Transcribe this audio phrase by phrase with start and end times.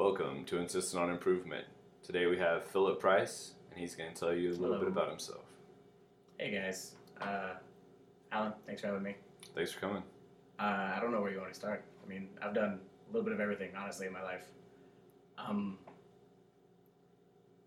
[0.00, 1.66] Welcome to Insistent on Improvement.
[2.02, 4.78] Today we have Philip Price, and he's going to tell you a little Hello.
[4.78, 5.44] bit about himself.
[6.38, 7.50] Hey guys, uh,
[8.32, 9.16] Alan, thanks for having me.
[9.54, 10.02] Thanks for coming.
[10.58, 11.84] Uh, I don't know where you want to start.
[12.02, 14.46] I mean, I've done a little bit of everything, honestly, in my life.
[15.36, 15.76] Um,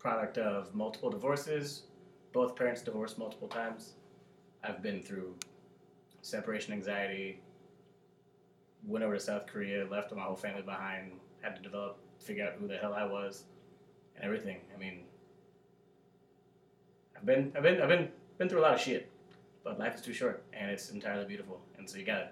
[0.00, 1.84] product of multiple divorces,
[2.32, 3.92] both parents divorced multiple times.
[4.64, 5.36] I've been through
[6.22, 7.38] separation anxiety,
[8.84, 12.54] went over to South Korea, left my whole family behind, had to develop, figure out
[12.58, 13.44] who the hell I was,
[14.16, 14.58] and everything.
[14.74, 15.04] I mean,
[17.16, 18.08] I've been, I've been, I've been,
[18.38, 19.10] been through a lot of shit,
[19.62, 22.30] but life is too short, and it's entirely beautiful, and so you gotta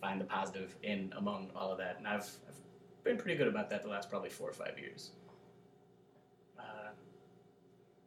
[0.00, 1.96] find the positive in among all of that.
[1.98, 5.10] And I've, I've been pretty good about that the last probably four or five years.
[6.58, 6.62] Uh,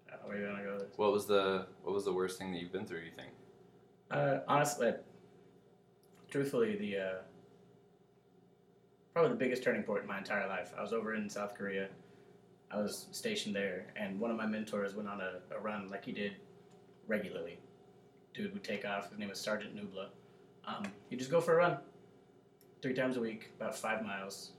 [0.07, 0.97] I don't know where you want to go with.
[0.97, 2.99] What was the What was the worst thing that you've been through?
[2.99, 3.29] You think?
[4.11, 4.93] Uh, honestly,
[6.29, 7.13] truthfully, the uh,
[9.17, 10.71] probably the biggest turning point in my entire life.
[10.77, 11.87] I was over in South Korea.
[12.69, 16.05] I was stationed there, and one of my mentors went on a, a run like
[16.05, 16.33] he did
[17.07, 17.57] regularly.
[18.35, 19.09] Dude would take off.
[19.09, 20.09] His name was Sergeant Nubla.
[20.67, 21.79] Um, he'd just go for a run,
[22.83, 24.51] three times a week, about five miles.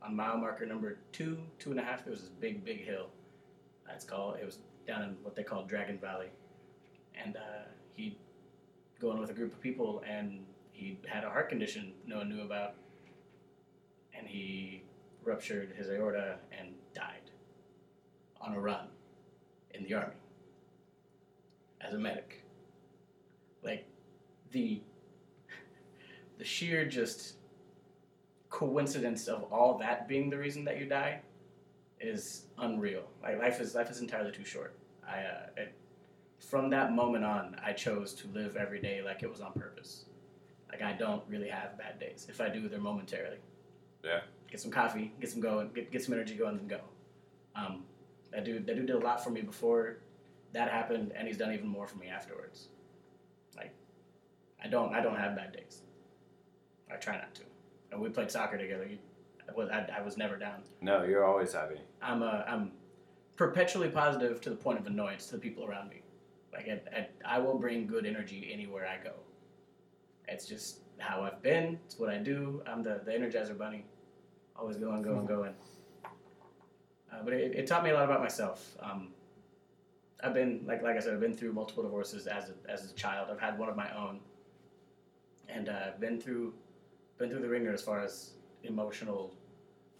[0.00, 3.08] On mile marker number two, two and a half, there was this big, big hill.
[3.84, 4.36] That's called.
[4.40, 6.28] It was down in what they call Dragon Valley,
[7.20, 7.64] and uh,
[7.96, 8.14] he'd
[9.00, 12.28] go in with a group of people, and he had a heart condition no one
[12.28, 12.74] knew about,
[14.16, 14.82] and he
[15.24, 17.30] ruptured his aorta and died
[18.40, 18.88] on a run
[19.72, 20.14] in the army
[21.80, 22.42] as a medic.
[23.62, 23.86] Like
[24.52, 24.80] the
[26.38, 27.36] the sheer just
[28.50, 31.20] coincidence of all that being the reason that you die
[32.00, 33.02] is unreal.
[33.22, 34.76] Like life is life is entirely too short.
[35.06, 35.74] I uh, it,
[36.38, 40.04] from that moment on, I chose to live every day like it was on purpose.
[40.70, 42.26] Like I don't really have bad days.
[42.28, 43.38] If I do, they're momentarily.
[44.04, 44.20] Yeah.
[44.50, 46.80] Get some coffee, get some going, get, get some energy going, and go.
[47.56, 47.84] Um,
[48.32, 49.98] that dude, that dude did a lot for me before
[50.52, 52.68] that happened, and he's done even more for me afterwards.
[53.56, 53.72] Like,
[54.62, 55.82] I don't, I don't have bad days.
[56.92, 57.42] I try not to.
[57.90, 58.86] And we played soccer together.
[58.88, 58.98] You,
[59.48, 60.62] I was, I, I was never down.
[60.80, 61.80] No, you're always happy.
[62.00, 62.72] I'm uh, I'm
[63.36, 66.02] perpetually positive to the point of annoyance to the people around me.
[66.52, 69.12] Like I, I, I will bring good energy anywhere I go.
[70.28, 71.78] It's just how I've been.
[71.84, 72.62] It's what I do.
[72.66, 73.84] I'm the, the Energizer Bunny,
[74.56, 75.54] always going, going, going.
[76.04, 78.76] Uh, but it, it taught me a lot about myself.
[78.80, 79.08] Um,
[80.22, 82.94] I've been like like I said, I've been through multiple divorces as a, as a
[82.94, 83.28] child.
[83.30, 84.20] I've had one of my own,
[85.48, 86.54] and uh, I've been through
[87.18, 88.30] been through the ringer as far as
[88.62, 89.34] emotional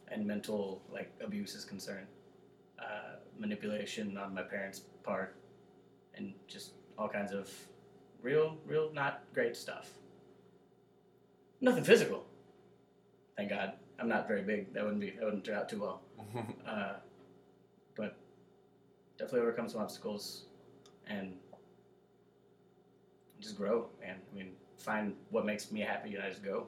[0.09, 2.07] and mental like abuse is concerned,
[2.79, 5.37] uh, manipulation on my parents' part,
[6.15, 7.51] and just all kinds of
[8.23, 9.91] real, real not great stuff.
[11.61, 12.25] Nothing physical.
[13.37, 13.75] Thank God.
[13.99, 14.73] I'm not very big.
[14.75, 15.11] That wouldn't be.
[15.11, 16.03] That wouldn't turn out too well.
[16.67, 16.95] Uh,
[17.95, 18.17] but
[19.19, 20.47] definitely overcome some obstacles
[21.07, 21.37] and
[23.41, 23.87] just grow.
[24.05, 26.67] And I mean, find what makes me happy, and I just go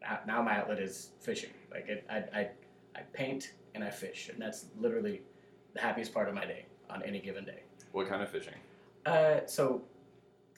[0.00, 1.50] now- now my outlet is fishing.
[1.70, 2.50] Like it, I, I,
[2.96, 5.22] I paint and I fish, and that's literally
[5.74, 7.62] the happiest part of my day on any given day.
[7.92, 8.54] what kind of fishing?
[9.06, 9.82] Uh, so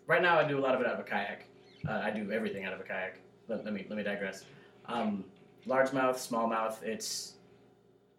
[0.06, 1.46] right now I do a lot of it out of a kayak.
[1.86, 3.18] Uh, I do everything out of a kayak.
[3.48, 4.44] Let, let me let me digress.
[4.86, 5.24] Um,
[5.66, 7.34] largemouth, smallmouth, it's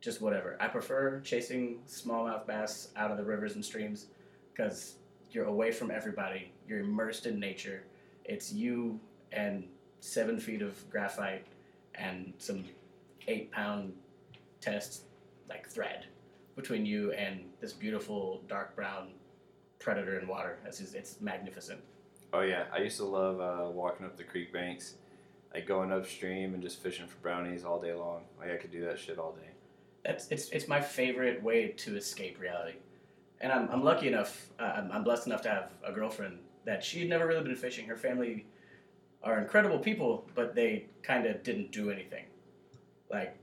[0.01, 0.57] just whatever.
[0.59, 4.07] I prefer chasing smallmouth bass out of the rivers and streams
[4.53, 4.95] because
[5.31, 6.51] you're away from everybody.
[6.67, 7.83] You're immersed in nature.
[8.25, 8.99] It's you
[9.31, 9.67] and
[9.99, 11.45] seven feet of graphite
[11.95, 12.63] and some
[13.27, 13.93] eight pound
[14.61, 15.03] test
[15.49, 16.05] like thread
[16.55, 19.09] between you and this beautiful dark brown
[19.79, 20.57] predator in water.
[20.65, 21.79] It's just, it's magnificent.
[22.33, 24.95] Oh yeah, I used to love uh, walking up the creek banks,
[25.53, 28.23] like going upstream and just fishing for brownies all day long.
[28.39, 29.49] Like I could do that shit all day.
[30.05, 32.77] That's it's it's my favorite way to escape reality,
[33.41, 34.49] and I'm I'm lucky enough.
[34.59, 37.87] Uh, I'm, I'm blessed enough to have a girlfriend that she'd never really been fishing.
[37.87, 38.45] Her family
[39.23, 42.25] are incredible people, but they kind of didn't do anything.
[43.11, 43.37] Like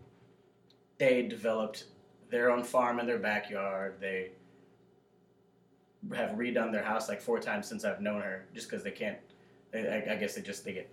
[0.98, 1.84] they developed
[2.30, 3.96] their own farm in their backyard.
[4.00, 4.30] They
[6.14, 9.18] have redone their house like four times since I've known her, just because they can't.
[9.74, 10.88] I guess they just they get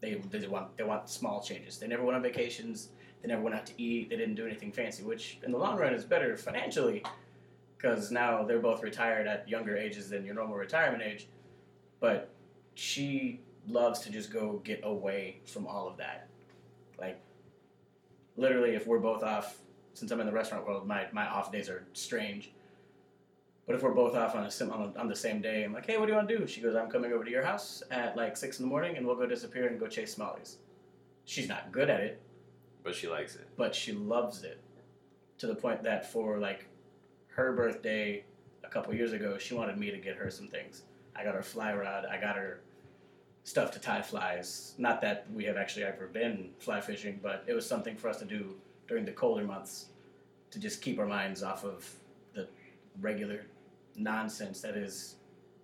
[0.00, 1.78] they they want they want small changes.
[1.78, 2.88] They never went on vacations.
[3.22, 4.10] They never went out to eat.
[4.10, 7.02] They didn't do anything fancy, which in the long run is better financially,
[7.76, 11.28] because now they're both retired at younger ages than your normal retirement age.
[11.98, 12.30] But
[12.74, 16.28] she loves to just go get away from all of that.
[16.98, 17.20] Like
[18.36, 19.58] literally, if we're both off,
[19.94, 22.52] since I'm in the restaurant world, my, my off days are strange.
[23.66, 25.86] But if we're both off on a sim- on, on the same day, I'm like,
[25.86, 26.46] hey, what do you want to do?
[26.46, 29.04] She goes, I'm coming over to your house at like six in the morning, and
[29.06, 30.56] we'll go disappear and go chase smallies.
[31.24, 32.22] She's not good at it,
[32.84, 33.48] But she likes it.
[33.56, 34.60] but she loves it
[35.38, 36.66] to the point that for like
[37.34, 38.24] her birthday
[38.62, 40.82] a couple years ago, she wanted me to get her some things.
[41.16, 42.06] I got her fly rod.
[42.06, 42.60] I got her
[43.42, 44.74] stuff to tie flies.
[44.78, 48.18] Not that we have actually ever been fly fishing, but it was something for us
[48.20, 48.54] to do
[48.86, 49.86] during the colder months
[50.52, 51.88] to just keep our minds off of
[52.34, 52.46] the
[53.00, 53.46] regular
[53.96, 55.16] nonsense that is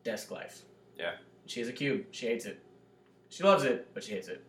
[0.04, 0.62] desk life.
[0.98, 1.12] Yeah.
[1.46, 2.04] She has a cube.
[2.10, 2.60] She hates it.
[3.28, 4.44] She loves it, but she hates it.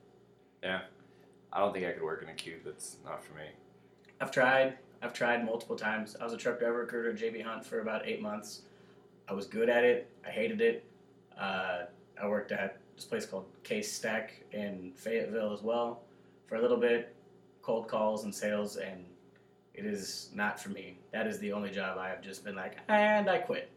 [0.62, 0.82] Yeah.
[1.52, 2.62] I don't think I could work in a cube.
[2.66, 3.46] That's not for me.
[4.20, 4.78] I've tried.
[5.02, 6.16] I've tried multiple times.
[6.20, 8.62] I was a truck driver recruiter at JB Hunt for about eight months.
[9.28, 10.10] I was good at it.
[10.26, 10.86] I hated it.
[11.40, 11.84] Uh,
[12.22, 16.02] I worked at this place called Case Stack in Fayetteville as well
[16.48, 17.16] for a little bit,
[17.62, 19.06] cold calls and sales, and
[19.74, 20.98] it is not for me.
[21.12, 23.70] That is the only job I have just been like, and I quit.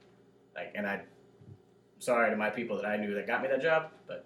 [0.56, 1.02] Like, and I,
[1.98, 4.24] sorry to my people that I knew that got me that job, but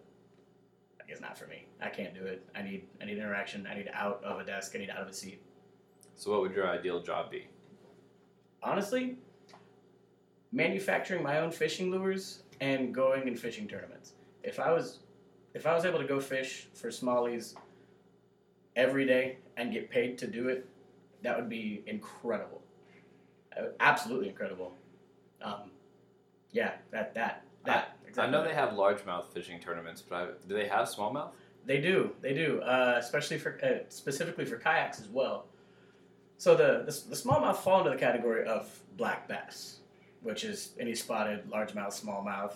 [1.08, 1.66] it's not for me.
[1.82, 2.48] I can't do it.
[2.54, 3.66] I need, I need interaction.
[3.70, 4.72] I need out of a desk.
[4.76, 5.42] I need out of a seat.
[6.14, 7.48] So, what would your ideal job be?
[8.62, 9.16] honestly,
[10.52, 14.12] manufacturing my own fishing lures and going in fishing tournaments.
[14.42, 15.00] If I was,
[15.54, 17.54] if I was able to go fish for smallies
[18.76, 20.66] every day and get paid to do it,
[21.22, 22.62] that would be incredible.
[23.80, 24.74] Absolutely incredible.
[25.42, 25.70] Um,
[26.52, 27.96] yeah, that that that.
[28.18, 31.30] I know they have largemouth fishing tournaments, but I, do they have smallmouth?
[31.64, 35.46] They do, they do, uh, especially for uh, specifically for kayaks as well.
[36.38, 39.80] So the, the the smallmouth fall into the category of black bass,
[40.22, 42.54] which is any spotted largemouth, smallmouth.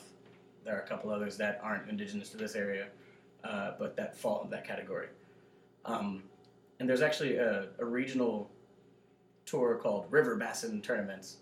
[0.64, 2.88] There are a couple others that aren't indigenous to this area,
[3.44, 5.08] uh, but that fall into that category.
[5.84, 6.22] Um,
[6.80, 8.50] and there's actually a, a regional
[9.44, 11.36] tour called River Bassin Tournaments.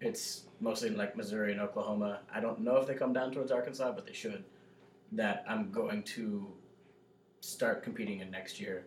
[0.00, 2.20] It's mostly in like Missouri and Oklahoma.
[2.32, 4.44] I don't know if they come down towards Arkansas, but they should.
[5.12, 6.48] That I'm going to
[7.40, 8.84] start competing in next year.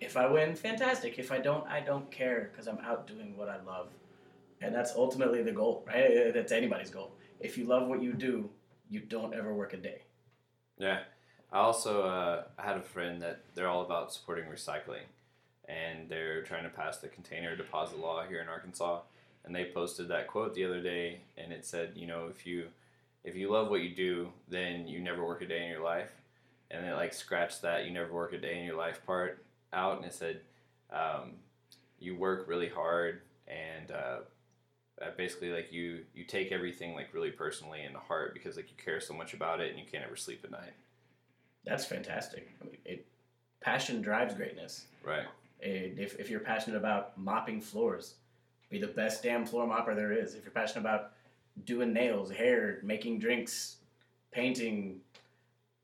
[0.00, 1.18] If I win, fantastic.
[1.18, 3.88] If I don't, I don't care because I'm out doing what I love.
[4.60, 6.32] And that's ultimately the goal, right?
[6.32, 7.12] That's anybody's goal.
[7.40, 8.50] If you love what you do,
[8.88, 10.02] you don't ever work a day.
[10.78, 11.00] Yeah.
[11.52, 15.04] I also uh, had a friend that they're all about supporting recycling,
[15.68, 19.00] and they're trying to pass the container deposit law here in Arkansas.
[19.46, 22.66] And they posted that quote the other day, and it said, you know, if you
[23.24, 26.12] if you love what you do, then you never work a day in your life.
[26.70, 29.96] And it like scratched that you never work a day in your life part out,
[29.96, 30.40] and it said,
[30.92, 31.32] um,
[32.00, 34.18] you work really hard, and uh,
[35.00, 38.68] uh, basically like you you take everything like really personally in the heart because like
[38.68, 40.74] you care so much about it, and you can't ever sleep at night.
[41.64, 42.48] That's fantastic.
[42.62, 43.06] I mean, it,
[43.60, 44.86] passion drives greatness.
[45.04, 45.26] Right.
[45.62, 48.14] And if, if you're passionate about mopping floors,
[48.68, 50.34] be the best damn floor mopper there is.
[50.34, 51.12] If you're passionate about
[51.64, 53.76] doing nails, hair, making drinks,
[54.32, 55.00] painting,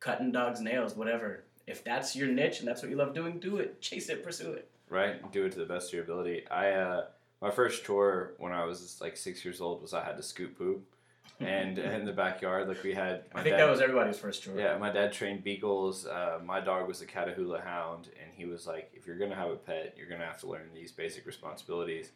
[0.01, 1.45] cutting dogs' nails, whatever.
[1.67, 3.81] If that's your niche and that's what you love doing, do it.
[3.81, 4.69] Chase it, pursue it.
[4.91, 5.31] right?
[5.33, 6.47] Do it to the best of your ability.
[6.51, 7.05] I uh,
[7.41, 10.59] my first chore when I was like six years old was I had to scoop
[10.59, 10.85] poop,
[11.41, 13.25] and in the backyard, like we had.
[13.33, 14.59] I think dad- that was everybody's first chore.
[14.59, 16.05] Yeah, my dad trained beagles.
[16.05, 19.51] Uh, my dog was a Catahoula hound, and he was like, if you're gonna have
[19.51, 22.11] a pet, you're gonna have to learn these basic responsibilities.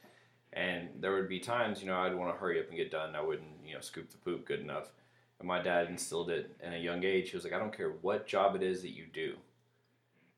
[0.56, 3.14] And there would be times, you know, I'd want to hurry up and get done.
[3.14, 4.90] I wouldn't, you know, scoop the poop good enough.
[5.38, 7.30] And my dad instilled it in a young age.
[7.30, 9.34] He was like, I don't care what job it is that you do.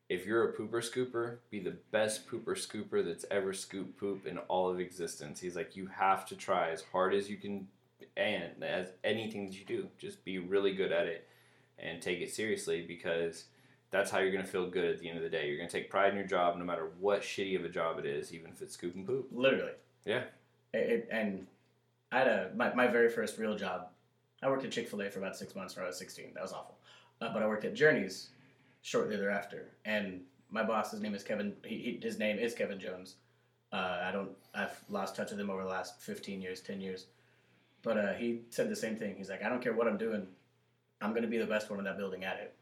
[0.09, 4.39] If you're a pooper scooper, be the best pooper scooper that's ever scooped poop in
[4.39, 5.39] all of existence.
[5.39, 7.67] He's like, you have to try as hard as you can,
[8.17, 11.27] and as anything that you do, just be really good at it
[11.77, 13.45] and take it seriously because
[13.91, 15.47] that's how you're going to feel good at the end of the day.
[15.47, 17.99] You're going to take pride in your job no matter what shitty of a job
[17.99, 19.27] it is, even if it's scooping poop.
[19.31, 19.73] Literally.
[20.05, 20.23] Yeah.
[20.73, 21.45] It, it- and
[22.11, 23.87] I had a my, my very first real job.
[24.41, 26.31] I worked at Chick Fil A for about six months when I was sixteen.
[26.33, 26.77] That was awful.
[27.21, 28.29] Uh, but I worked at Journeys
[28.81, 31.53] shortly thereafter, and my boss, his name is Kevin.
[31.65, 33.15] He, he, his name is Kevin Jones.
[33.71, 34.31] Uh, I don't.
[34.55, 37.07] I've lost touch with him over the last fifteen years, ten years.
[37.83, 39.15] But uh, he said the same thing.
[39.17, 40.25] He's like, I don't care what I'm doing.
[41.01, 42.55] I'm gonna be the best one in that building at it.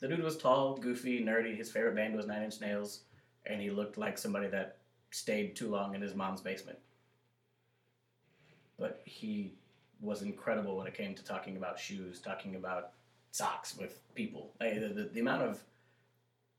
[0.00, 1.56] The dude was tall, goofy, nerdy.
[1.56, 3.00] His favorite band was Nine Inch Nails,
[3.46, 4.78] and he looked like somebody that
[5.14, 6.78] stayed too long in his mom's basement.
[8.78, 9.52] But he
[10.00, 12.90] was incredible when it came to talking about shoes, talking about
[13.30, 14.50] socks with people.
[14.60, 15.62] Like, the, the, the amount of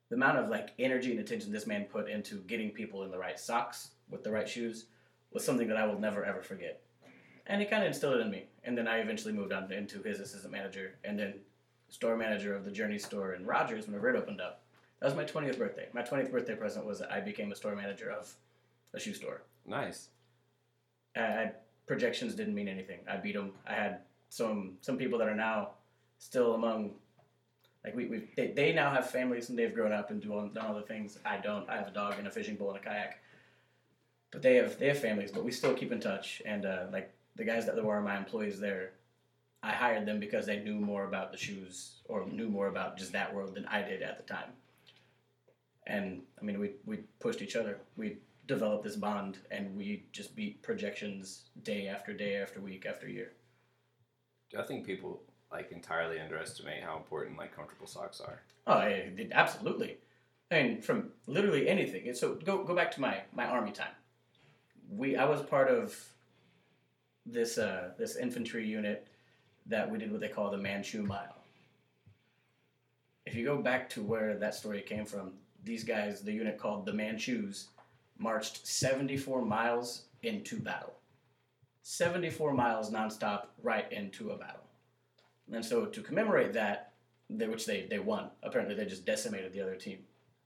[0.09, 3.17] the amount of like energy and attention this man put into getting people in the
[3.17, 4.85] right socks with the right shoes
[5.33, 6.81] was something that I will never ever forget.
[7.47, 8.45] And he kind of instilled it in me.
[8.63, 11.33] And then I eventually moved on into his assistant manager and then
[11.89, 14.61] store manager of the Journey store in Rogers whenever it opened up.
[15.01, 15.87] That was my 20th birthday.
[15.93, 18.33] My 20th birthday present was that I became a store manager of
[18.95, 19.43] a shoe store.
[19.65, 20.09] Nice.
[21.15, 21.51] I, I,
[21.87, 22.99] projections didn't mean anything.
[23.11, 23.51] I beat them.
[23.67, 23.99] I had
[24.29, 25.71] some some people that are now
[26.17, 26.95] still among
[27.83, 30.47] Like we, we they, they now have families and they've grown up and do all,
[30.47, 31.69] done all the things I don't.
[31.69, 33.19] I have a dog and a fishing pole and a kayak,
[34.31, 35.31] but they have they have families.
[35.31, 36.41] But we still keep in touch.
[36.45, 38.93] And uh, like the guys that were my employees there,
[39.61, 43.11] I hired them because they knew more about the shoes or knew more about just
[43.11, 44.51] that world than I did at the time.
[45.85, 47.77] And I mean, we we pushed each other.
[47.95, 53.07] We developed this bond, and we just beat projections day after day after week after
[53.07, 53.31] year.
[54.57, 55.21] I think people
[55.51, 58.41] like entirely underestimate how important like comfortable socks are.
[58.67, 59.97] Oh, yeah, absolutely.
[60.51, 62.13] And from literally anything.
[62.13, 63.95] So go go back to my my army time.
[64.89, 65.97] We I was part of
[67.25, 69.07] this uh, this infantry unit
[69.65, 71.35] that we did what they call the Manchu Mile.
[73.25, 75.33] If you go back to where that story came from,
[75.63, 77.69] these guys, the unit called the Manchus,
[78.17, 80.93] marched 74 miles into battle.
[81.83, 84.63] 74 miles nonstop right into a battle.
[85.51, 86.93] And so to commemorate that,
[87.29, 88.29] they, which they, they won.
[88.43, 89.99] Apparently, they just decimated the other team,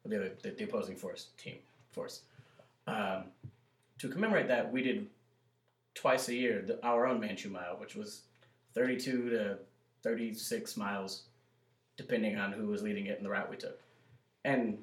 [0.05, 1.57] the other the, the opposing force team
[1.91, 2.21] force.
[2.87, 3.25] Um,
[3.99, 5.07] to commemorate that, we did
[5.93, 8.21] twice a year the, our own Manchu Mile, which was
[8.75, 9.57] 32 to
[10.03, 11.23] 36 miles,
[11.97, 13.79] depending on who was leading it and the route we took.
[14.45, 14.77] And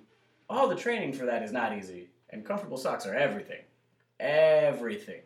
[0.51, 3.63] all the training for that is not easy, and comfortable socks are everything,
[4.21, 5.21] everything.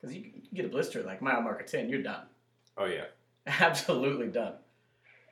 [0.00, 2.26] Because you, can get a blister like mile marker 10, you're done
[2.76, 3.04] Oh yeah.
[3.46, 4.54] absolutely done.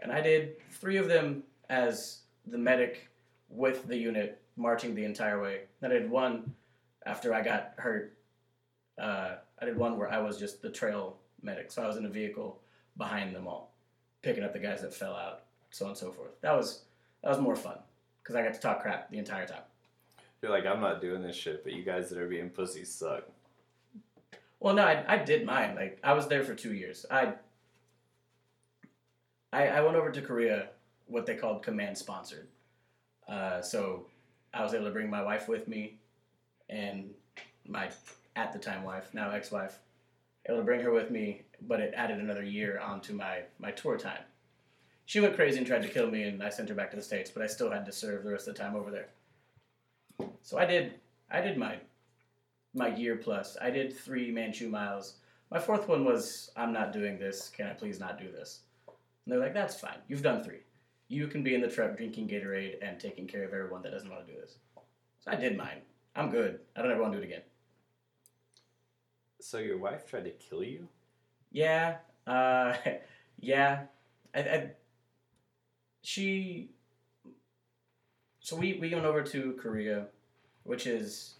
[0.00, 3.08] And I did three of them as the medic
[3.48, 5.62] with the unit marching the entire way.
[5.80, 6.54] Then I did one
[7.06, 8.16] after I got hurt.
[9.00, 12.04] Uh, I did one where I was just the trail medic, so I was in
[12.04, 12.60] a vehicle
[12.96, 13.72] behind them all,
[14.22, 16.40] picking up the guys that fell out, so on and so forth.
[16.42, 16.82] That was
[17.22, 17.78] that was more fun
[18.22, 19.62] because I got to talk crap the entire time.
[20.42, 23.22] You're like, I'm not doing this shit, but you guys that are being pussies suck.
[24.58, 25.76] Well, no, I, I did mine.
[25.76, 27.06] Like I was there for two years.
[27.10, 27.34] I,
[29.52, 30.68] I I went over to Korea,
[31.06, 32.48] what they called command sponsored.
[33.28, 34.06] Uh, so
[34.52, 35.96] I was able to bring my wife with me,
[36.68, 37.10] and
[37.66, 37.90] my
[38.34, 39.78] at the time wife, now ex wife,
[40.46, 41.42] able to bring her with me.
[41.62, 44.22] But it added another year onto my my tour time.
[45.06, 47.02] She went crazy and tried to kill me, and I sent her back to the
[47.02, 47.30] states.
[47.30, 49.08] But I still had to serve the rest of the time over there.
[50.42, 50.94] So I did
[51.30, 51.78] I did my
[52.74, 53.56] my year plus.
[53.60, 55.16] I did three Manchu miles.
[55.50, 57.48] My fourth one was, I'm not doing this.
[57.50, 58.60] Can I please not do this?
[58.86, 59.98] And they're like, that's fine.
[60.08, 60.60] You've done three.
[61.08, 64.08] You can be in the truck drinking Gatorade and taking care of everyone that doesn't
[64.08, 64.56] want to do this.
[65.20, 65.82] So I did mine.
[66.16, 66.60] I'm good.
[66.74, 67.42] I don't ever want to do it again.
[69.40, 70.88] So your wife tried to kill you?
[71.50, 71.96] Yeah.
[72.26, 72.74] Uh,
[73.40, 73.82] yeah.
[74.34, 74.70] I, I,
[76.02, 76.70] she.
[78.42, 80.06] So we, we went over to Korea,
[80.64, 81.34] which is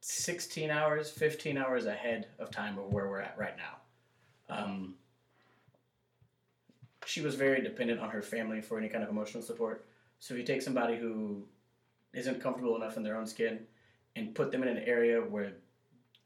[0.00, 4.56] 16 hours, 15 hours ahead of time of where we're at right now.
[4.56, 4.94] Um,
[7.04, 9.86] she was very dependent on her family for any kind of emotional support.
[10.20, 11.44] So if you take somebody who
[12.14, 13.60] isn't comfortable enough in their own skin
[14.16, 15.52] and put them in an area where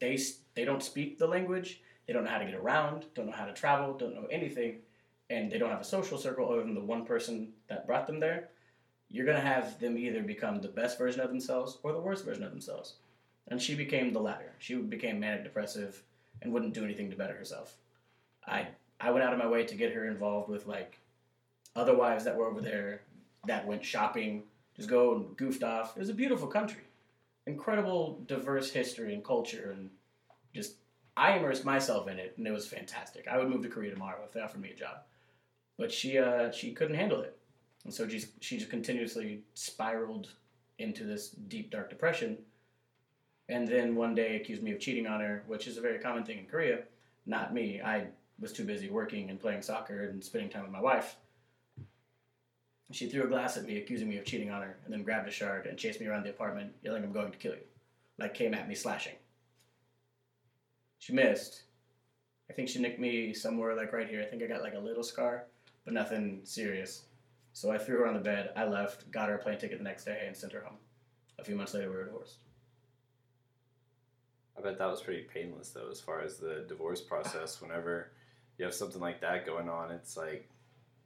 [0.01, 0.19] they
[0.55, 3.47] they don't speak the language, they don't know how to get around, don't know how
[3.47, 4.79] to travel, don't know anything,
[5.31, 8.21] and they don't have a social circle other than the one person that brought them
[8.21, 8.51] there,
[9.13, 12.43] you're gonna have them either become the best version of themselves or the worst version
[12.43, 12.95] of themselves.
[13.49, 14.55] And she became the latter.
[14.59, 16.03] She became manic depressive
[16.41, 17.77] and wouldn't do anything to better herself.
[18.47, 20.99] I I went out of my way to get her involved with like
[21.77, 23.03] other wives that were over there
[23.47, 24.45] that went shopping,
[24.77, 25.97] just go and goofed off.
[25.97, 26.83] It was a beautiful country.
[27.47, 29.91] Incredible diverse history and culture and
[30.55, 30.77] just
[31.17, 33.29] I immersed myself in it and it was fantastic.
[33.29, 34.99] I would move to Korea tomorrow if they offered me a job.
[35.77, 37.37] But she uh, she couldn't handle it.
[37.85, 40.29] And so she, she just continuously spiraled
[40.79, 42.39] into this deep dark depression
[43.49, 46.25] and then one day accused me of cheating on her, which is a very common
[46.25, 46.81] thing in Korea.
[47.27, 47.81] Not me.
[47.81, 48.07] I
[48.41, 51.17] was too busy working and playing soccer and spending time with my wife.
[52.91, 55.29] She threw a glass at me, accusing me of cheating on her, and then grabbed
[55.29, 57.65] a shard and chased me around the apartment, yelling, I'm going to kill you.
[58.19, 59.15] Like, came at me slashing.
[60.99, 61.63] She missed.
[62.51, 64.23] I think she nicked me somewhere, like right here.
[64.23, 65.45] I think I got like a little scar,
[65.85, 67.05] but nothing serious.
[67.53, 68.51] So I threw her on the bed.
[68.57, 70.79] I left, got her a plane ticket the next day, and sent her home.
[71.39, 72.39] A few months later, we were divorced.
[74.57, 77.61] I bet that was pretty painless though, as far as the divorce process.
[77.61, 78.13] Whenever
[78.59, 80.49] you have something like that going on, it's like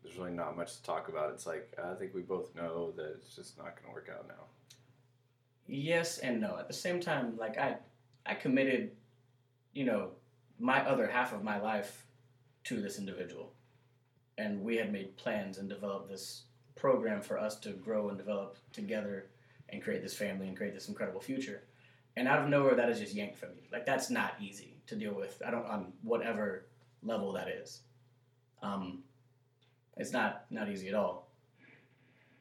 [0.03, 1.31] there's really not much to talk about.
[1.33, 4.27] It's like I think we both know that it's just not going to work out
[4.29, 4.45] now.
[5.69, 7.77] yes and no at the same time like i
[8.25, 8.93] i committed
[9.75, 10.11] you know
[10.59, 12.07] my other half of my life
[12.65, 13.53] to this individual
[14.39, 16.43] and we had made plans and developed this
[16.75, 19.27] program for us to grow and develop together
[19.71, 21.63] and create this family and create this incredible future
[22.17, 24.95] and out of nowhere that is just yanked from you like that's not easy to
[24.95, 26.67] deal with i don't on whatever
[27.03, 27.81] level that is
[28.63, 29.03] um,
[29.97, 31.29] It's not not easy at all.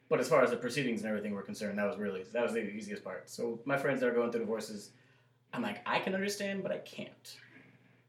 [0.08, 2.52] But as far as the proceedings and everything were concerned, that was really that was
[2.52, 3.28] the easiest part.
[3.30, 4.90] So my friends that are going through divorces,
[5.52, 7.36] I'm like, I can understand, but I can't,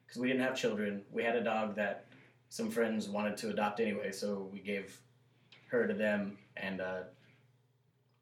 [0.05, 1.03] because we didn't have children.
[1.11, 2.05] We had a dog that
[2.49, 4.99] some friends wanted to adopt anyway, so we gave
[5.69, 7.01] her to them and uh,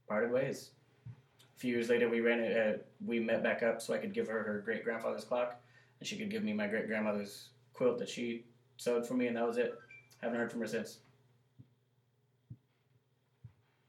[0.07, 0.71] parted ways.
[1.55, 2.57] A few years later, we ran it.
[2.57, 5.59] Uh, we met back up so I could give her her great grandfather's clock,
[5.99, 8.43] and she could give me my great grandmother's quilt that she
[8.77, 9.73] sewed for me, and that was it.
[10.21, 10.99] Haven't heard from her since.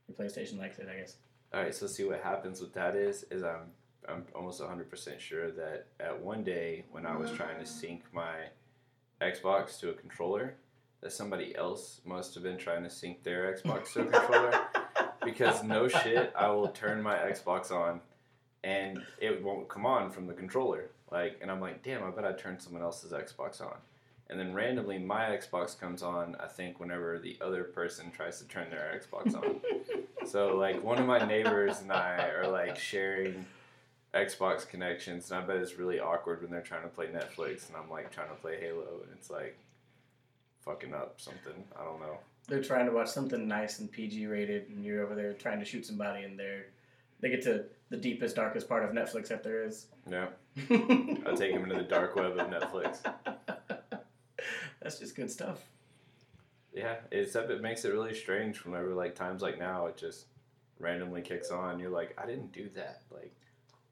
[0.08, 1.16] Your PlayStation likes it, I guess.
[1.52, 3.72] All right, so see what happens with that is is I'm
[4.08, 8.46] I'm almost 100% sure that at one day when I was trying to sync my
[9.20, 10.56] Xbox to a controller,
[11.00, 14.60] that somebody else must have been trying to sync their Xbox to a controller
[15.24, 18.00] because no shit, I will turn my Xbox on
[18.64, 20.90] and it won't come on from the controller.
[21.10, 23.76] Like, and I'm like, damn, I bet I turned someone else's Xbox on.
[24.28, 26.36] And then randomly, my Xbox comes on.
[26.40, 29.60] I think whenever the other person tries to turn their Xbox on.
[30.26, 33.46] so like, one of my neighbors and I are like sharing
[34.16, 37.76] Xbox connections, and I bet it's really awkward when they're trying to play Netflix, and
[37.76, 39.58] I'm like trying to play Halo, and it's like
[40.64, 41.64] fucking up something.
[41.78, 42.18] I don't know.
[42.48, 45.64] They're trying to watch something nice and PG rated, and you're over there trying to
[45.64, 46.66] shoot somebody, and they're
[47.20, 49.86] they get to the deepest, darkest part of Netflix that there is.
[50.10, 50.28] Yeah,
[51.26, 52.98] I'll take them into the dark web of Netflix.
[54.82, 55.58] That's just good stuff.
[56.72, 60.26] Yeah, except it makes it really strange whenever like times like now it just
[60.78, 61.78] randomly kicks on.
[61.78, 63.02] You're like, I didn't do that.
[63.10, 63.34] Like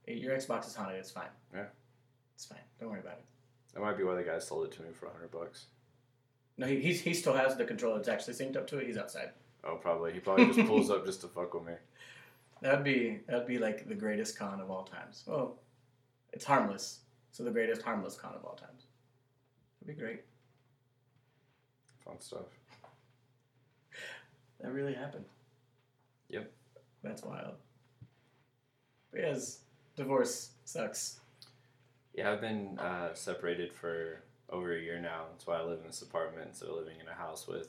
[0.06, 0.99] Your Xbox is haunted.
[0.99, 1.28] It's fine.
[1.54, 1.66] Yeah.
[2.34, 2.58] It's fine.
[2.80, 3.25] Don't worry about it.
[3.73, 5.66] that might be why the guy sold it to me for hundred bucks.
[6.56, 7.99] No, he, he's, he still has the controller.
[7.99, 8.87] It's actually synced up to it.
[8.87, 9.30] He's outside.
[9.64, 11.73] Oh, probably he probably just pulls up just to fuck with me.
[12.61, 15.25] That'd be that'd be like the greatest con of all times.
[15.26, 15.58] Well,
[16.32, 18.87] it's harmless, so the greatest harmless con of all times.
[19.82, 20.23] It'd be great.
[22.04, 22.46] Fun stuff.
[24.61, 25.26] That really happened.
[26.30, 26.50] Yep.
[27.02, 27.56] That's wild.
[29.11, 29.58] But yes,
[29.96, 31.20] divorce sucks.
[32.14, 35.24] Yeah, I've been uh, separated for over a year now.
[35.30, 37.68] That's why I live in this apartment instead of living in a house with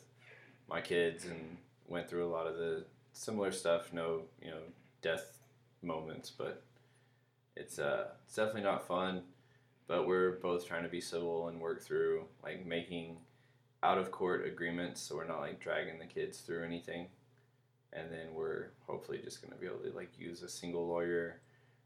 [0.70, 1.58] my kids and
[1.88, 3.92] went through a lot of the similar stuff.
[3.94, 4.60] No, you know,
[5.02, 5.40] death
[5.82, 6.64] moments, but
[7.56, 9.22] it's uh, it's definitely not fun.
[9.88, 13.18] But we're both trying to be civil and work through like making
[13.84, 17.08] out of court agreements, so we're not like dragging the kids through anything.
[17.94, 21.40] And then we're hopefully just gonna be able to like use a single lawyer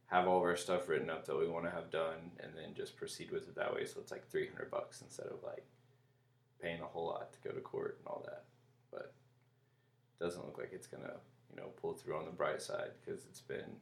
[0.10, 2.74] have all of our stuff written up that we want to have done and then
[2.76, 5.66] just proceed with it that way so it's like 300 bucks instead of like
[6.62, 8.44] paying a whole lot to go to court and all that
[8.92, 9.14] but
[10.20, 11.14] it doesn't look like it's gonna
[11.50, 13.78] you know pull through on the bright side because it's been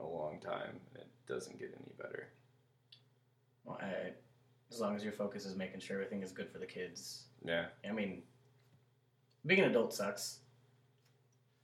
[0.00, 2.28] a long time and it doesn't get any better
[3.64, 4.10] Well, I,
[4.72, 7.24] as long as your focus is making sure everything is good for the kids.
[7.44, 8.22] yeah I mean,
[9.46, 10.38] being an adult sucks.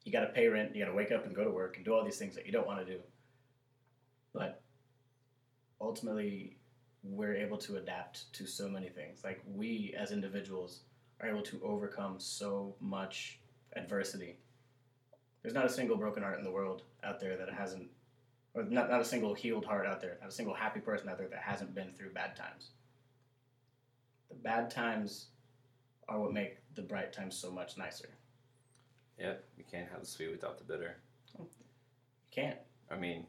[0.05, 0.75] You got to pay rent.
[0.75, 2.47] You got to wake up and go to work and do all these things that
[2.47, 2.99] you don't want to do.
[4.37, 4.61] But
[5.81, 6.59] ultimately,
[7.03, 9.25] we're able to adapt to so many things.
[9.25, 10.81] Like we, as individuals,
[11.21, 13.39] are able to overcome so much
[13.75, 14.37] adversity.
[15.43, 17.89] There's not a single broken heart in the world out there that hasn't,
[18.55, 21.19] or not, not a single healed heart out there, not a single happy person out
[21.19, 22.71] there that hasn't been through bad times.
[24.29, 25.27] The bad times
[26.09, 28.09] are what make the bright times so much nicer.
[29.19, 30.97] yep you can't have the sweet without the bitter
[31.39, 31.47] You
[32.31, 32.59] can't.
[32.91, 33.27] i mean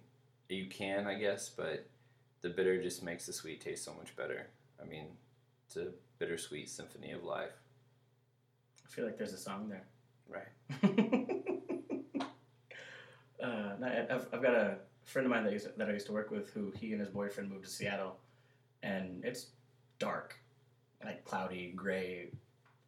[0.56, 1.88] you can i guess but
[2.42, 4.48] the bitter just makes the sweet taste so much better
[4.82, 5.06] i mean
[5.66, 5.88] it's a
[6.20, 7.52] bittersweet symphony of life
[8.86, 9.84] I feel like there's a song there.
[10.30, 10.48] right
[13.44, 13.72] uh,
[14.10, 16.50] I've, I've got a friend of mine that, used that I used to work with
[16.50, 18.18] who he and his boyfriend moved to Seattle,
[18.84, 19.48] and it's
[20.00, 20.36] dark,
[21.04, 22.30] like cloudy, gray,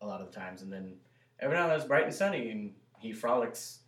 [0.01, 0.95] a lot of the times, and then
[1.39, 3.79] every now and then it's bright and sunny, and he frolics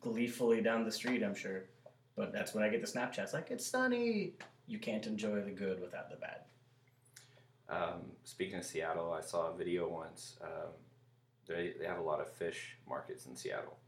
[0.00, 1.22] gleefully down the street.
[1.22, 1.64] I'm sure,
[2.18, 4.32] but that's when I get the Snapchats like it's sunny.
[4.66, 6.40] You can't enjoy the good without the bad.
[7.70, 10.36] Um, speaking of Seattle, I saw a video once.
[10.42, 10.72] Um,
[11.46, 13.78] they, they have a lot of fish markets in Seattle.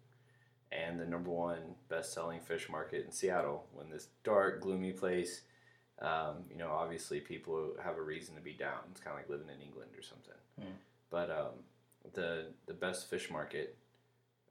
[0.73, 5.43] And the number one best selling fish market in Seattle, when this dark, gloomy place,
[6.01, 8.79] um, you know, obviously people have a reason to be down.
[8.93, 10.35] It's kind of like living in England or something.
[10.61, 10.77] Mm.
[11.11, 11.65] But um,
[12.15, 13.77] the, the best fish market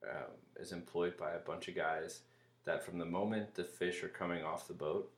[0.04, 2.22] um, is employed by a bunch of guys
[2.70, 5.12] that from the moment the fish are coming off the boat,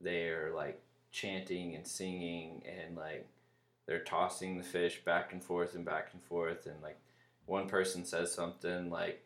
[0.00, 3.26] they are like chanting and singing and like
[3.86, 6.66] they're tossing the fish back and forth and back and forth.
[6.66, 6.98] And like
[7.44, 9.20] one person says something like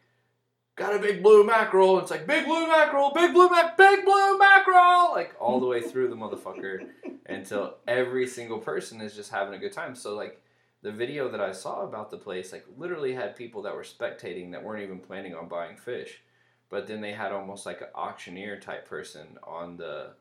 [0.77, 1.99] got a big blue mackerel.
[1.99, 5.11] It's like big blue mackerel big blue mac big blue mackerel.
[5.13, 6.89] Like all the way through the motherfucker
[7.27, 9.95] until every single person is just having a good time.
[9.95, 10.41] So like
[10.81, 14.53] the video that I saw about the place, like literally had people that were spectating
[14.53, 16.23] that weren't even planning on buying fish,
[16.71, 20.13] but then they had almost like an auctioneer type person on the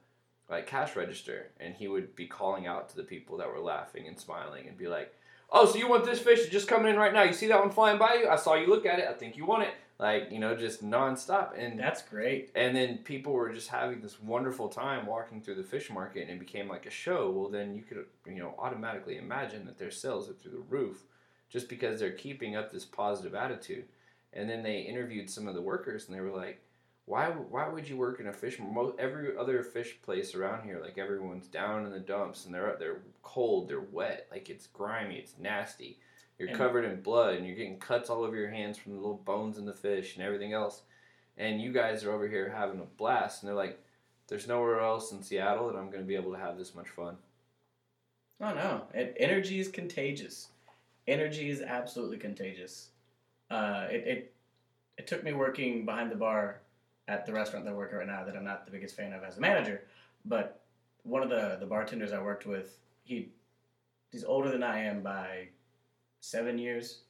[0.50, 4.08] like cash register, and he would be calling out to the people that were laughing
[4.08, 5.14] and smiling and be like,
[5.52, 6.40] "Oh, so you want this fish?
[6.40, 7.22] It's just coming in right now.
[7.24, 8.28] You see that one flying by you?
[8.28, 9.08] I saw you look at it.
[9.08, 12.52] I think you want it." Like you know, just nonstop, and That's great.
[12.56, 16.32] and then people were just having this wonderful time walking through the fish market and
[16.32, 19.92] it became like a show well then you could you know automatically imagine that their
[19.92, 21.04] sales are through the roof
[21.50, 23.84] just because they're keeping up this positive attitude
[24.34, 26.62] and then they interviewed some of the workers and they were like
[27.06, 30.80] why why would you work in a fish mo- every other fish place around here?
[30.80, 35.16] Like everyone's down in the dumps and they're they're cold they're wet like it's grimy
[35.16, 35.98] it's nasty.
[36.38, 39.00] You're And- covered in blood and you're getting cuts all over your hands from the
[39.00, 40.84] little bones in the fish and everything else.
[41.36, 43.42] And you guys are over here having a blast.
[43.42, 43.84] And they're like
[44.28, 46.90] there's nowhere else in seattle that i'm going to be able to have this much
[46.90, 47.18] fun.
[48.40, 50.50] Oh no, it, energy is contagious.
[51.08, 52.90] Energy is absolutely contagious.
[53.50, 54.34] Uh, it, it
[54.98, 56.62] it took me working behind the bar
[57.08, 59.14] at the restaurant that I work at right now that I'm not the biggest fan
[59.14, 59.82] of as a manager,
[60.26, 60.62] but
[61.04, 63.30] one of the the bartenders I worked with, he
[64.12, 65.48] he's older than I am by
[66.22, 67.02] seven years,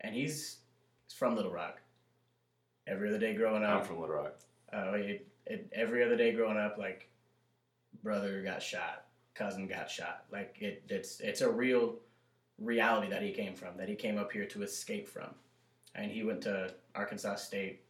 [0.00, 0.58] and he's,
[1.08, 1.80] he's from Little Rock.
[2.86, 4.40] Every other day growing up, i'm from little rock
[4.72, 7.08] uh, it, it, every other day growing up, like
[8.02, 10.24] brother got shot, cousin got shot.
[10.32, 11.96] Like it, it's it's a real
[12.60, 15.34] reality that he came from, that he came up here to escape from,
[15.94, 17.82] and he went to Arkansas State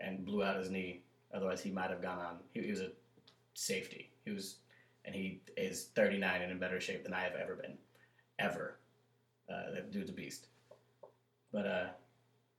[0.00, 1.02] and blew out his knee.
[1.34, 2.36] Otherwise, he might have gone on.
[2.52, 2.90] He, he was a
[3.54, 4.10] safety.
[4.24, 4.56] He was,
[5.04, 7.76] and he is 39 and in better shape than I have ever been,
[8.38, 8.78] ever.
[9.52, 10.46] Uh, that dude's a beast.
[11.52, 11.86] But uh,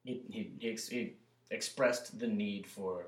[0.04, 1.14] he he he, ex- he
[1.50, 3.08] expressed the need for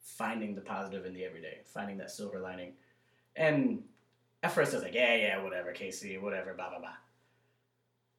[0.00, 2.72] finding the positive in the everyday, finding that silver lining.
[3.36, 3.82] And
[4.42, 6.96] at first I was like, yeah, yeah, whatever, Casey, whatever, blah, blah, blah.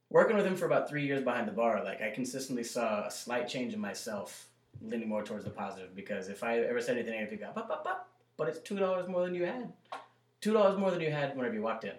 [0.10, 3.12] Working with him for about three years behind the bar, like I consistently saw a
[3.12, 4.48] slight change in myself,
[4.82, 5.96] leaning more towards the positive.
[5.96, 9.08] Because if I ever said anything negative, go, "Bop, bop, bop," but it's two dollars
[9.08, 9.72] more than you had.
[10.42, 11.94] Two dollars more than you had whenever you walked in.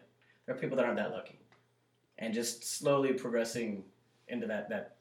[0.46, 1.38] There are people that aren't that lucky,
[2.18, 3.84] and just slowly progressing
[4.26, 4.96] into that that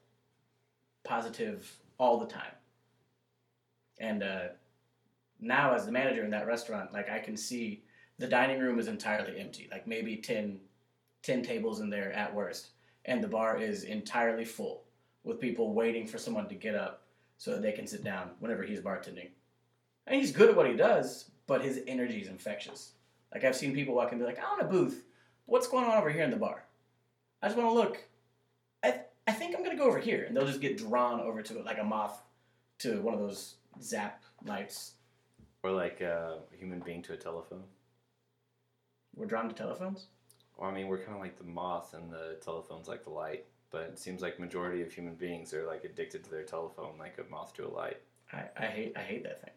[1.02, 2.52] positive all the time.
[3.98, 4.48] And uh,
[5.40, 7.82] now, as the manager in that restaurant, like I can see
[8.18, 10.58] the dining room is entirely empty, like maybe 10,
[11.22, 12.70] 10 tables in there at worst,
[13.10, 14.84] and the bar is entirely full
[15.24, 17.02] with people waiting for someone to get up
[17.38, 19.30] so that they can sit down whenever he's bartending.
[20.06, 22.92] And he's good at what he does, but his energy is infectious.
[23.34, 25.04] Like I've seen people walk in and be like, "I want a booth.
[25.46, 26.64] What's going on over here in the bar?
[27.42, 28.04] I just want to look.
[28.84, 31.58] I I think I'm gonna go over here," and they'll just get drawn over to
[31.58, 32.22] it like a moth
[32.78, 34.94] to one of those zap lights.
[35.62, 37.64] or like uh, a human being to a telephone
[39.16, 40.06] We're drawn to telephones.
[40.60, 43.44] Well i mean we're kind of like the moth and the telephone's like the light
[43.70, 47.18] but it seems like majority of human beings are like addicted to their telephone like
[47.18, 48.00] a moth to a light
[48.32, 49.52] I, I hate I hate that thing.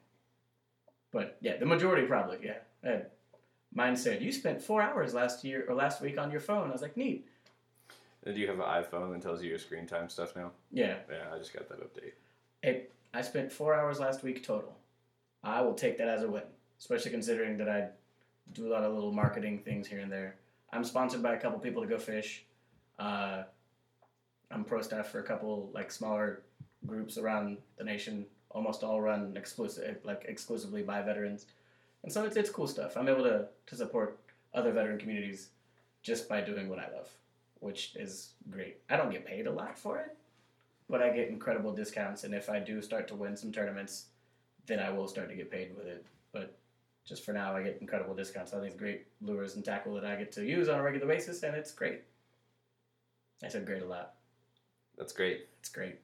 [1.11, 2.57] But yeah, the majority probably yeah.
[2.83, 3.03] And
[3.73, 6.69] mine said you spent four hours last year or last week on your phone.
[6.69, 7.27] I was like, neat.
[8.25, 10.95] And do you have an iphone that tells you your screen time stuff now Yeah,
[11.11, 12.13] yeah i just got that update
[12.63, 12.93] it.
[13.13, 14.75] I spent four hours last week total.
[15.43, 16.43] I will take that as a win,
[16.79, 17.89] especially considering that I
[18.53, 20.35] do a lot of little marketing things here and there.
[20.73, 22.45] I'm sponsored by a couple people to go fish.
[22.97, 23.43] Uh,
[24.51, 26.41] I'm pro staff for a couple like smaller
[26.85, 31.45] groups around the nation, almost all run exclusive like exclusively by veterans,
[32.03, 32.97] and so it's it's cool stuff.
[32.97, 34.19] I'm able to to support
[34.53, 35.49] other veteran communities
[36.01, 37.09] just by doing what I love,
[37.59, 38.77] which is great.
[38.89, 40.15] I don't get paid a lot for it,
[40.89, 44.05] but I get incredible discounts, and if I do start to win some tournaments,
[44.65, 46.05] then I will start to get paid with it.
[46.31, 46.57] But
[47.05, 50.15] just for now, I get incredible discounts on these great lures and tackle that I
[50.15, 52.03] get to use on a regular basis, and it's great.
[53.43, 54.13] I said great a lot.
[54.97, 55.99] that's great It's great.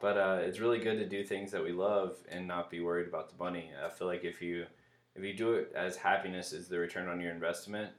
[0.00, 3.08] but uh, it's really good to do things that we love and not be worried
[3.08, 3.70] about the money.
[3.84, 4.66] I feel like if you
[5.14, 7.90] if you do it as happiness is the return on your investment,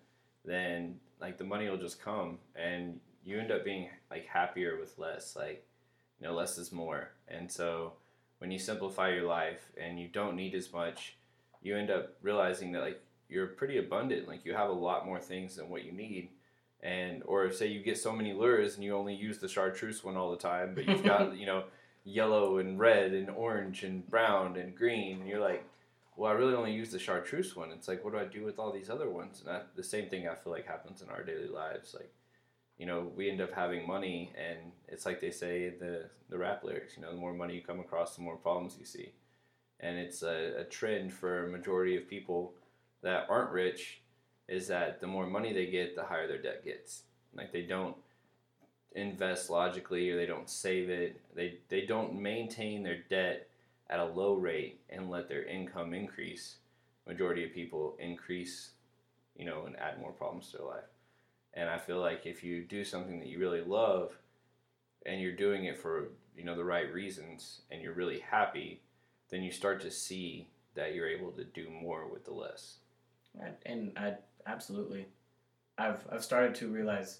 [0.45, 4.97] then like the money will just come and you end up being like happier with
[4.99, 5.35] less.
[5.35, 5.65] Like
[6.19, 7.09] you know, less is more.
[7.27, 7.93] And so
[8.37, 11.17] when you simplify your life and you don't need as much,
[11.61, 14.27] you end up realizing that like you're pretty abundant.
[14.27, 16.29] Like you have a lot more things than what you need.
[16.83, 20.17] And or say you get so many lures and you only use the chartreuse one
[20.17, 21.65] all the time, but you've got you know
[22.03, 25.63] yellow and red and orange and brown and green, and you're like,
[26.15, 27.71] well, I really only use the chartreuse one.
[27.71, 29.39] It's like, what do I do with all these other ones?
[29.39, 31.93] And that, the same thing I feel like happens in our daily lives.
[31.93, 32.11] Like,
[32.77, 36.63] you know, we end up having money, and it's like they say the the rap
[36.63, 36.95] lyrics.
[36.97, 39.11] You know, the more money you come across, the more problems you see,
[39.81, 42.53] and it's a, a trend for a majority of people
[43.01, 44.01] that aren't rich
[44.47, 47.03] is that the more money they get, the higher their debt gets.
[47.33, 47.95] Like they don't
[48.93, 51.19] invest logically or they don't save it.
[51.35, 53.47] They they don't maintain their debt
[53.89, 56.57] at a low rate and let their income increase.
[57.07, 58.71] Majority of people increase,
[59.35, 60.83] you know, and add more problems to their life.
[61.53, 64.11] And I feel like if you do something that you really love
[65.05, 68.81] and you're doing it for, you know, the right reasons and you're really happy,
[69.31, 72.77] then you start to see that you're able to do more with the less.
[73.65, 74.15] And I
[74.45, 75.07] absolutely,
[75.77, 77.19] I've I've started to realize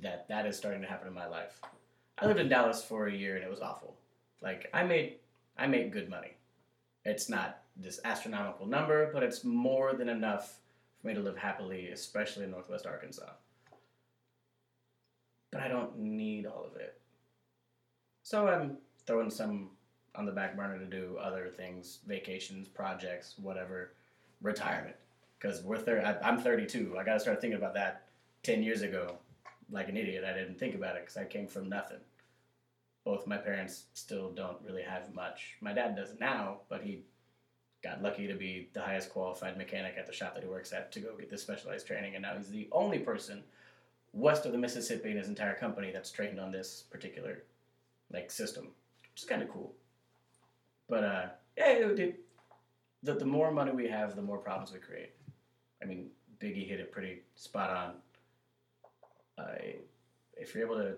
[0.00, 1.60] that that is starting to happen in my life.
[2.18, 3.96] I lived in Dallas for a year and it was awful.
[4.40, 5.16] Like I made
[5.56, 6.34] I make good money.
[7.04, 10.58] It's not this astronomical number, but it's more than enough
[11.00, 13.30] for me to live happily, especially in Northwest Arkansas.
[15.50, 17.00] But I don't need all of it.
[18.22, 18.76] So I'm
[19.06, 19.70] throwing some
[20.18, 23.92] on the back burner to do other things, vacations, projects, whatever,
[24.42, 24.96] retirement.
[25.38, 26.96] Because we're thir- I, I'm 32.
[26.98, 28.06] I got to start thinking about that
[28.42, 29.16] 10 years ago.
[29.70, 31.98] Like an idiot, I didn't think about it because I came from nothing.
[33.04, 35.56] Both my parents still don't really have much.
[35.60, 37.02] My dad does now, but he
[37.84, 40.90] got lucky to be the highest qualified mechanic at the shop that he works at
[40.92, 43.44] to go get this specialized training, and now he's the only person
[44.12, 47.44] west of the Mississippi in his entire company that's trained on this particular
[48.10, 48.64] like system,
[49.12, 49.72] which is kind of cool.
[50.88, 52.20] But uh, yeah, it, it,
[53.02, 55.12] the the more money we have, the more problems we create.
[55.82, 57.92] I mean, Biggie hit it pretty spot on.
[59.36, 59.54] Uh,
[60.36, 60.94] if you're able to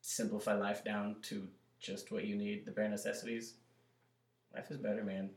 [0.00, 1.46] simplify life down to
[1.80, 3.54] just what you need, the bare necessities,
[4.54, 5.30] life is better, man.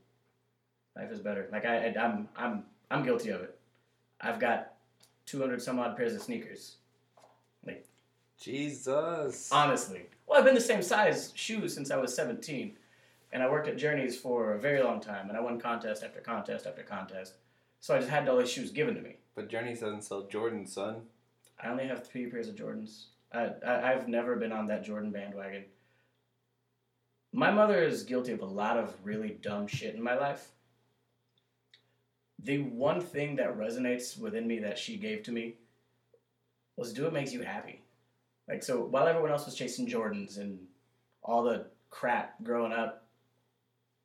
[0.95, 1.47] Life is better.
[1.51, 3.57] Like I, I I'm I'm I'm guilty of it.
[4.21, 4.73] I've got
[5.27, 6.77] 200 some odd pairs of sneakers.
[7.65, 7.85] Like
[8.39, 9.51] Jesus.
[9.51, 10.03] honestly.
[10.25, 12.75] Well, I've been the same size shoes since I was 17.
[13.37, 16.19] And I worked at Journeys for a very long time, and I won contest after
[16.21, 17.35] contest after contest.
[17.81, 19.17] So I just had all these shoes given to me.
[19.35, 21.03] But Journeys doesn't sell Jordans, son.
[21.63, 23.09] I only have three pairs of Jordans.
[23.31, 25.65] I, I, I've never been on that Jordan bandwagon.
[27.31, 30.47] My mother is guilty of a lot of really dumb shit in my life.
[32.39, 35.57] The one thing that resonates within me that she gave to me
[36.75, 37.83] was do what makes you happy.
[38.49, 40.57] Like, so while everyone else was chasing Jordans and
[41.21, 43.03] all the crap growing up,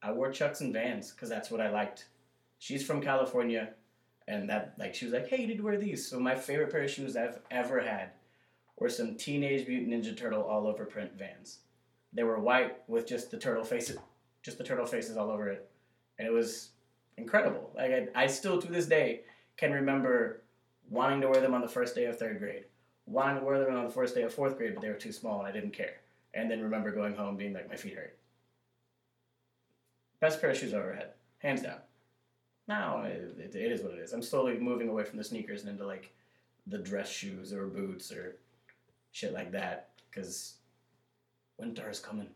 [0.03, 2.07] I wore Chucks and Vans because that's what I liked.
[2.59, 3.71] She's from California,
[4.27, 6.83] and that like she was like, "Hey, you to wear these." So my favorite pair
[6.83, 8.11] of shoes I've ever had
[8.79, 11.61] were some Teenage Mutant Ninja Turtle all over print Vans.
[12.13, 13.99] They were white with just the turtle faces,
[14.43, 15.71] just the turtle faces all over it,
[16.19, 16.71] and it was
[17.17, 17.71] incredible.
[17.75, 19.23] Like I, I still to this day
[19.57, 20.43] can remember
[20.91, 22.65] wanting to wear them on the first day of third grade,
[23.07, 25.13] wanting to wear them on the first day of fourth grade, but they were too
[25.13, 26.01] small and I didn't care.
[26.35, 28.19] And then remember going home being like, my feet hurt.
[30.23, 31.09] Best pair of shoes I've ever had,
[31.39, 31.79] hands down.
[32.69, 34.13] Now it, it, it is what it is.
[34.13, 36.13] I'm slowly moving away from the sneakers and into like
[36.69, 38.37] the dress shoes or boots or
[39.11, 40.59] shit like that because
[41.59, 42.29] winter is coming,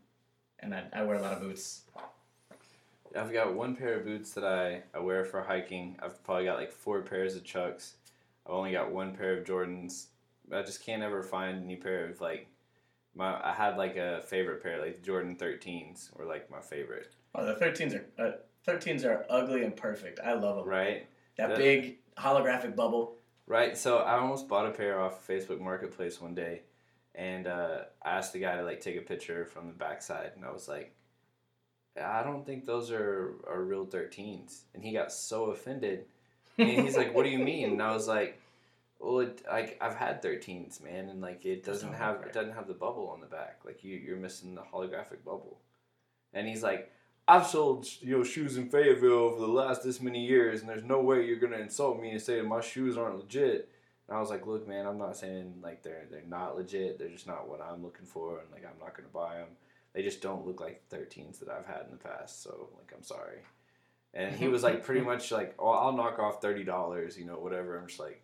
[0.59, 1.83] and I, I wear a lot of boots.
[3.17, 5.95] I've got one pair of boots that I, I wear for hiking.
[6.03, 7.93] I've probably got like four pairs of Chucks.
[8.45, 10.07] I've only got one pair of Jordans.
[10.51, 12.47] I just can't ever find any pair of like
[13.15, 13.39] my.
[13.41, 17.13] I had like a favorite pair, like Jordan 13s were like my favorite.
[17.37, 18.31] Oh, the 13s are uh,
[18.67, 20.19] 13s are ugly and perfect.
[20.19, 20.67] I love them.
[20.67, 21.07] Right.
[21.37, 23.15] That The- big holographic bubble.
[23.45, 23.77] Right.
[23.77, 26.63] So I almost bought a pair off Facebook Marketplace one day,
[27.15, 30.43] and uh, I asked the guy to like take a picture from the backside, and
[30.43, 30.93] I was like,
[32.01, 36.05] I don't think those are are real 13s, and he got so offended.
[36.57, 38.41] And he's like, "What do you mean?" And I was like,
[38.99, 42.67] "Well, it, like I've had 13s, man, and like it doesn't have it doesn't have
[42.67, 43.59] the bubble on the back.
[43.63, 45.59] Like you you're missing the holographic bubble."
[46.33, 46.91] And he's like,
[47.27, 50.83] "I've sold you know shoes in Fayetteville for the last this many years, and there's
[50.83, 53.69] no way you're gonna insult me and say that my shoes aren't legit."
[54.07, 56.97] And I was like, "Look, man, I'm not saying like they're they're not legit.
[56.99, 59.49] They're just not what I'm looking for, and like I'm not gonna buy them.
[59.93, 62.43] They just don't look like 13s that I've had in the past.
[62.43, 63.39] So like I'm sorry."
[64.13, 67.39] And he was like pretty much like, "Oh, I'll knock off thirty dollars, you know,
[67.39, 68.21] whatever." I'm just like,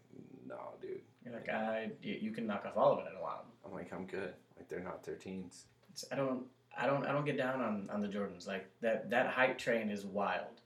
[0.48, 3.06] "No, dude." You're like, I, you, you can knock off all of it.
[3.10, 3.46] in a while.
[3.66, 4.34] I'm like, I'm good.
[4.58, 5.63] Like they're not 13s.
[5.92, 6.44] It's, I don't,
[6.78, 8.48] I don't, I don't get down on, on the Jordans.
[8.48, 10.62] Like that, that hype train is wild.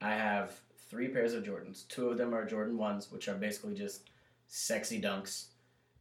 [0.00, 0.52] I have
[0.90, 1.86] three pairs of Jordans.
[1.88, 4.10] Two of them are Jordan ones, which are basically just
[4.46, 5.46] sexy dunks,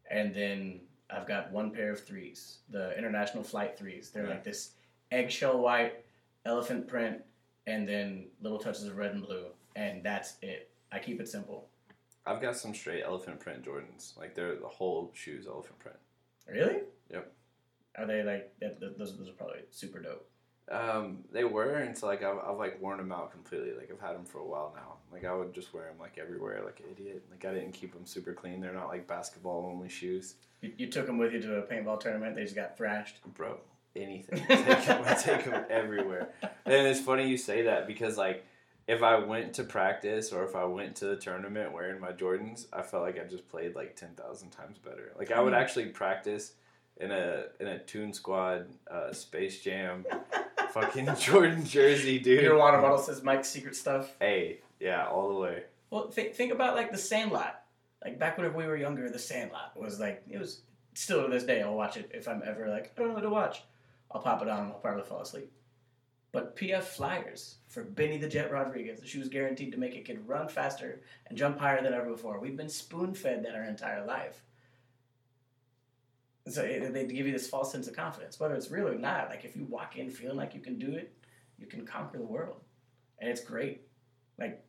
[0.10, 0.80] and then
[1.10, 4.10] I've got one pair of threes, the International Flight threes.
[4.10, 4.30] They're Yeah.
[4.32, 4.72] like this
[5.12, 6.04] eggshell white,
[6.46, 7.22] elephant print,
[7.66, 10.70] and then little touches of red and blue, and that's it.
[10.92, 11.70] I keep it simple.
[12.26, 14.18] I've got some straight elephant print Jordans.
[14.18, 15.98] Like they're the whole shoes elephant print.
[16.48, 16.82] Really?
[17.10, 17.32] Yep.
[17.98, 19.18] Are they like that, that- those?
[19.18, 20.28] Those are probably super dope.
[20.70, 23.72] Um, they were, and so like I've, I've like worn them out completely.
[23.78, 24.96] Like I've had them for a while now.
[25.14, 27.24] Like I would just wear them like everywhere, like an idiot.
[27.32, 28.60] Like I didn't keep them super clean.
[28.60, 32.02] They're not like basketball only shoes, You, you took them with you to a paintball
[32.02, 32.36] tournament.
[32.36, 33.20] They just got thrashed.
[33.34, 33.58] bro.
[33.96, 36.30] Anything, I take them, I take 'em everywhere.
[36.44, 38.46] And it's funny you say that because like
[38.88, 42.68] if I went to practice or if I went to the tournament wearing my Jordans,
[42.74, 45.14] I felt like I just played like ten thousand times better.
[45.18, 45.58] Like I would Mm.
[45.62, 46.52] actually practice
[47.00, 50.06] in a in a Toon Squad uh, Space Jam
[50.72, 52.44] fucking Jordan jersey, dude.
[52.44, 54.16] Your water bottle says Mike's secret stuff.
[54.20, 55.64] Hey, yeah, all the way.
[55.90, 57.62] Well, think think about like the Sandlot.
[58.04, 60.62] Like back whenever we were younger, the Sandlot was like it was
[60.94, 61.62] still to this day.
[61.62, 63.64] I'll watch it if I'm ever like I don't know what to watch.
[64.12, 65.52] I'll pop it on and I'll probably fall asleep.
[66.32, 70.28] But PF Flyers for Benny the Jet Rodriguez, the shoes guaranteed to make a kid
[70.28, 72.40] run faster and jump higher than ever before.
[72.40, 74.44] We've been spoon fed that our entire life.
[76.50, 79.30] So it, they give you this false sense of confidence, whether it's real or not.
[79.30, 81.14] Like if you walk in feeling like you can do it,
[81.58, 82.62] you can conquer the world,
[83.20, 83.82] and it's great.
[84.40, 84.64] Like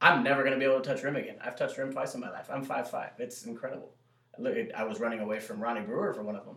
[0.00, 1.36] I'm never gonna be able to touch rim again.
[1.42, 2.48] I've touched rim twice in my life.
[2.52, 3.10] I'm five five.
[3.18, 3.92] It's incredible.
[4.38, 6.56] Look, I was running away from Ronnie Brewer for one of them,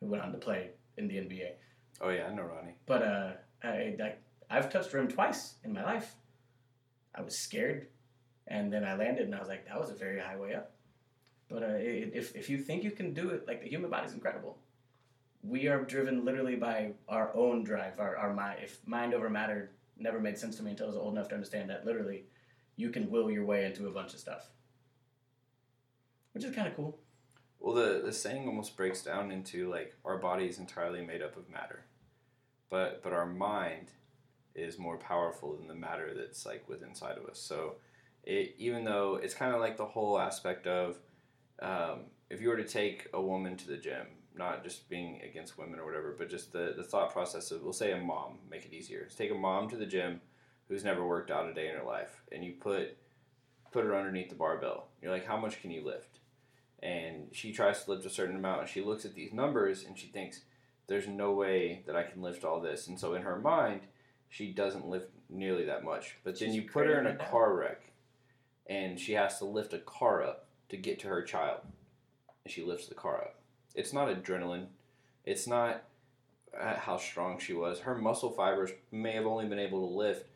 [0.00, 1.50] who went on to play in the NBA.
[2.00, 2.76] Oh yeah, I know Ronnie.
[2.86, 4.14] But uh, I, I
[4.50, 6.14] I've touched rim twice in my life.
[7.14, 7.88] I was scared,
[8.48, 10.73] and then I landed, and I was like, that was a very high way up.
[11.54, 14.12] But uh, if if you think you can do it, like the human body is
[14.12, 14.58] incredible.
[15.44, 18.58] We are driven literally by our own drive, our, our mind.
[18.64, 21.36] If mind over matter never made sense to me until I was old enough to
[21.36, 22.24] understand that literally,
[22.74, 24.48] you can will your way into a bunch of stuff,
[26.32, 26.98] which is kind of cool.
[27.60, 31.36] Well, the the saying almost breaks down into like our body is entirely made up
[31.36, 31.84] of matter,
[32.68, 33.92] but but our mind
[34.56, 37.38] is more powerful than the matter that's like within inside of us.
[37.38, 37.76] So,
[38.24, 40.96] it even though it's kind of like the whole aspect of
[41.60, 45.58] um, if you were to take a woman to the gym, not just being against
[45.58, 48.64] women or whatever, but just the the thought process of we'll say a mom, make
[48.64, 49.08] it easier.
[49.16, 50.20] Take a mom to the gym
[50.68, 52.96] who's never worked out a day in her life, and you put
[53.70, 54.88] put her underneath the barbell.
[55.02, 56.20] You're like, how much can you lift?
[56.84, 59.98] and she tries to lift a certain amount and she looks at these numbers and
[59.98, 60.42] she thinks
[60.86, 63.80] there's no way that I can lift all this and so in her mind
[64.28, 67.56] she doesn't lift nearly that much but then She's you put her in a car
[67.56, 67.90] wreck
[68.66, 71.60] and she has to lift a car up to get to her child
[72.44, 73.36] and she lifts the car up
[73.74, 74.66] it's not adrenaline
[75.24, 75.84] it's not
[76.58, 80.28] uh, how strong she was her muscle fibers may have only been able to lift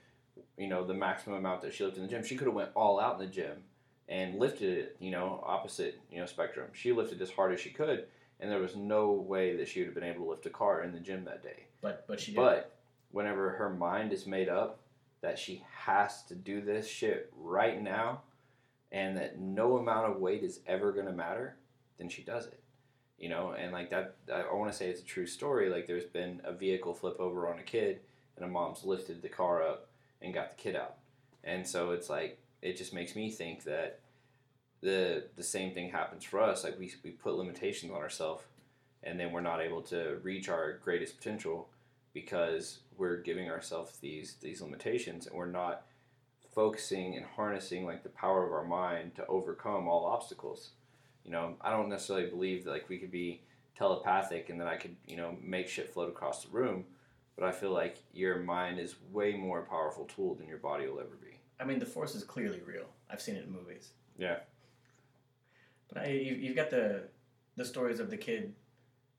[0.56, 2.70] you know the maximum amount that she lifted in the gym she could have went
[2.74, 3.62] all out in the gym
[4.08, 6.68] and lifted it, you know, opposite, you know, spectrum.
[6.72, 8.06] She lifted as hard as she could,
[8.40, 10.82] and there was no way that she would have been able to lift a car
[10.82, 11.66] in the gym that day.
[11.82, 12.36] But but she did.
[12.36, 12.76] But
[13.10, 14.80] whenever her mind is made up
[15.20, 18.22] that she has to do this shit right now,
[18.92, 21.56] and that no amount of weight is ever going to matter,
[21.98, 22.60] then she does it.
[23.18, 25.68] You know, and like that, I, want to say it's a true story.
[25.68, 28.00] Like there's been a vehicle flip over on a kid,
[28.36, 29.88] and a mom's lifted the car up
[30.22, 30.98] and got the kid out.
[31.42, 34.00] And so it's like it just makes me think that
[34.80, 36.62] the the same thing happens for us.
[36.62, 38.44] Like we we put limitations on ourselves,
[39.02, 41.68] and then we're not able to reach our greatest potential
[42.14, 45.82] because we're giving ourselves these these limitations, and we're not
[46.54, 50.70] focusing and harnessing like the power of our mind to overcome all obstacles.
[51.24, 53.42] You know, I don't necessarily believe that like we could be
[53.76, 56.84] telepathic and that I could you know make shit float across the room,
[57.36, 61.00] but I feel like your mind is way more powerful tool than your body will
[61.00, 61.38] ever be.
[61.60, 62.86] I mean, the force is clearly real.
[63.10, 63.90] I've seen it in movies.
[64.16, 64.38] Yeah.
[65.92, 67.04] But I, you, you've got the
[67.56, 68.54] the stories of the kid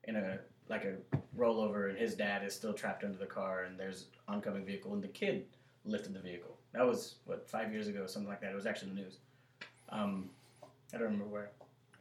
[0.05, 0.39] in a
[0.69, 0.95] like a
[1.37, 5.03] rollover, and his dad is still trapped under the car, and there's oncoming vehicle, and
[5.03, 5.45] the kid
[5.85, 6.58] lifted the vehicle.
[6.73, 8.51] That was what five years ago, something like that.
[8.51, 9.17] It was actually in the news.
[9.89, 10.29] Um,
[10.93, 11.51] I don't remember where,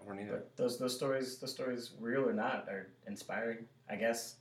[0.00, 0.32] I don't either.
[0.32, 3.64] but those those stories, the stories, real or not, are inspiring.
[3.90, 4.36] I guess.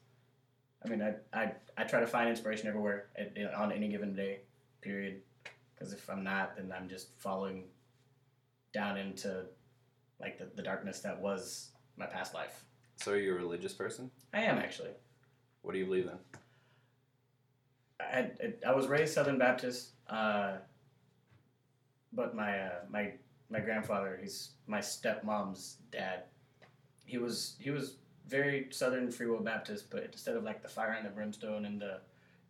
[0.86, 4.40] I mean, I I, I try to find inspiration everywhere at, on any given day,
[4.82, 5.22] period.
[5.74, 7.66] Because if I'm not, then I'm just falling
[8.74, 9.46] down into
[10.20, 12.64] like the, the darkness that was my past life.
[12.98, 14.10] So are you a religious person?
[14.34, 14.90] I am actually.
[15.62, 16.18] What do you believe in?
[18.00, 18.30] I,
[18.66, 20.58] I, was raised Southern Baptist, uh,
[22.14, 23.14] but my uh, my
[23.50, 26.24] my grandfather, he's my stepmom's dad.
[27.06, 27.96] He was he was
[28.28, 31.82] very Southern Free Will Baptist, but instead of like the fire and the brimstone and
[31.82, 32.00] the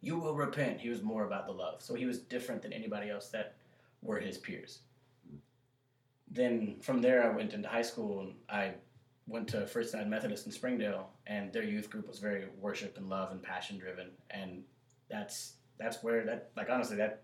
[0.01, 1.81] you will repent, he was more about the love.
[1.81, 3.55] So he was different than anybody else that
[4.01, 4.79] were his peers.
[6.29, 8.73] Then from there, I went into high school and I
[9.27, 13.09] went to First United Methodist in Springdale, and their youth group was very worship and
[13.09, 14.63] love and passion driven, and
[15.09, 17.23] that's that's where that like honestly that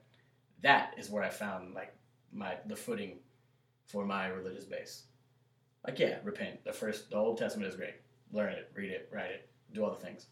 [0.62, 1.94] that is where I found like
[2.32, 3.18] my the footing
[3.88, 5.04] for my religious base.
[5.86, 6.64] Like yeah, repent.
[6.64, 7.96] The first the Old Testament is great.
[8.32, 10.28] Learn it, read it, write it, do all the things.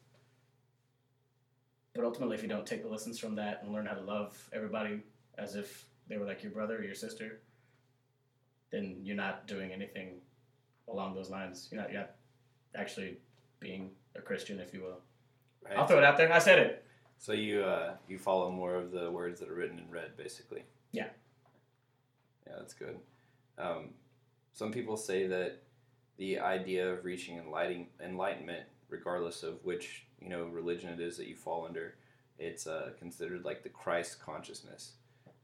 [1.94, 4.50] But ultimately, if you don't take the lessons from that and learn how to love
[4.54, 5.02] everybody
[5.38, 7.42] as if they were like your brother or your sister,
[8.72, 10.22] then you're not doing anything
[10.88, 11.68] along those lines.
[11.72, 12.12] You're not, you're not
[12.76, 13.18] actually
[13.60, 15.00] being a Christian, if you will.
[15.64, 15.78] Right?
[15.78, 16.32] I'll throw it out there.
[16.32, 16.86] I said it.
[17.22, 20.64] So you uh, you follow more of the words that are written in red, basically.
[20.92, 21.10] Yeah.
[22.48, 22.98] Yeah, that's good.
[23.60, 23.92] Um,
[24.54, 25.62] some people say that
[26.18, 27.40] the idea of reaching
[28.04, 31.94] enlightenment, regardless of which you know religion it is that you fall under,
[32.40, 34.94] it's uh, considered like the Christ consciousness,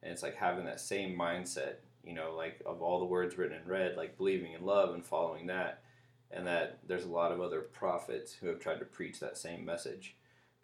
[0.01, 1.75] and it's like having that same mindset.
[2.03, 5.05] You know, like of all the words written in red, like believing in love and
[5.05, 5.83] following that,
[6.31, 9.63] and that there's a lot of other prophets who have tried to preach that same
[9.63, 10.15] message.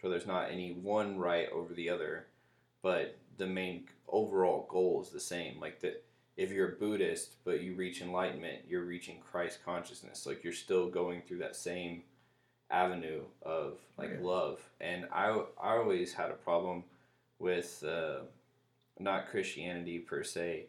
[0.03, 2.25] So there's not any one right over the other,
[2.81, 5.61] but the main overall goal is the same.
[5.61, 6.03] Like that,
[6.35, 10.25] if you're a Buddhist but you reach enlightenment, you're reaching Christ consciousness.
[10.25, 12.03] Like you're still going through that same
[12.69, 14.59] avenue of like love.
[14.81, 15.29] And I
[15.61, 16.83] I always had a problem
[17.39, 18.23] with uh,
[18.99, 20.65] not Christianity per se,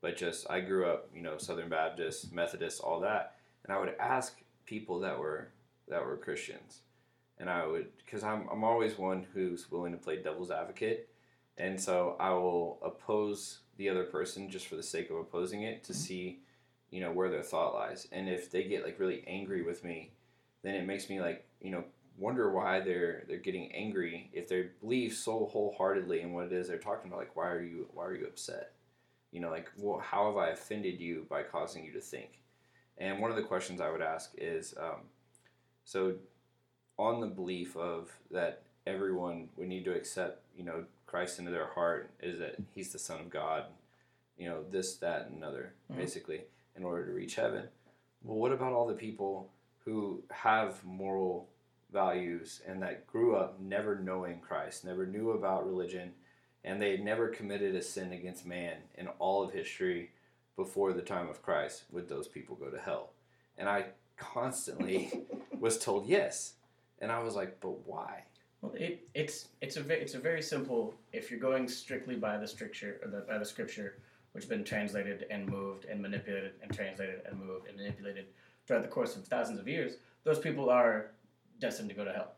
[0.00, 3.34] but just I grew up, you know, Southern Baptist, Methodist, all that,
[3.64, 5.48] and I would ask people that were
[5.88, 6.80] that were Christians,
[7.38, 11.08] and I would because I'm I'm always one who's willing to play devil's advocate,
[11.56, 15.84] and so I will oppose the other person just for the sake of opposing it
[15.84, 16.40] to see,
[16.90, 20.10] you know, where their thought lies, and if they get like really angry with me,
[20.62, 21.84] then it makes me like you know
[22.16, 26.68] wonder why they're they're getting angry if they believe so wholeheartedly in what it is
[26.68, 27.20] they're talking about.
[27.20, 28.72] Like why are you why are you upset?
[29.30, 32.40] You know like well, how have i offended you by causing you to think?
[32.96, 35.02] And one of the questions i would ask is um,
[35.84, 36.14] so
[36.98, 41.68] on the belief of that everyone would need to accept you know christ into their
[41.68, 43.64] heart is that he's the son of god
[44.36, 45.96] you know this that and another Mhm.
[45.96, 46.42] basically
[46.76, 47.68] in order to reach heaven
[48.22, 49.50] well what about all the people
[49.84, 51.48] who have moral
[51.90, 56.12] values and that grew up never knowing Christ, never knew about religion,
[56.62, 60.10] and they had never committed a sin against man in all of history
[60.56, 63.12] before the time of Christ, would those people go to hell?
[63.56, 63.86] And I
[64.18, 65.24] constantly
[65.58, 66.54] was told yes.
[67.00, 68.24] And I was like, but why?
[68.60, 70.94] Well, it, it's it's a ve- it's a very simple.
[71.12, 73.98] If you're going strictly by the scripture or the, by the scripture,
[74.32, 78.26] which has been translated and moved and manipulated and translated and moved and manipulated
[78.66, 79.94] throughout the course of thousands of years,
[80.24, 81.12] those people are
[81.60, 82.32] destined to go to hell.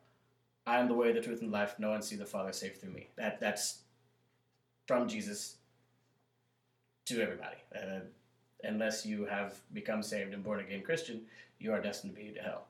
[0.67, 1.75] I am the way, the truth, and life.
[1.79, 3.09] No one see the Father save through me.
[3.17, 3.81] That that's
[4.87, 5.57] from Jesus
[7.07, 7.57] to everybody.
[7.75, 8.01] Uh,
[8.65, 11.23] unless you have become saved and born again Christian,
[11.59, 12.67] you are destined to be to hell.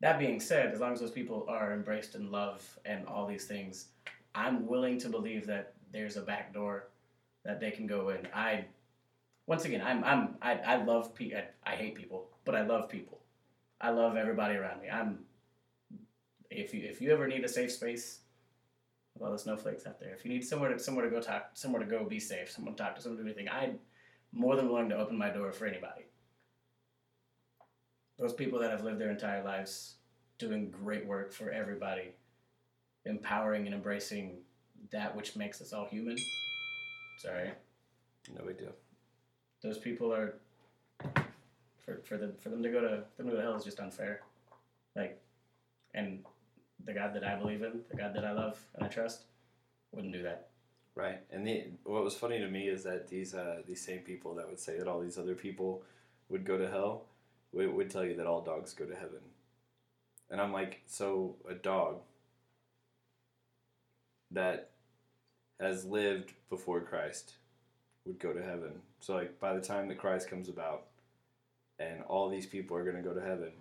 [0.00, 3.46] That being said, as long as those people are embraced in love and all these
[3.46, 3.88] things,
[4.34, 6.88] I'm willing to believe that there's a back door
[7.44, 8.28] that they can go in.
[8.34, 8.66] I,
[9.46, 12.88] once again, I'm I'm I, I love pe- I, I hate people, but I love
[12.88, 13.20] people.
[13.80, 14.90] I love everybody around me.
[14.90, 15.20] I'm.
[16.50, 18.20] If you if you ever need a safe space,
[19.14, 21.50] with all the snowflakes out there, if you need somewhere to somewhere to go talk,
[21.54, 23.78] somewhere to go be safe, someone to talk to, someone to do anything, I'm
[24.32, 26.05] more than willing to open my door for anybody
[28.18, 29.94] those people that have lived their entire lives
[30.38, 32.12] doing great work for everybody,
[33.04, 34.38] empowering and embracing
[34.90, 36.16] that which makes us all human.
[37.18, 37.50] Sorry,
[38.34, 38.72] No big deal.
[39.62, 40.34] those people are
[41.84, 43.80] for for them for them to go to them to go to hell is just
[43.80, 44.20] unfair.
[44.94, 45.20] Like,
[45.94, 46.24] and
[46.84, 49.24] the God that I believe in, the God that I love and I trust,
[49.92, 50.48] wouldn't do that.
[50.94, 51.20] Right.
[51.30, 54.48] And the, what was funny to me is that these uh, these same people that
[54.48, 55.82] would say that all these other people
[56.28, 57.04] would go to hell
[57.52, 59.20] would, would tell you that all dogs go to heaven.
[60.30, 62.00] And I'm like, so a dog
[64.30, 64.70] that
[65.60, 67.34] has lived before Christ
[68.04, 68.82] would go to heaven.
[69.00, 70.86] So like by the time that Christ comes about
[71.78, 73.52] and all these people are going to go to heaven,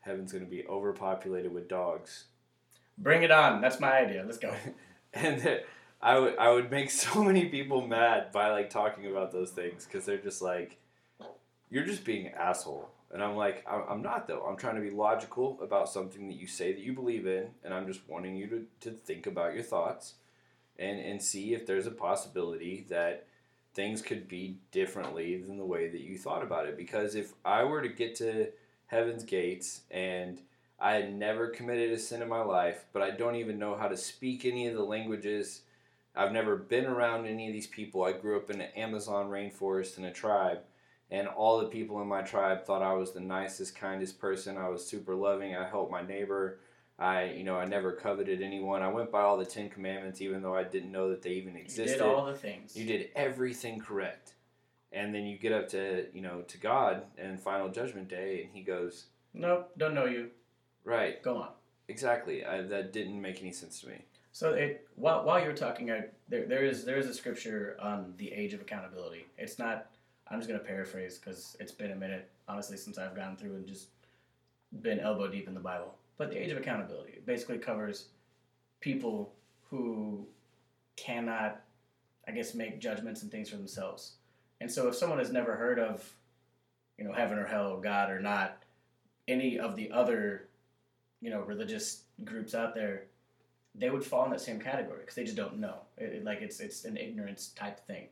[0.00, 2.24] heaven's going to be overpopulated with dogs
[2.98, 3.60] Bring it on.
[3.60, 4.22] That's my idea.
[4.24, 4.54] Let's go.
[5.14, 5.60] and
[6.00, 9.84] I would I would make so many people mad by like talking about those things
[9.84, 10.78] because they're just like,
[11.70, 14.44] you're just being an asshole, and I'm like, I'm not though.
[14.48, 17.74] I'm trying to be logical about something that you say that you believe in, and
[17.74, 20.14] I'm just wanting you to, to think about your thoughts,
[20.78, 23.26] and and see if there's a possibility that
[23.74, 26.76] things could be differently than the way that you thought about it.
[26.76, 28.48] Because if I were to get to
[28.86, 30.40] heaven's gates and
[30.78, 33.88] I had never committed a sin in my life, but I don't even know how
[33.88, 35.62] to speak any of the languages.
[36.14, 38.02] I've never been around any of these people.
[38.02, 40.58] I grew up in an Amazon rainforest in a tribe,
[41.12, 44.56] and all the people in my tribe thought I was the nicest, kindest person.
[44.56, 45.54] I was super loving.
[45.54, 46.58] I helped my neighbor.
[46.98, 48.82] I, you know, I never coveted anyone.
[48.82, 51.54] I went by all the Ten Commandments, even though I didn't know that they even
[51.54, 51.98] You existed.
[51.98, 52.76] did all the things.
[52.76, 54.32] You did everything correct.
[54.90, 58.52] And then you get up to, you know, to God and final judgment day and
[58.54, 60.30] he goes, Nope, don't know you.
[60.84, 61.48] "Right, Go on.
[61.88, 62.44] exactly.
[62.44, 64.04] I, that didn't make any sense to me.
[64.32, 68.14] So it while while you're talking, I, there there is there is a scripture on
[68.16, 69.26] the age of accountability.
[69.38, 69.86] It's not.
[70.32, 73.66] I'm just gonna paraphrase because it's been a minute, honestly, since I've gone through and
[73.66, 73.88] just
[74.80, 75.94] been elbow deep in the Bible.
[76.16, 78.06] But the age of accountability basically covers
[78.80, 79.34] people
[79.68, 80.26] who
[80.96, 81.60] cannot,
[82.26, 84.12] I guess, make judgments and things for themselves.
[84.60, 86.08] And so if someone has never heard of,
[86.96, 88.62] you know, heaven or hell, God or not,
[89.28, 90.48] any of the other,
[91.20, 93.04] you know, religious groups out there,
[93.74, 95.76] they would fall in that same category because they just don't know.
[95.98, 98.08] It, like it's it's an ignorance type thing.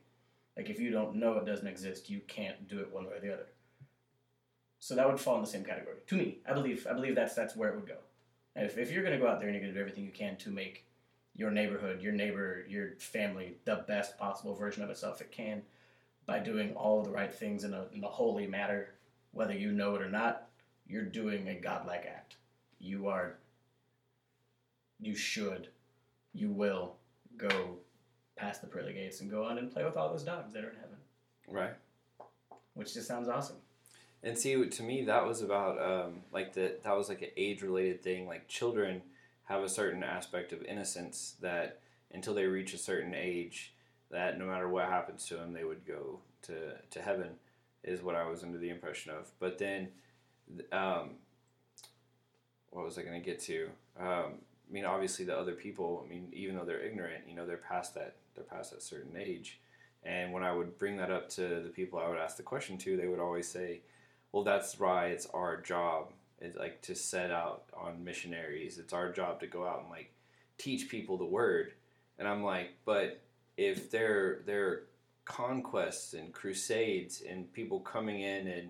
[0.57, 3.19] Like if you don't know it doesn't exist, you can't do it one way or
[3.19, 3.47] the other.
[4.79, 5.97] So that would fall in the same category.
[6.07, 7.97] To me, I believe I believe that's that's where it would go.
[8.55, 10.37] And if, if you're gonna go out there and you're gonna do everything you can
[10.37, 10.85] to make
[11.35, 15.61] your neighborhood, your neighbor, your family the best possible version of itself it can,
[16.25, 18.89] by doing all the right things in a, in a holy manner,
[19.31, 20.47] whether you know it or not,
[20.87, 22.35] you're doing a godlike act.
[22.79, 23.37] You are,
[24.99, 25.69] you should,
[26.33, 26.95] you will
[27.37, 27.77] go
[28.35, 30.69] past the pearly gates and go on and play with all those dogs that are
[30.69, 30.97] in heaven,
[31.47, 31.73] Right.
[32.73, 33.57] which just sounds awesome.
[34.23, 37.61] And see, to me, that was about um, like the that was like an age
[37.63, 38.27] related thing.
[38.27, 39.01] Like children
[39.45, 41.79] have a certain aspect of innocence that
[42.11, 43.73] until they reach a certain age,
[44.11, 47.31] that no matter what happens to them, they would go to to heaven,
[47.83, 49.31] is what I was under the impression of.
[49.39, 49.87] But then,
[50.71, 51.15] um,
[52.69, 53.69] what was I going to get to?
[53.99, 54.33] Um,
[54.69, 56.03] I mean, obviously, the other people.
[56.05, 58.17] I mean, even though they're ignorant, you know, they're past that.
[58.35, 59.59] They're past that certain age.
[60.03, 62.77] And when I would bring that up to the people I would ask the question
[62.79, 63.81] to, they would always say,
[64.31, 69.11] well that's why it's our job it's like to set out on missionaries it's our
[69.11, 70.11] job to go out and like
[70.57, 71.73] teach people the word
[72.17, 73.19] and i'm like but
[73.57, 74.83] if there there are
[75.25, 78.69] conquests and crusades and people coming in and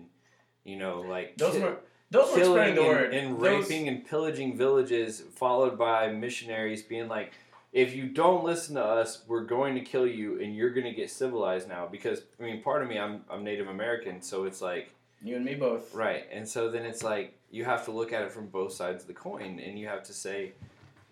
[0.64, 1.76] you know like Those ki- were
[2.10, 3.14] those were spreading the and, word.
[3.14, 7.32] and Those- raping and pillaging villages followed by missionaries being like
[7.72, 10.92] if you don't listen to us we're going to kill you and you're going to
[10.92, 14.60] get civilized now because i mean part of me i'm, I'm native american so it's
[14.60, 14.92] like
[15.24, 15.94] you and me both.
[15.94, 16.26] Right.
[16.32, 19.08] And so then it's like you have to look at it from both sides of
[19.08, 20.52] the coin and you have to say,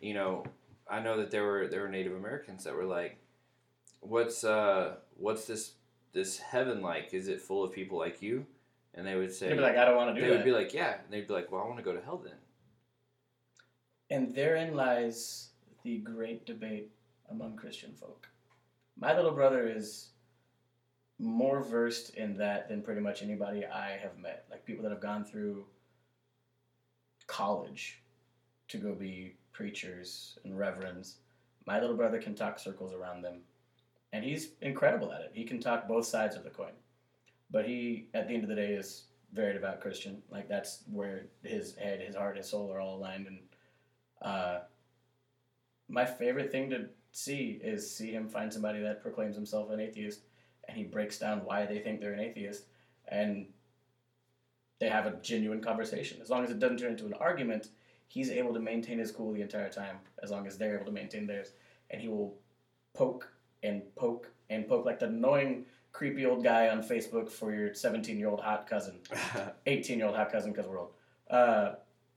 [0.00, 0.44] you know,
[0.88, 3.18] I know that there were there were Native Americans that were like,
[4.00, 5.72] What's uh what's this
[6.12, 7.14] this heaven like?
[7.14, 8.46] Is it full of people like you?
[8.94, 10.26] And they would say They'd be like, I don't want to do that.
[10.26, 10.94] they do would be like, Yeah.
[10.94, 12.34] And they'd be like, Well I want to go to hell then.
[14.10, 15.49] And therein lies
[15.82, 16.90] the great debate
[17.30, 18.28] among Christian folk.
[18.98, 20.10] My little brother is
[21.18, 24.46] more versed in that than pretty much anybody I have met.
[24.50, 25.64] Like people that have gone through
[27.26, 28.02] college
[28.68, 31.16] to go be preachers and reverends.
[31.66, 33.40] My little brother can talk circles around them.
[34.12, 35.30] And he's incredible at it.
[35.34, 36.72] He can talk both sides of the coin.
[37.50, 40.22] But he, at the end of the day, is very devout Christian.
[40.30, 43.26] Like that's where his head, his heart, his soul are all aligned.
[43.26, 43.38] And
[44.22, 44.58] uh,
[45.90, 50.20] my favorite thing to see is see him find somebody that proclaims himself an atheist,
[50.68, 52.64] and he breaks down why they think they're an atheist,
[53.08, 53.46] and
[54.78, 56.20] they have a genuine conversation.
[56.22, 57.68] As long as it doesn't turn into an argument,
[58.06, 59.96] he's able to maintain his cool the entire time.
[60.22, 61.52] As long as they're able to maintain theirs,
[61.90, 62.36] and he will
[62.94, 63.28] poke
[63.62, 68.16] and poke and poke like the annoying, creepy old guy on Facebook for your 17
[68.16, 69.00] year old hot cousin.
[69.66, 70.92] 18 year old hot cousin because we're old.
[71.28, 71.74] Uh,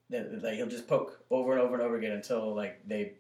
[0.10, 3.14] that he'll just poke over and over and over again until like they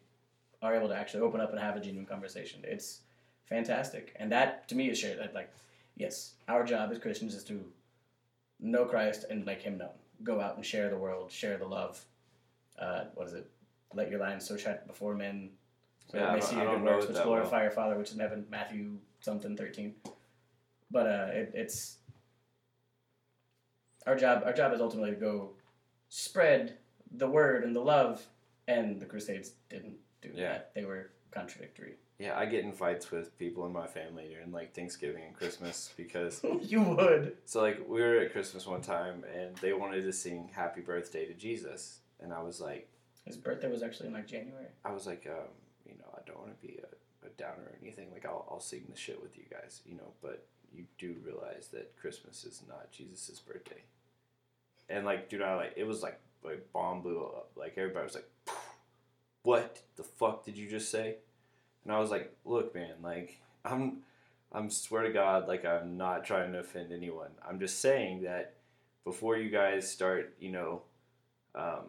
[0.63, 2.61] are able to actually open up and have a genuine conversation.
[2.63, 3.01] It's
[3.45, 5.19] fantastic, and that to me is shared.
[5.19, 5.51] That like,
[5.95, 7.63] yes, our job as Christians is to
[8.59, 9.89] know Christ and make Him known.
[10.23, 12.03] Go out and share the world, share the love.
[12.79, 13.47] Uh, what is it?
[13.93, 15.49] Let your light so shine before men,
[16.09, 17.63] so Yeah, they see your good works, which glorify well.
[17.63, 18.45] your Father which is in heaven.
[18.49, 19.93] Matthew something thirteen.
[20.89, 21.97] But uh, it, it's
[24.07, 24.43] our job.
[24.45, 25.51] Our job is ultimately to go
[26.09, 26.77] spread
[27.11, 28.25] the word and the love.
[28.65, 30.49] And the Crusades didn't do Yeah.
[30.53, 30.73] that.
[30.75, 31.95] They were contradictory.
[32.19, 35.91] yeah, I get in fights with people in my family during like Thanksgiving and Christmas
[35.97, 37.37] because you would.
[37.45, 41.25] So like we were at Christmas one time and they wanted to sing Happy Birthday
[41.25, 42.87] to Jesus and I was like
[43.25, 44.67] His birthday was actually in like January.
[44.85, 45.49] I was like um,
[45.85, 48.59] you know I don't want to be a, a downer or anything like I'll, I'll
[48.59, 52.61] sing the shit with you guys you know but you do realize that Christmas is
[52.67, 53.81] not Jesus' birthday
[54.89, 58.15] and like dude I like it was like like bomb blew up like everybody was
[58.15, 58.29] like
[59.43, 61.15] what the fuck did you just say
[61.83, 63.97] and I was like look man like I'm
[64.55, 67.29] I'm swear to God, like I'm not trying to offend anyone.
[67.47, 68.53] I'm just saying that
[69.03, 70.83] before you guys start, you know,
[71.55, 71.85] um,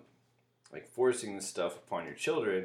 [0.73, 2.65] like forcing this stuff upon your children,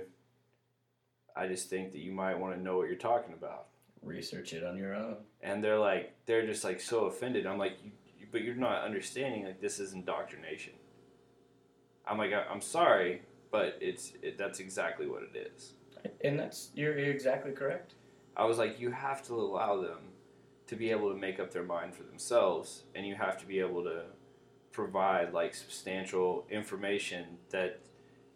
[1.35, 3.65] I just think that you might want to know what you're talking about.
[4.01, 5.17] Research it on your own.
[5.41, 7.45] And they're like, they're just like so offended.
[7.45, 9.43] I'm like, you, you- but you're not understanding.
[9.43, 10.73] Like this is indoctrination.
[12.07, 13.21] I'm like, I, I'm sorry,
[13.51, 15.73] but it's it, that's exactly what it is.
[16.23, 17.95] And that's you're, you're exactly correct.
[18.37, 19.99] I was like, you have to allow them
[20.67, 23.59] to be able to make up their mind for themselves, and you have to be
[23.59, 24.03] able to
[24.71, 27.79] provide like substantial information that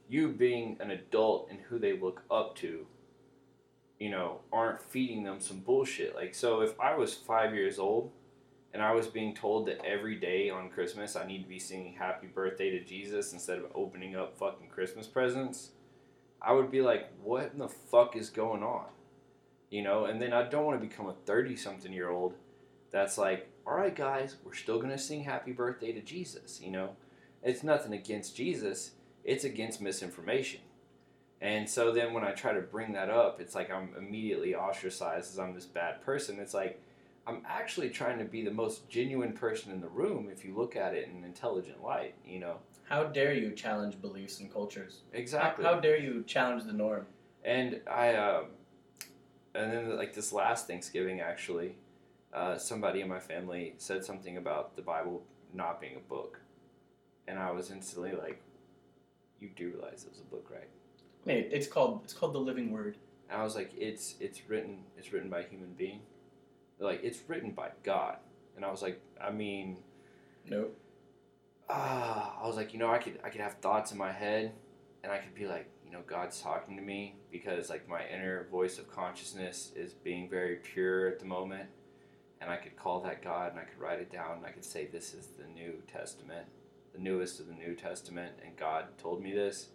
[0.09, 2.86] you being an adult and who they look up to
[3.99, 8.11] you know aren't feeding them some bullshit like so if i was five years old
[8.74, 11.93] and i was being told that every day on christmas i need to be singing
[11.93, 15.71] happy birthday to jesus instead of opening up fucking christmas presents.
[16.45, 18.88] I would be like what in the fuck is going on?
[19.69, 22.34] You know and then i don't want to become a 30 something year old
[22.91, 26.71] that's like all right guys we're still going to sing happy birthday to jesus you
[26.71, 26.95] know?
[27.41, 28.91] It's nothing against jesus
[29.24, 30.59] it's against misinformation.
[31.39, 35.32] And so then when i try to bring that up it's like i'm immediately ostracized
[35.32, 36.39] as i'm this bad person.
[36.39, 36.82] It's like
[37.28, 40.76] i'm actually trying to be the most genuine person in the room if you look
[40.76, 42.57] at it in an intelligent light you know
[42.89, 45.01] How dare you challenge beliefs and cultures?
[45.13, 47.05] Exactly How, dare you challenge the norm?
[47.45, 48.45] And I, um,
[49.55, 51.76] and then like this last Thanksgiving, actually,
[52.34, 56.39] uh, somebody in my family said something about the Bible not being a book,
[57.28, 58.41] and I was instantly like,
[59.39, 60.69] "You do realize it was a book, right?"
[61.26, 62.97] Mean, it's called it's called the living word.
[63.30, 66.01] And I was like, "It's it's written it's written by a human being,
[66.84, 68.18] like it's written by God."
[68.56, 69.78] And I was like, "I mean."
[70.46, 70.78] Nope.
[71.70, 74.52] ah, I was like, you know, I could I could have thoughts in my head,
[75.04, 78.48] and I could be like, you know, God's talking to me because like my inner
[78.52, 81.70] voice of consciousness is being very pure at the moment,
[82.42, 84.66] and I could call that God, and I could write it down, and I could
[84.66, 86.48] say this is the New Testament,
[86.94, 89.70] the newest of the New Testament, and God told me this,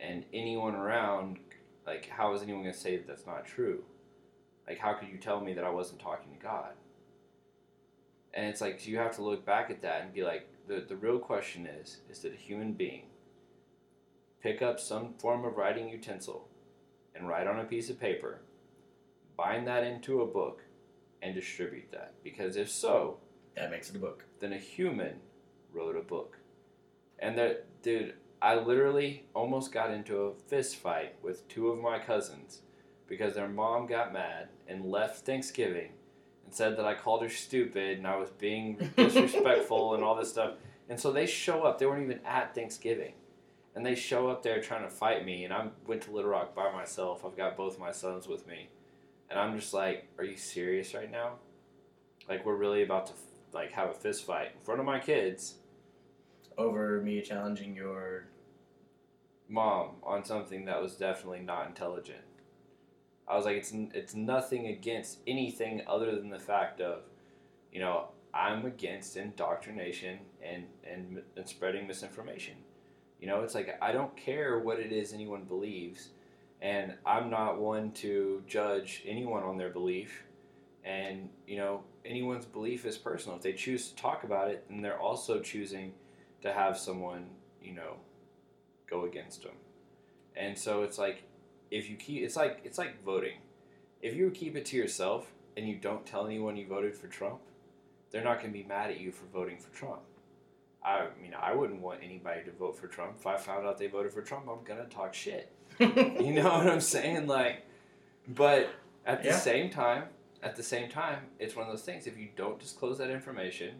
[0.00, 1.38] and anyone around,
[1.86, 3.84] like, how is anyone gonna say that that's not true?
[4.66, 6.72] Like, how could you tell me that I wasn't talking to God?
[8.34, 10.96] And it's like you have to look back at that and be like, the, the
[10.96, 13.06] real question is is that a human being
[14.42, 16.48] pick up some form of writing utensil
[17.14, 18.40] and write on a piece of paper,
[19.36, 20.62] bind that into a book,
[21.20, 22.14] and distribute that?
[22.24, 23.18] Because if so,
[23.56, 24.24] That makes it a book.
[24.40, 25.20] then a human
[25.72, 26.38] wrote a book.
[27.18, 31.98] And that, dude, I literally almost got into a fist fight with two of my
[31.98, 32.62] cousins
[33.12, 35.90] because their mom got mad and left Thanksgiving
[36.46, 40.30] and said that I called her stupid and I was being disrespectful and all this
[40.30, 40.54] stuff.
[40.88, 41.78] And so they show up.
[41.78, 43.12] They weren't even at Thanksgiving.
[43.74, 45.44] And they show up there trying to fight me.
[45.44, 47.22] And I went to Little Rock by myself.
[47.22, 48.70] I've got both my sons with me.
[49.28, 51.32] And I'm just like, are you serious right now?
[52.30, 53.12] Like, we're really about to
[53.52, 55.56] like have a fist fight in front of my kids,
[56.56, 58.28] Over me challenging your
[59.50, 62.24] mom, on something that was definitely not intelligent.
[63.28, 67.02] I was like, it's it's nothing against anything other than the fact of,
[67.72, 72.54] you know, I'm against indoctrination and and, and spreading misinformation.
[73.20, 76.08] You know, it's like I don't care what it is anyone believes,
[76.60, 80.24] and I'm not one to judge anyone on their belief.
[80.84, 83.36] And you know, anyone's belief is personal.
[83.36, 85.92] If they choose to talk about it, then they're also choosing
[86.42, 87.26] to have someone,
[87.62, 87.96] you know,
[88.90, 89.54] go against them.
[90.34, 91.22] And so it's like
[91.72, 93.38] if you keep it's like it's like voting.
[94.00, 97.40] If you keep it to yourself and you don't tell anyone you voted for Trump,
[98.10, 100.00] they're not going to be mad at you for voting for Trump.
[100.84, 103.14] I mean, I wouldn't want anybody to vote for Trump.
[103.18, 105.50] If I found out they voted for Trump, I'm going to talk shit.
[105.80, 107.26] You know what I'm saying?
[107.28, 107.64] Like,
[108.28, 108.68] but
[109.06, 109.38] at the Yeah.
[109.38, 110.04] same time,
[110.42, 112.06] at the same time, it's one of those things.
[112.08, 113.76] If you don't disclose that information,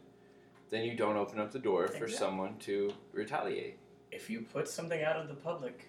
[0.71, 2.15] then you don't open up the door for Exactly.
[2.17, 3.79] someone to retaliate.
[4.13, 5.89] if you put something out of the public,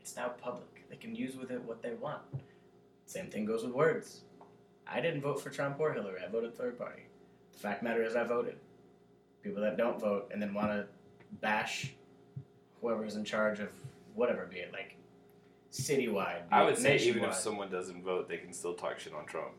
[0.00, 0.77] it's now public.
[0.90, 2.22] They can use with it what they want.
[3.06, 4.22] Same thing goes with words.
[4.86, 6.20] I didn't vote for Trump or Hillary.
[6.26, 7.02] I voted third party.
[7.52, 8.56] The fact matter is, I voted.
[9.42, 10.86] People that don't vote and then want to
[11.40, 11.92] bash
[12.80, 13.68] whoever is in charge of
[14.14, 14.96] whatever, be it like
[15.72, 16.42] citywide.
[16.50, 19.52] I would say even if someone doesn't vote, they can still talk shit on Trump.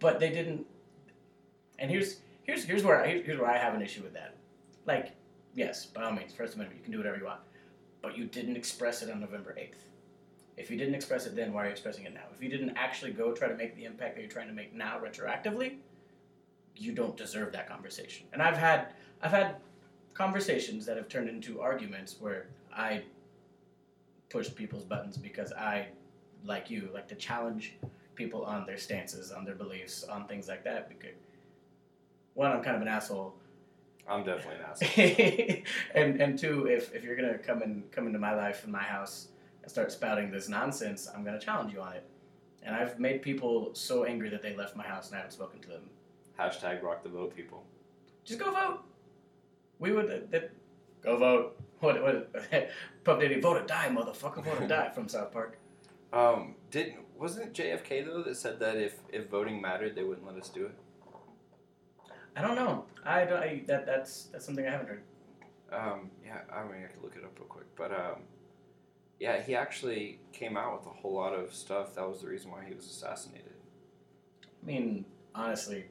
[0.00, 0.66] but they didn't.
[1.78, 4.34] And here's here's here's where I, here's where I have an issue with that.
[4.86, 5.12] Like,
[5.54, 7.40] yes, by all means, First Amendment, you can do whatever you want,
[8.02, 9.82] but you didn't express it on November eighth.
[10.56, 12.24] If you didn't express it then, why are you expressing it now?
[12.34, 14.74] If you didn't actually go try to make the impact that you're trying to make
[14.74, 15.76] now retroactively,
[16.76, 18.26] you don't deserve that conversation.
[18.32, 18.88] And I've had
[19.22, 19.56] I've had
[20.14, 23.02] conversations that have turned into arguments where I
[24.30, 25.88] pushed people's buttons because I,
[26.44, 27.74] like you, like to challenge
[28.14, 30.88] people on their stances, on their beliefs, on things like that.
[30.88, 31.16] Because
[32.34, 33.34] one, I'm kind of an asshole,
[34.08, 35.62] I'm definitely an asshole.
[35.94, 38.82] and and two, if, if you're gonna come and come into my life in my
[38.82, 39.28] house
[39.66, 42.04] and start spouting this nonsense, I'm gonna challenge you on it.
[42.62, 45.60] And I've made people so angry that they left my house and I haven't spoken
[45.62, 45.90] to them.
[46.38, 47.64] Hashtag rock the vote, people.
[48.24, 48.84] Just go vote.
[49.80, 50.52] We would uh, that,
[51.02, 51.60] go vote.
[51.80, 52.32] what what
[53.04, 55.58] Puff Daddy vote or die, motherfucker, vote or die from South Park.
[56.12, 60.26] Um, didn't wasn't it JFK though that said that if if voting mattered, they wouldn't
[60.26, 60.74] let us do it.
[62.36, 62.84] I don't know.
[63.04, 63.42] I don't.
[63.42, 65.02] I, that that's that's something I haven't heard.
[65.72, 68.22] Um, yeah, I mean I could look it up real quick, but um,
[69.18, 71.94] yeah, he actually came out with a whole lot of stuff.
[71.94, 73.52] That was the reason why he was assassinated.
[74.62, 75.04] I mean,
[75.34, 75.86] honestly,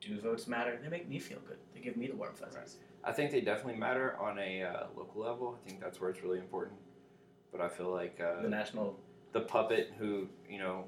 [0.00, 0.78] do votes matter?
[0.82, 1.58] They make me feel good.
[1.74, 2.76] They give me the warm fuzzies.
[3.02, 5.58] I think they definitely matter on a uh, local level.
[5.62, 6.78] I think that's where it's really important.
[7.52, 8.98] But I feel like uh, The national.
[9.32, 10.84] the puppet who you know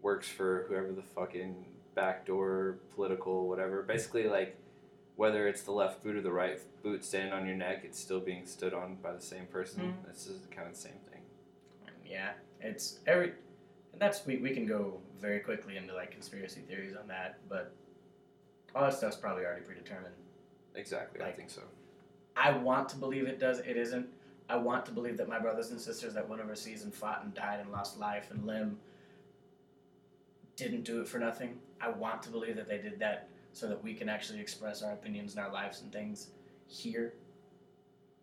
[0.00, 4.56] works for whoever the fucking backdoor political whatever basically like
[5.18, 8.20] whether it's the left boot or the right boot standing on your neck it's still
[8.20, 10.06] being stood on by the same person Mhm.
[10.12, 11.22] this is kind of the same thing
[12.06, 13.32] Yeah, it's every.
[13.92, 17.72] And that's we we can go very quickly into like conspiracy theories on that, but
[18.74, 20.14] all that stuff's probably already predetermined.
[20.74, 21.62] exactly i think so
[22.36, 23.58] I want to believe it does.
[23.58, 24.06] It isn't.
[24.48, 27.34] I want to believe that my brothers and sisters that went overseas and fought and
[27.34, 28.78] died and lost life and limb
[30.56, 31.58] didn't do it for nothing.
[31.80, 33.28] I want to believe that they did that
[33.58, 36.28] so that we can actually express our opinions and our lives and things
[36.68, 37.14] here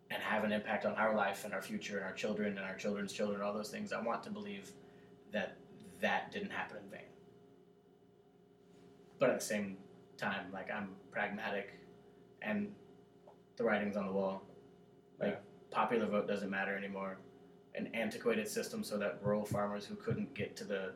[0.10, 2.76] and have an impact on our life and our future and our children and our
[2.76, 3.92] children's children, and all those things.
[3.92, 4.72] I want to believe
[5.34, 5.58] that
[6.00, 7.10] that didn't happen in vain.
[9.20, 9.78] But at the same
[10.18, 11.74] time, like I'm pragmatic
[12.42, 12.72] and
[13.58, 14.44] the writing's on the wall.
[15.20, 15.40] Like Yeah.
[15.72, 17.18] popular vote doesn't matter anymore.
[17.74, 20.94] An antiquated system so that rural farmers who couldn't get to the,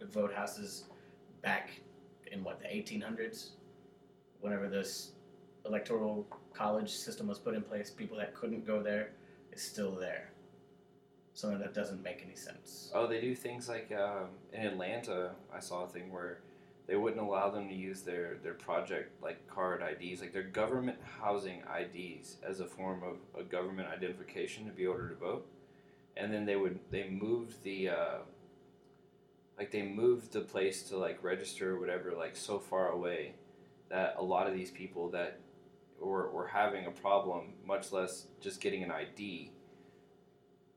[0.00, 0.84] the vote houses
[1.42, 1.70] back
[2.32, 3.50] in what the 1800s,
[4.40, 5.12] whenever this
[5.66, 9.10] electoral college system was put in place, people that couldn't go there
[9.52, 10.30] is still there.
[11.34, 12.90] Something that doesn't make any sense.
[12.94, 16.40] oh they do things like um, in atlanta i saw a thing where
[16.88, 20.98] they wouldn't allow them to use their, their project like card ids like their government
[21.20, 25.46] housing ids as a form of a government identification to be able to vote
[26.16, 28.18] and then they would they moved the uh,
[29.56, 33.34] like they moved the place to like register or whatever like so far away
[33.90, 35.38] that a lot of these people that
[36.00, 39.50] were, were having a problem much less just getting an id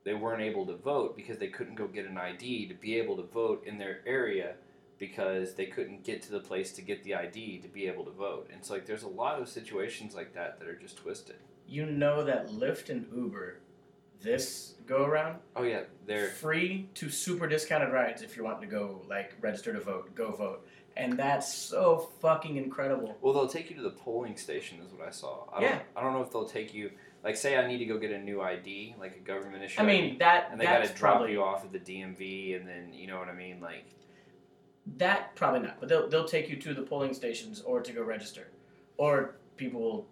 [0.04, 3.16] they weren't able to vote because they couldn't go get an id to be able
[3.16, 4.54] to vote in their area
[4.98, 8.10] because they couldn't get to the place to get the id to be able to
[8.10, 8.48] vote.
[8.52, 11.36] And so like there's a lot of situations like that that are just twisted.
[11.66, 13.58] You know that Lyft and Uber,
[14.20, 18.76] this go around, oh yeah they're free to super discounted rides if you're wanting to
[18.76, 20.66] go like register to vote, go vote,
[20.96, 23.16] and that's so fucking incredible.
[23.20, 25.44] Well, they'll take you to the polling station, is what I saw.
[25.52, 25.70] I Yeah.
[25.70, 26.90] Don't, I don't know if they'll take you.
[27.24, 29.80] Like, say I need to go get a new ID, like a government issue.
[29.80, 32.56] I mean that and they got that's to drop probably you off at the DMV,
[32.56, 33.60] and then you know what I mean.
[33.60, 33.84] Like,
[34.96, 38.02] that probably not, but they'll they'll take you to the polling stations or to go
[38.02, 38.48] register,
[38.96, 40.06] or people will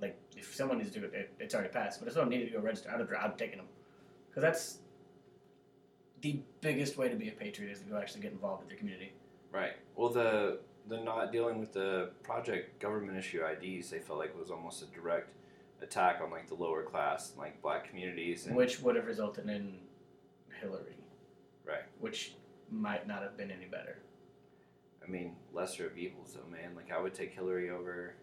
[0.00, 1.98] like if someone needs to do it, it it's already passed.
[1.98, 3.66] But if someone needed to go register, I'd have I'd taken them
[4.28, 4.78] because that's
[6.20, 8.78] the biggest way to be a patriot is to go actually get involved with your
[8.78, 9.12] community.
[9.54, 9.72] Right?
[9.96, 14.50] Well, the the not dealing with the project government issue IDs, they felt like was
[14.50, 15.32] almost a direct
[15.80, 19.78] attack on like the lower class, like black communities, and which would have resulted in
[20.60, 20.96] Hillary.
[21.66, 21.84] Right.
[22.00, 22.34] Which
[22.70, 23.98] might not have been any better.
[25.02, 26.74] I mean, lesser of evils, though, man.
[26.74, 28.14] Like, I would take Hillary over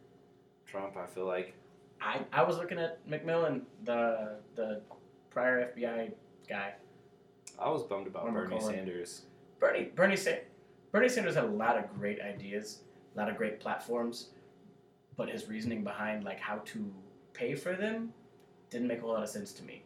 [0.66, 0.98] Trump.
[0.98, 1.54] I feel like
[2.02, 4.82] I, I was looking at McMillan, the the
[5.30, 6.12] prior FBI
[6.48, 6.74] guy.
[7.60, 9.24] I was bummed about Bernie Sanders.
[9.60, 10.32] Bernie Bernie Sa-
[10.92, 12.80] Bernie Sanders had a lot of great ideas,
[13.16, 14.30] a lot of great platforms,
[15.18, 16.92] but his reasoning behind like how to
[17.34, 18.14] pay for them
[18.70, 19.84] didn't make a whole lot of sense to me.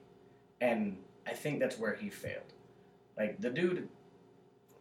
[0.61, 0.97] And
[1.27, 2.53] I think that's where he failed.
[3.17, 3.87] Like the dude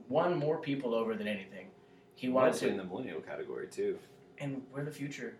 [0.08, 1.68] won more people over than anything.
[2.14, 3.98] He wanted Mostly to in the millennial category too.
[4.38, 5.36] and we're the future.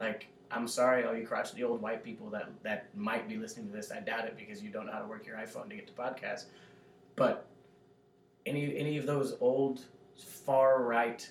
[0.00, 3.72] Like, I'm sorry, all you crotchety old white people that that might be listening to
[3.72, 3.90] this.
[3.92, 5.92] I doubt it because you don't know how to work your iPhone to get to
[5.92, 6.44] podcasts.
[7.16, 7.46] But
[8.46, 9.86] any any of those old
[10.22, 11.28] far right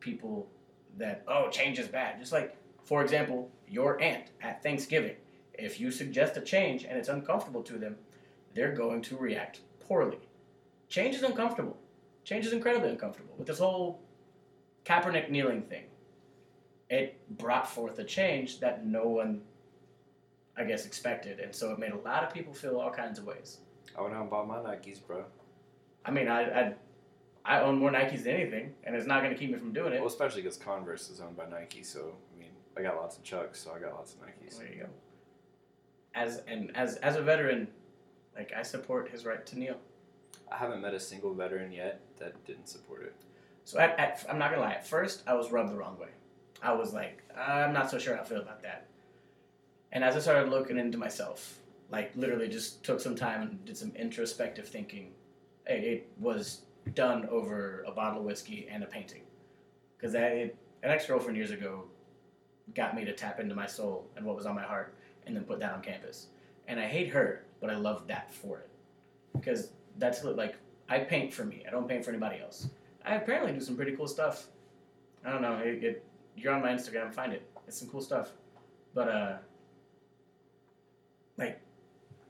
[0.00, 0.48] people
[0.96, 2.18] that oh change is bad.
[2.18, 5.16] Just like for example, your aunt at Thanksgiving.
[5.54, 7.96] If you suggest a change and it's uncomfortable to them,
[8.54, 10.18] they're going to react poorly.
[10.88, 11.76] Change is uncomfortable.
[12.24, 13.34] Change is incredibly uncomfortable.
[13.38, 14.00] With this whole
[14.84, 15.84] Kaepernick kneeling thing,
[16.88, 19.42] it brought forth a change that no one,
[20.56, 23.24] I guess, expected, and so it made a lot of people feel all kinds of
[23.24, 23.58] ways.
[23.96, 25.24] I went out and bought my Nikes, bro.
[26.04, 26.74] I mean, I I,
[27.50, 29.92] I own more Nikes than anything, and it's not going to keep me from doing
[29.92, 29.98] it.
[29.98, 33.24] Well, especially because Converse is owned by Nike, so I mean, I got lots of
[33.24, 34.56] Chucks, so I got lots of Nikes.
[34.56, 34.88] There you go.
[36.14, 37.66] As and as as a veteran,
[38.36, 39.78] like I support his right to kneel.
[40.52, 43.16] I haven't met a single veteran yet that didn't support it.
[43.64, 44.74] So at, at, I'm not gonna lie.
[44.74, 46.10] At first, I was rubbed the wrong way.
[46.62, 48.86] I was like, I'm not so sure how I feel about that.
[49.90, 51.58] And as I started looking into myself,
[51.90, 55.10] like literally just took some time and did some introspective thinking,
[55.66, 56.62] it, it was
[56.94, 59.22] done over a bottle of whiskey and a painting.
[59.96, 60.50] Because an
[60.82, 61.84] ex girlfriend years ago
[62.74, 64.94] got me to tap into my soul and what was on my heart
[65.26, 66.28] and then put that on campus.
[66.68, 68.70] And I hate her, but I love that for it.
[69.34, 70.56] Because that's li- like,
[70.88, 72.68] I paint for me, I don't paint for anybody else.
[73.04, 74.48] I apparently do some pretty cool stuff.
[75.24, 76.04] I don't know, it, it,
[76.36, 77.42] you're on my Instagram, find it.
[77.66, 78.32] It's some cool stuff.
[78.94, 79.36] But, uh,
[81.36, 81.60] like,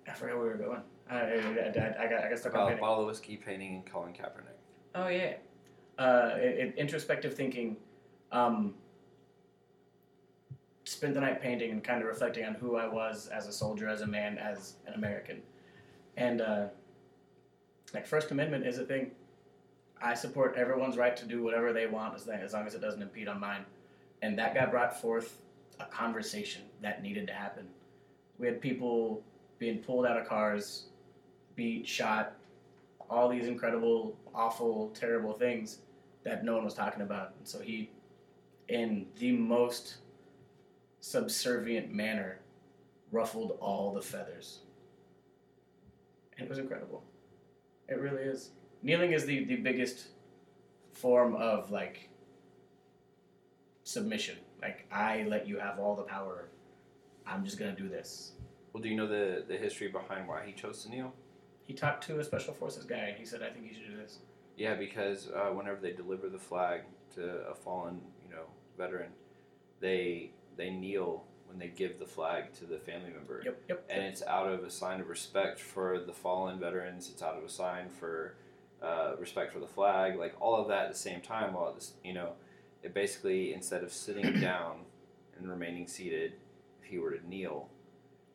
[0.09, 0.83] I forgot where we were going.
[1.11, 2.81] I, I, I, I got, I got stuck on Uh, painting.
[2.81, 4.57] bottle of whiskey, painting, and Colin Kaepernick.
[4.95, 5.35] Oh yeah,
[5.99, 7.77] uh, it, it- introspective thinking.
[8.33, 8.75] Um,
[10.85, 13.89] spent the night painting and kind of reflecting on who I was as a soldier,
[13.89, 15.43] as a man, as an American,
[16.17, 16.67] and uh,
[17.95, 19.11] like First Amendment is a thing.
[20.03, 23.03] I support everyone's right to do whatever they want as, as long as it doesn't
[23.03, 23.65] impede on mine,
[24.23, 25.43] and that got brought forth
[25.79, 27.67] a conversation that needed to happen.
[28.39, 29.23] We had people
[29.59, 30.87] being pulled out of cars,
[31.61, 32.39] beat, shot,
[33.11, 35.81] all these incredible, awful, terrible things
[36.23, 37.35] that no one was talking about.
[37.37, 37.91] And so he,
[38.69, 39.99] in the most
[41.03, 42.41] subservient manner,
[43.13, 44.61] ruffled all the feathers.
[46.39, 47.03] And it was incredible.
[47.89, 48.53] It really is.
[48.83, 50.07] Kneeling is the, the biggest
[50.95, 52.09] form of like
[53.85, 54.39] submission.
[54.63, 56.49] Like I let you have all the power.
[57.27, 58.33] I'm just gonna do this.
[58.73, 61.13] Well, do you know the, the history behind why he chose to kneel?
[61.71, 63.97] He talked to a special forces guy and he said, I think you should do
[63.97, 64.19] this.
[64.57, 66.81] Yeah, because uh, whenever they deliver the flag
[67.15, 68.43] to a fallen, you know,
[68.77, 69.11] veteran,
[69.79, 73.85] they they kneel when they give the flag to the family member, Yep, yep.
[73.89, 77.09] and it's out of a sign of respect for the fallen veterans.
[77.09, 78.35] It's out of a sign for
[78.83, 81.53] uh, respect for the flag, like all of that at the same time.
[81.53, 82.33] While this, you know,
[82.83, 84.79] it basically instead of sitting down
[85.39, 86.33] and remaining seated,
[86.83, 87.69] if he were to kneel,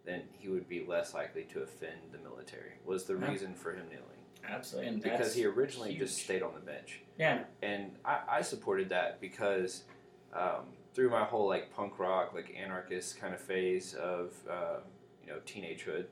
[0.05, 2.73] then he would be less likely to offend the military.
[2.85, 3.31] Was the Yeah.
[3.31, 4.01] reason for him kneeling
[4.47, 4.89] Absolutely.
[4.89, 9.19] And because he originally just stayed on the bench Yeah, and I, I supported that
[9.19, 9.83] because
[10.33, 14.77] um, through my whole like punk rock like anarchist kind of phase of uh,
[15.25, 16.05] you know teenagehood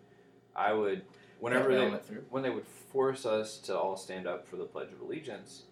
[0.55, 1.03] i would
[1.39, 1.89] whenever they
[2.29, 5.63] when they would force us to all stand up for the pledge of allegiance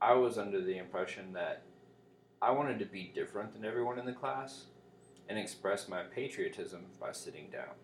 [0.00, 1.62] i was under the impression that
[2.40, 4.64] i wanted to be different than everyone in the class
[5.32, 7.74] and express my patriotism by sitting down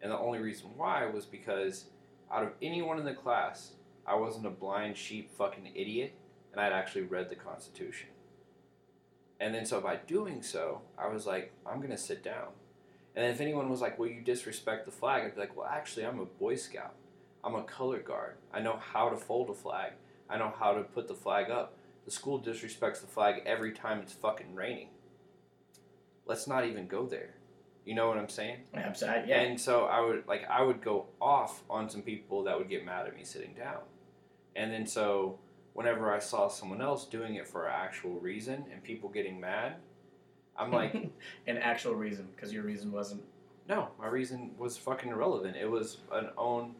[0.00, 1.86] and the only reason why was because
[2.32, 3.72] out of anyone in the class
[4.06, 6.14] i wasn't a blind sheep fucking idiot
[6.52, 8.08] and I'd actually read the Constitution.
[9.40, 12.48] And then so by doing so, I was like, I'm gonna sit down.
[13.14, 16.06] And if anyone was like, Well, you disrespect the flag, I'd be like, Well, actually,
[16.06, 16.94] I'm a Boy Scout.
[17.44, 18.34] I'm a color guard.
[18.52, 19.92] I know how to fold a flag.
[20.28, 21.76] I know how to put the flag up.
[22.04, 24.88] The school disrespects the flag every time it's fucking raining.
[26.28, 27.34] Let's not even go there.
[27.84, 28.58] You know what I'm saying?
[28.74, 29.30] Absolutely.
[29.30, 29.40] Yeah.
[29.40, 32.84] And so I would like I would go off on some people that would get
[32.84, 33.78] mad at me sitting down.
[34.54, 35.38] And then so
[35.72, 39.76] whenever I saw someone else doing it for an actual reason and people getting mad,
[40.56, 40.92] I'm like,
[41.46, 43.22] an actual reason, because your reason wasn't.
[43.68, 45.56] no, my reason was fucking irrelevant.
[45.56, 46.74] It was an own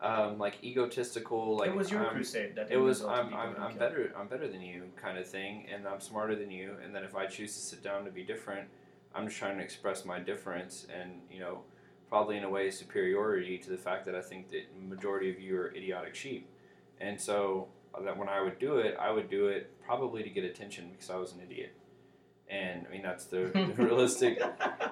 [0.00, 2.54] um, like egotistical like it was your I'm- crusade.
[2.56, 5.86] That it was I'm, I'm, I'm better I'm better than you kind of thing and
[5.86, 8.68] I'm smarter than you and then if I choose to sit down to be different
[9.14, 11.60] I'm just trying to express my difference and you know
[12.08, 15.58] probably in a way superiority to the fact that I think that majority of you
[15.58, 16.48] are idiotic sheep
[17.00, 20.30] and so uh, that when I would do it I would do it probably to
[20.30, 21.74] get attention because I was an idiot
[22.48, 24.40] and I mean that's the, the realistic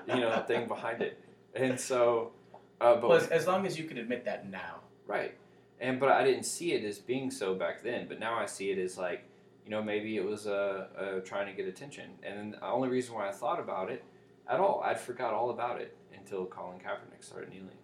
[0.08, 1.20] you know thing behind it
[1.54, 2.32] and so
[2.80, 4.80] uh, but as long as you can admit that now.
[5.06, 5.34] Right.
[5.80, 8.70] And but I didn't see it as being so back then, but now I see
[8.70, 9.24] it as like,
[9.66, 12.10] you know, maybe it was uh, uh, trying to get attention.
[12.22, 14.04] And the only reason why I thought about it
[14.48, 17.78] at all, I'd forgot all about it until Colin Kaepernick started kneeling.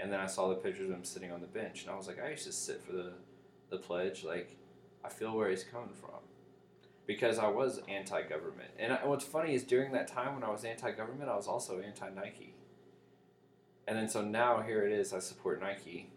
[0.00, 2.08] And then I saw the pictures of him sitting on the bench, and I was
[2.08, 3.12] like, I used to sit for the,
[3.70, 4.24] the pledge.
[4.24, 4.56] Like,
[5.04, 6.18] I feel where he's coming from.
[7.06, 8.70] Because I was anti government.
[8.78, 11.46] And I, what's funny is during that time when I was anti government, I was
[11.46, 12.54] also anti Nike.
[13.86, 16.10] And then so now here it is, I support Nike.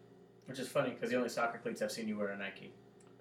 [0.48, 2.72] Which is funny because the only soccer cleats I've seen you wear are Nike.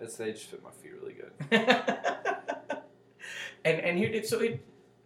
[0.01, 1.33] It's, they just fit my feet really good.
[3.65, 4.65] and and here so it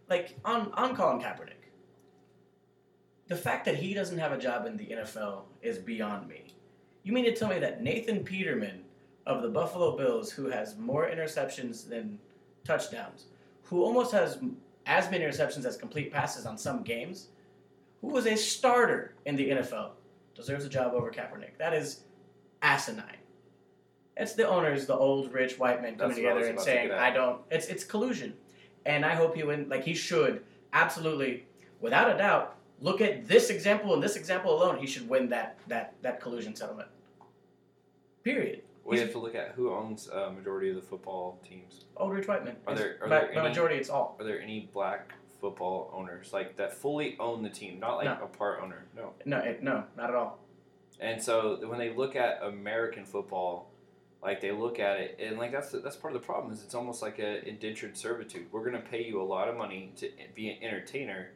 [0.09, 1.53] like on on Colin Kaepernick.
[3.29, 6.55] The fact that he doesn't have a job in the NFL is beyond me.
[7.03, 8.83] You mean to tell me that Nathan Peterman
[9.27, 12.19] of the Buffalo Bills, who has more interceptions than
[12.65, 13.27] touchdowns,
[13.65, 14.39] who almost has
[14.87, 17.29] as many interceptions as complete passes on some games,
[18.01, 19.91] who was a starter in the NFL,
[20.35, 21.59] deserves a job over Kaepernick?
[21.59, 22.05] That is
[22.63, 23.19] asinine.
[24.19, 26.59] It's the owners, the old rich white men coming That's what I was together and
[26.59, 28.37] about to saying, "I don't." It's it's collusion,
[28.85, 29.69] and I hope he win.
[29.69, 30.43] Like he should
[30.73, 31.47] absolutely,
[31.81, 35.59] without a doubt, look at this example and this example alone, he should win that
[35.69, 36.89] that that collusion settlement.
[38.25, 38.63] Period.
[38.85, 41.85] We He's- have to look at who owns a majority of the football teams.
[41.97, 42.57] Old Rich Whiteman.
[42.67, 44.17] Are It's- there- are by, there any- majority, it's all.
[44.19, 48.25] Are there any black football owners like that fully own the team, not like No.
[48.25, 48.87] a part owner?
[48.97, 49.13] No.
[49.27, 50.39] No, it, no, not at all.
[51.01, 53.71] And so when they look at American football,
[54.23, 56.75] like they look at it, and like that's that's part of the problem is it's
[56.75, 58.47] almost like a indentured servitude.
[58.51, 61.31] We're gonna pay you a lot of money to be an entertainer,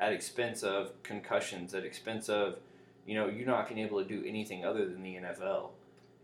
[0.00, 2.58] at expense of concussions, at expense of,
[3.06, 5.70] you know, you not being able to do anything other than the NFL.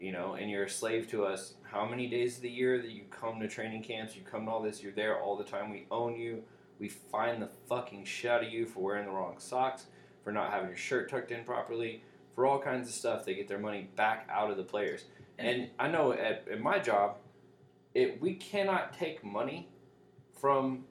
[0.00, 1.54] You know, and you're a slave to us.
[1.62, 4.50] How many days of the year that you come to training camps, you come to
[4.50, 5.70] all this, you're there all the time.
[5.70, 6.42] We own you.
[6.78, 9.86] We find the fucking shit out of you for wearing the wrong socks,
[10.24, 12.02] for not having your shirt tucked in properly,
[12.34, 13.26] for all kinds of stuff.
[13.26, 15.04] They get their money back out of the players.
[15.40, 17.16] And I know at, at my job,
[17.94, 19.68] it we cannot take money
[20.40, 20.84] from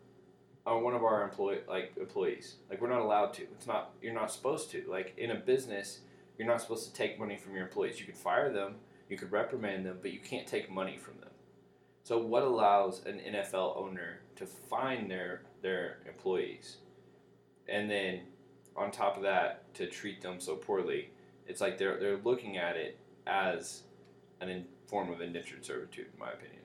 [0.68, 2.56] uh, one of our employee like employees.
[2.70, 3.43] Like we're not allowed to.
[3.43, 4.84] It's not you're not supposed to.
[4.88, 6.00] Like in a business,
[6.38, 8.00] you're not supposed to take money from your employees.
[8.00, 8.76] You could fire them,
[9.10, 11.30] you could reprimand them, but you can't take money from them.
[12.04, 16.78] So what allows an NFL owner to fine their their employees,
[17.68, 18.22] and then
[18.76, 21.10] on top of that to treat them so poorly?
[21.47, 22.97] It's like they're they're looking at it
[23.28, 23.84] as
[24.41, 26.61] an in, form of indentured servitude, in my opinion.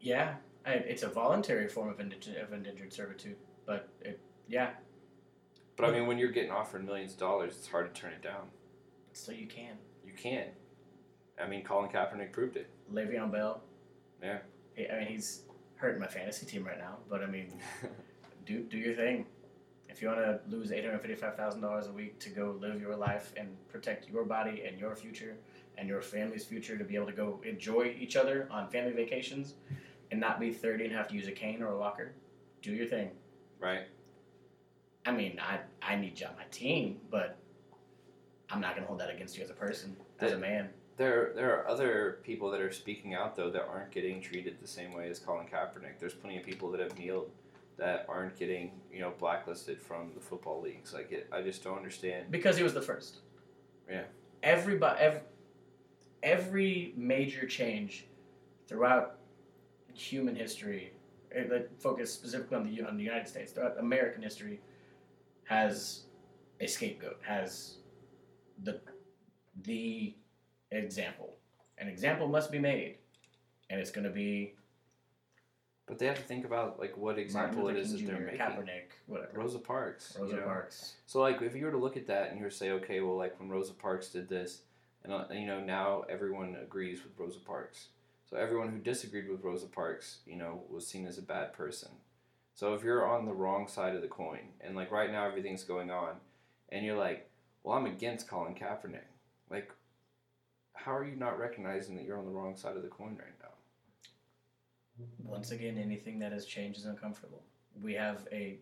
[0.00, 4.70] Yeah, I, it's a voluntary form of indentured, of indentured servitude, but it, yeah,
[5.76, 8.22] But I mean, when you're getting offered millions of dollars, it's hard to turn it
[8.22, 8.48] down.
[9.12, 9.76] so you can.
[10.04, 10.46] You can.
[11.42, 12.68] I mean, Colin Kaepernick proved it.
[12.92, 13.62] Le'Veon Bell.
[14.22, 14.38] Yeah.
[14.74, 15.42] He, I mean, he's
[15.76, 17.52] hurting my fantasy team right now, but I mean,
[18.46, 19.26] do do your thing.
[19.88, 22.80] If you want to lose eight hundred fifty-five thousand dollars a week to go live
[22.80, 25.36] your life and protect your body and your future
[25.80, 29.54] and your family's future to be able to go enjoy each other on family vacations
[30.10, 32.12] and not be thirty and have to use a cane or a walker,
[32.62, 33.10] do your thing.
[33.58, 33.84] right?
[35.06, 37.38] I mean, I I need you on my team, but
[38.50, 40.68] I'm not gonna hold that against you as a person, as a man.
[40.98, 44.68] There, there are other people that are speaking out though that aren't getting treated the
[44.68, 45.98] same way as Colin Kaepernick.
[45.98, 47.30] There's plenty of people that have kneeled
[47.78, 50.92] that aren't getting, you know, blacklisted from the football leagues.
[50.92, 52.30] Like it, I just don't understand.
[52.30, 53.20] Because he was the first.
[53.90, 54.02] Yeah.
[54.42, 55.20] Everybody, every,
[56.22, 58.06] every major change
[58.66, 59.18] throughout
[59.94, 60.92] human history,
[61.34, 64.60] eh, that focus specifically on the on the United States, throughout American history,
[65.44, 66.04] has
[66.60, 67.76] a scapegoat, has
[68.62, 68.80] the
[69.62, 70.14] the
[70.70, 71.36] example.
[71.78, 72.98] An example must be made,
[73.70, 74.54] and it's going to be
[75.86, 78.38] But they have to think about like what example it is that they're making.
[78.40, 79.30] Kaepernick, whatever.
[79.34, 80.16] Rosa Parks.
[80.20, 80.46] Rosa you know?
[80.46, 80.94] Parks.
[81.06, 83.00] So like if you were to look at that and you were to say, okay,
[83.00, 84.62] well like when Rosa Parks did this,
[85.04, 87.88] and uh, you know now everyone agrees with Rosa Parks.
[88.28, 91.90] So everyone who disagreed with Rosa Parks, you know, was seen as a bad person.
[92.54, 95.64] So if you're on the wrong side of the coin, and like right now everything's
[95.64, 96.14] going on,
[96.68, 97.28] and you're like,
[97.64, 99.08] well I'm against Colin Kaepernick,
[99.50, 99.72] like,
[100.74, 103.34] how are you not recognizing that you're on the wrong side of the coin right
[103.42, 103.48] now?
[105.24, 107.42] Once again, anything that has changed is uncomfortable.
[107.82, 108.58] We have a,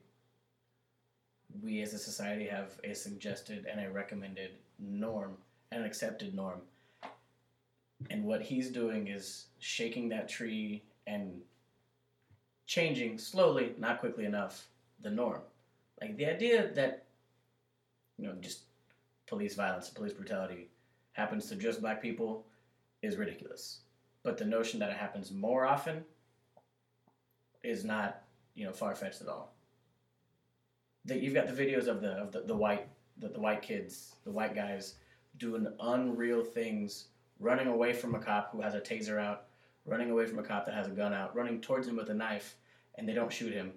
[1.63, 5.37] we as a society have a suggested and a recommended norm,
[5.73, 6.61] an accepted norm.
[8.11, 11.41] And what he's doing is shaking that tree and
[12.67, 14.69] changing slowly, not quickly enough,
[15.03, 15.41] the norm.
[16.01, 17.05] Like the idea that,
[18.19, 18.63] you know, just
[19.27, 20.69] police violence, police brutality
[21.13, 22.47] happens to just black people
[23.03, 23.81] is ridiculous.
[24.23, 26.05] But the notion that it happens more often
[27.63, 28.23] is not
[28.55, 29.53] you know far fetched at all.
[31.05, 32.89] That you've got the videos of the of the, the white
[33.19, 34.95] the, the white kids, the white guys
[35.39, 37.07] doing unreal things,
[37.41, 39.45] running away from a cop who has a taser out,
[39.87, 42.15] running away from a cop that has a gun out, running towards him with a
[42.15, 42.57] knife,
[42.97, 43.73] and they don't shoot him.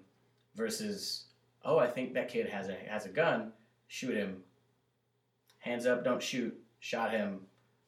[0.54, 1.26] Versus,
[1.64, 3.52] oh, I think that kid has a has a gun,
[3.88, 4.42] shoot him.
[5.60, 6.54] Hands up, don't shoot.
[6.80, 7.40] Shot him.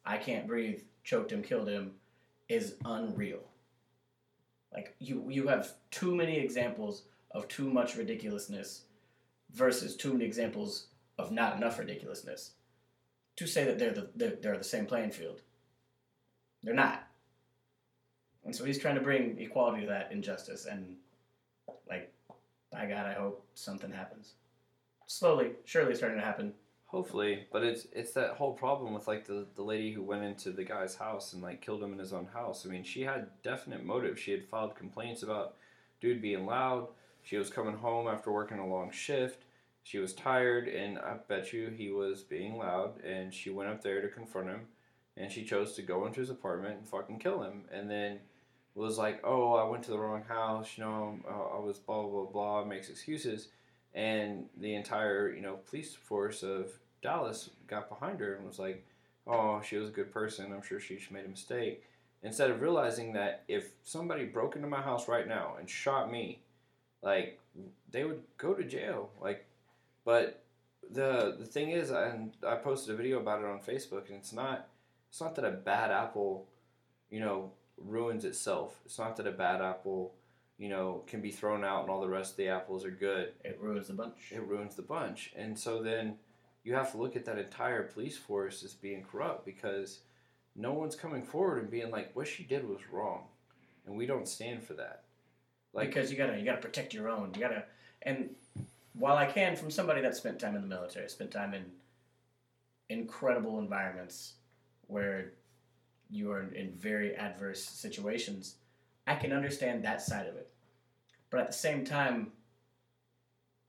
[0.05, 0.81] I can't breathe.
[1.03, 1.91] Choked him, killed him.
[2.47, 3.43] Is unreal.
[4.73, 8.83] Like you, you have too many examples of too much ridiculousness
[9.53, 12.51] versus too many examples of not enough ridiculousness
[13.37, 15.41] to say that they're the they're, they're the same playing field.
[16.63, 17.07] They're not.
[18.43, 20.95] And so he's trying to bring equality to that injustice, and
[21.89, 22.13] like,
[22.71, 24.33] by God, I hope something happens.
[25.07, 26.53] Slowly, surely, it's starting to happen.
[26.85, 30.51] Hopefully, but it's it's that whole problem with like the the lady who went into
[30.51, 32.65] the guy's house and like killed him in his own house.
[32.65, 34.19] I mean, she had definite motive.
[34.19, 35.55] She had filed complaints about
[35.99, 36.87] dude being loud.
[37.23, 39.44] She was coming home after working a long shift.
[39.85, 43.03] She was tired, and I bet you he was being loud.
[43.03, 44.61] And she went up there to confront him,
[45.15, 47.65] and she chose to go into his apartment and fucking kill him.
[47.71, 48.19] And then
[48.73, 50.75] was like, "Oh, I went to the wrong house.
[50.75, 53.49] You know, uh, I was blah blah blah." Makes excuses
[53.93, 56.71] and the entire you know police force of
[57.03, 58.83] Dallas got behind her and was like,
[59.27, 60.51] "Oh, she was a good person.
[60.51, 61.83] I'm sure she just made a mistake."
[62.23, 66.41] Instead of realizing that if somebody broke into my house right now and shot me,
[67.03, 67.39] like
[67.91, 69.11] they would go to jail.
[69.21, 69.45] Like,
[70.05, 70.45] but
[70.89, 74.31] the the thing is, and I posted a video about it on Facebook, and it's
[74.31, 74.69] not
[75.09, 76.47] it's not that a bad apple,
[77.09, 78.79] you know, ruins itself.
[78.85, 80.13] It's not that a bad apple,
[80.57, 83.33] you know, can be thrown out and all the rest of the apples are good.
[83.43, 84.31] It ruins the bunch.
[84.31, 86.15] It ruins the bunch, and so then
[86.63, 89.99] you have to look at that entire police force as being corrupt because
[90.55, 93.23] no one's coming forward and being like, what she did was wrong,
[93.85, 95.03] and we don't stand for that.
[95.73, 97.31] Like, because you gotta you gotta protect your own.
[97.33, 97.65] You gotta
[98.03, 98.29] and
[98.97, 101.65] while I can from somebody that spent time in the military, spent time in
[102.89, 104.33] incredible environments
[104.87, 105.33] where
[106.09, 108.55] you are in very adverse situations,
[109.07, 110.49] I can understand that side of it.
[111.29, 112.31] But at the same time,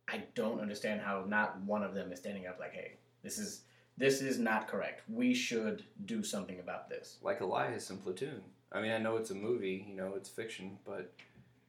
[0.09, 3.63] I don't understand how not one of them is standing up like, hey, this is
[3.99, 5.03] this is not correct.
[5.09, 7.17] We should do something about this.
[7.23, 8.43] Like Elias in Platoon.
[8.71, 11.13] I mean, I know it's a movie, you know, it's fiction, but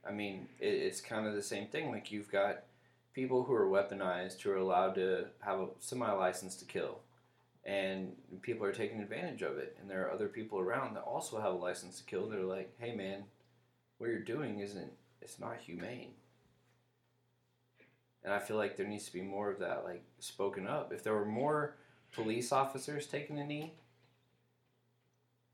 [0.06, 1.90] I mean, it, it's kind of the same thing.
[1.90, 2.64] Like you've got
[3.18, 7.00] people who are weaponized who are allowed to have a semi license to kill,
[7.66, 9.76] and people are taking advantage of it.
[9.82, 12.30] And there are other people around that also have a license to kill.
[12.30, 13.24] They're like, "Hey, man,
[13.98, 16.14] what you're doing isn't it's not humane."
[18.24, 20.94] And I feel like there needs to be more of that, like spoken up.
[20.94, 21.76] If there were more
[22.12, 23.74] police officers taking a knee,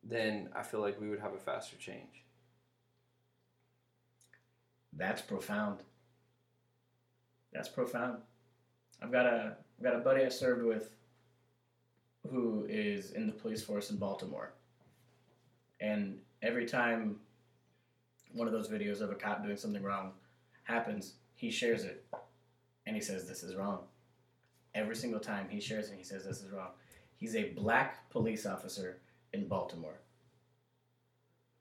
[0.04, 2.26] then I feel like we would have a faster change.
[4.92, 5.80] That's profound.
[7.54, 8.18] That's profound.
[9.02, 10.90] I've got a I've got a buddy I served with
[12.30, 14.54] who is in the police force in Baltimore.
[15.82, 17.18] And every time
[18.32, 20.12] one of those videos of a cop doing something wrong
[20.64, 22.06] happens, he shares it
[22.86, 23.80] and he says this is wrong.
[24.74, 26.70] Every single time he shares it, he says this is wrong.
[27.18, 28.98] He's a black police officer
[29.34, 30.00] in Baltimore.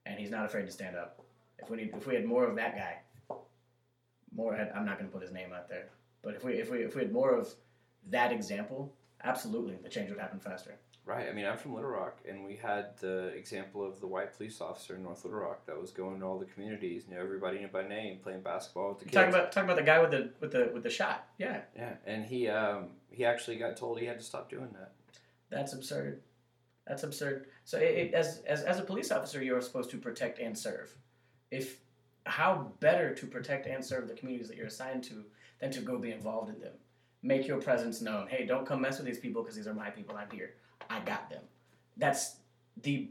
[0.06, 1.20] And he's not afraid to stand up.
[1.58, 2.98] If we need if we had more of that guy,
[4.34, 4.54] more.
[4.54, 5.88] I'm not going to put his name out there,
[6.22, 7.52] but if we if we if we had more of
[8.10, 8.92] that example,
[9.24, 10.78] absolutely, the change would happen faster.
[11.04, 11.28] Right.
[11.28, 14.60] I mean, I'm from Little Rock, and we had the example of the white police
[14.60, 17.66] officer in North Little Rock that was going to all the communities, knew everybody knew
[17.66, 19.14] by name, playing basketball with the kids.
[19.14, 21.26] Talking about talking about the guy with the with the with the shot.
[21.38, 21.62] Yeah.
[21.74, 24.92] Yeah, and he um, he actually got told he had to stop doing that.
[25.50, 26.22] That's absurd.
[26.86, 27.46] That's absurd.
[27.64, 30.56] So, it, it, as as as a police officer, you are supposed to protect and
[30.56, 30.94] serve.
[31.50, 31.80] If
[32.26, 35.24] how better to protect and serve the communities that you're assigned to
[35.60, 36.72] than to go be involved in them.
[37.22, 38.28] Make your presence known.
[38.28, 40.16] Hey, don't come mess with these people because these are my people.
[40.16, 40.54] I'm here.
[40.90, 41.42] I got them.
[41.96, 42.36] That's
[42.82, 43.10] the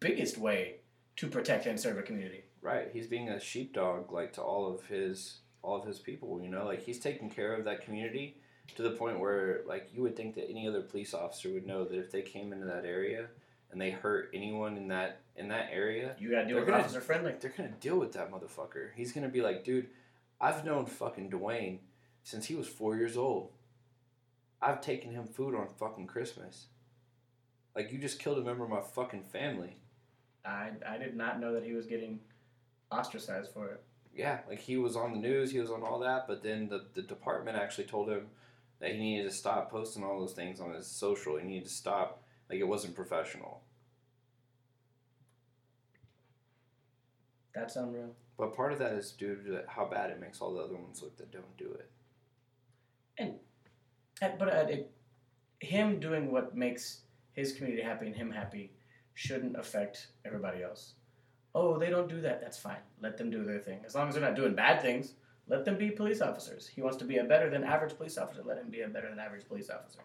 [0.00, 0.76] biggest way
[1.16, 2.44] to protect and serve a community.
[2.60, 2.88] Right.
[2.92, 6.64] He's being a sheepdog like to all of his all of his people, you know?
[6.64, 8.36] Like he's taking care of that community
[8.76, 11.84] to the point where like you would think that any other police officer would know
[11.84, 13.26] that if they came into that area
[13.70, 17.34] and they hurt anyone in that in that area, you gotta with gonna, officer friendly.
[17.40, 18.90] They're gonna deal with that motherfucker.
[18.94, 19.88] He's gonna be like, dude,
[20.40, 21.78] I've known fucking Dwayne
[22.22, 23.50] since he was four years old.
[24.60, 26.66] I've taken him food on fucking Christmas.
[27.74, 29.76] Like you just killed a member of my fucking family.
[30.44, 32.20] I I did not know that he was getting
[32.90, 33.82] ostracized for it.
[34.14, 36.84] Yeah, like he was on the news, he was on all that, but then the,
[36.92, 38.26] the department actually told him
[38.78, 41.38] that he needed to stop posting all those things on his social.
[41.38, 42.22] He needed to stop.
[42.50, 43.62] Like it wasn't professional.
[47.54, 48.14] That's unreal.
[48.38, 51.02] But part of that is due to how bad it makes all the other ones
[51.02, 51.90] look that don't do it.
[53.18, 53.34] And,
[54.38, 54.90] but uh, it,
[55.60, 57.02] him doing what makes
[57.34, 58.72] his community happy and him happy
[59.14, 60.94] shouldn't affect everybody else.
[61.54, 62.40] Oh, they don't do that.
[62.40, 62.80] That's fine.
[63.00, 63.80] Let them do their thing.
[63.84, 65.14] As long as they're not doing bad things,
[65.48, 66.66] let them be police officers.
[66.66, 68.42] He wants to be a better than average police officer.
[68.44, 70.00] Let him be a better than average police officer.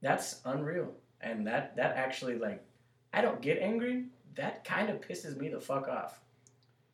[0.00, 0.92] That's unreal.
[1.20, 2.64] And that that actually like
[3.12, 6.20] I don't get angry, that kind of pisses me the fuck off.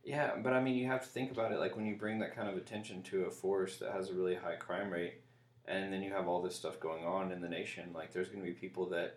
[0.04, 1.58] Yeah, but I mean, you have to think about it.
[1.58, 4.34] Like when you bring that kind of attention to a force that has a really
[4.34, 5.20] high crime rate,
[5.68, 7.90] and then you have all this stuff going on in the nation.
[7.94, 9.16] Like, there's going to be people that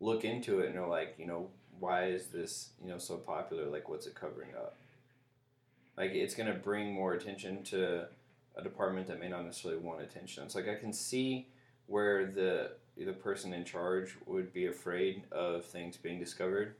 [0.00, 1.48] look into it and are like, you know,
[1.78, 3.66] why is this, you know, so popular?
[3.66, 4.76] Like, what's it covering up?
[5.98, 8.06] Like, it's going to bring more attention to
[8.56, 10.44] a department that may not necessarily want attention.
[10.44, 11.46] It's like I can see
[11.86, 16.74] where the the person in charge would be afraid of things being discovered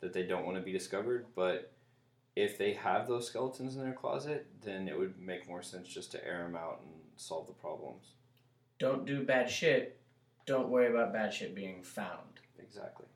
[0.00, 1.26] that they don't want to be discovered.
[1.34, 1.72] But
[2.34, 6.12] if they have those skeletons in their closet, then it would make more sense just
[6.12, 8.12] to air them out and solve the problems.
[8.78, 9.98] Don't do bad shit.
[10.44, 12.40] Don't worry about bad shit being found.
[12.58, 13.06] Exactly.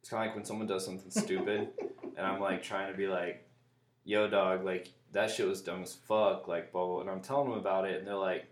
[0.00, 1.68] It's kind of like when someone does something stupid,
[2.16, 3.46] and I'm like trying to be like,
[4.04, 7.00] yo, dog, like that shit was dumb as fuck, like blah blah.
[7.02, 8.46] And I'm telling them about it, and they're like,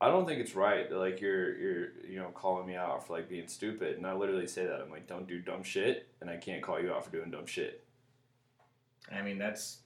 [0.00, 0.90] I don't think it's right.
[0.90, 4.46] Like, you're you're you know calling me out for like being stupid, and I literally
[4.46, 7.10] say that I'm like, don't do dumb shit, and I can't call you out for
[7.10, 7.84] doing dumb shit.
[9.12, 9.78] I mean, that's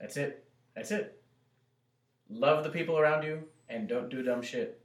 [0.00, 0.44] that's it.
[0.74, 1.20] That's it.
[2.30, 4.80] Love the people around you and don't do dumb shit.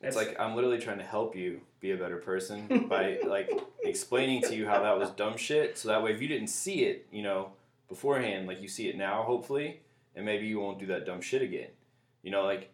[0.00, 3.50] It's like I'm literally trying to help you be a better person by like
[3.82, 5.76] explaining to you how that was dumb shit.
[5.76, 7.52] So that way, if you didn't see it, you know,
[7.88, 9.80] beforehand, like you see it now, hopefully,
[10.14, 11.68] and maybe you won't do that dumb shit again.
[12.22, 12.70] You know, like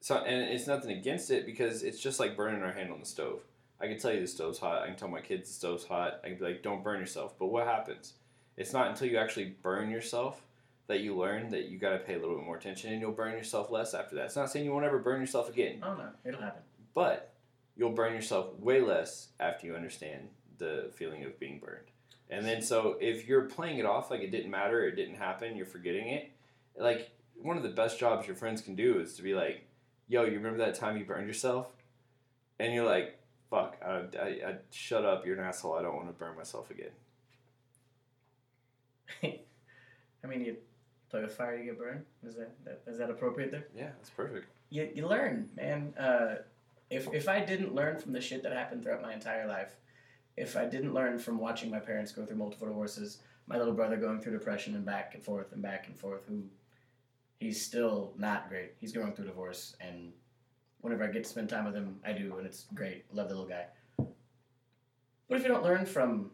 [0.00, 3.06] so, and it's nothing against it because it's just like burning our hand on the
[3.06, 3.40] stove.
[3.80, 4.82] I can tell you the stove's hot.
[4.82, 6.20] I can tell my kids the stove's hot.
[6.24, 7.38] I can be like, don't burn yourself.
[7.38, 8.14] But what happens?
[8.56, 10.42] It's not until you actually burn yourself
[10.86, 13.12] that you learn that you got to pay a little bit more attention, and you'll
[13.12, 14.26] burn yourself less after that.
[14.26, 15.78] It's not saying you won't ever burn yourself again.
[15.82, 16.62] Oh no, it'll happen.
[16.94, 17.32] But
[17.76, 20.28] you'll burn yourself way less after you understand
[20.58, 21.86] the feeling of being burned.
[22.28, 25.56] And then, so if you're playing it off like it didn't matter, it didn't happen,
[25.56, 26.30] you're forgetting it.
[26.76, 27.10] Like
[27.40, 29.64] one of the best jobs your friends can do is to be like,
[30.10, 31.68] "Yo, you remember that time you burned yourself?"
[32.58, 33.18] And you're like,
[33.48, 35.24] "Fuck, I, I, I shut up.
[35.24, 35.74] You're an asshole.
[35.74, 36.90] I don't want to burn myself again."
[40.22, 40.56] I mean, you
[41.10, 42.04] play with fire, you get burned.
[42.26, 43.66] Is that, that is that appropriate there?
[43.74, 44.46] Yeah, that's perfect.
[44.70, 45.94] You, you learn, man.
[45.98, 46.36] Uh,
[46.90, 49.76] if if I didn't learn from the shit that happened throughout my entire life,
[50.36, 53.96] if I didn't learn from watching my parents go through multiple divorces, my little brother
[53.96, 56.42] going through depression and back and forth and back and forth, who
[57.40, 58.74] he's still not great.
[58.78, 60.12] He's going through divorce, and
[60.82, 63.04] whenever I get to spend time with him, I do, and it's great.
[63.12, 63.66] Love the little guy.
[63.96, 66.30] But if you don't learn from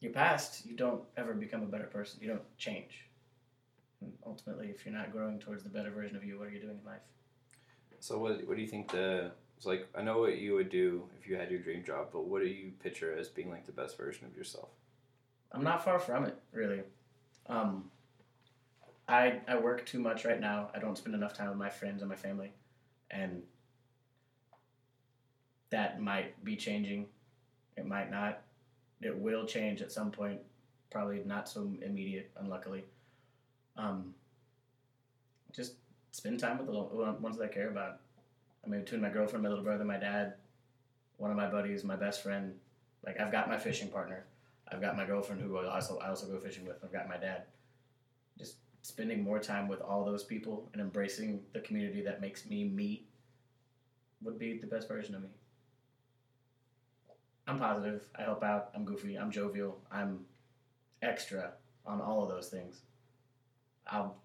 [0.00, 2.20] your past, you don't ever become a better person.
[2.22, 3.06] You don't change.
[4.00, 6.60] And ultimately, if you're not growing towards the better version of you, what are you
[6.60, 7.00] doing in life?
[7.98, 9.86] So, what, what do you think the it's like?
[9.94, 12.48] I know what you would do if you had your dream job, but what do
[12.48, 14.70] you picture as being like the best version of yourself?
[15.52, 16.80] I'm not far from it, really.
[17.46, 17.90] Um,
[19.10, 20.70] I I work too much right now.
[20.74, 22.52] I don't spend enough time with my friends and my family,
[23.10, 23.42] and
[25.70, 27.06] that might be changing.
[27.76, 28.42] It might not.
[29.02, 30.40] It will change at some point.
[30.90, 32.84] Probably not so immediate, unluckily.
[33.76, 34.14] Um,
[35.52, 35.74] just
[36.12, 38.00] spend time with the ones that I care about.
[38.64, 40.34] I mean, between my girlfriend, my little brother, my dad,
[41.16, 42.54] one of my buddies, my best friend.
[43.04, 44.24] Like I've got my fishing partner.
[44.70, 46.76] I've got my girlfriend who I also I also go fishing with.
[46.84, 47.44] I've got my dad.
[48.82, 53.04] Spending more time with all those people and embracing the community that makes me me
[54.22, 55.28] would be the best version of me.
[57.46, 58.06] I'm positive.
[58.16, 58.70] I help out.
[58.74, 59.16] I'm goofy.
[59.16, 59.80] I'm jovial.
[59.90, 60.20] I'm
[61.02, 61.52] extra
[61.84, 62.82] on all of those things.
[63.86, 64.16] I'll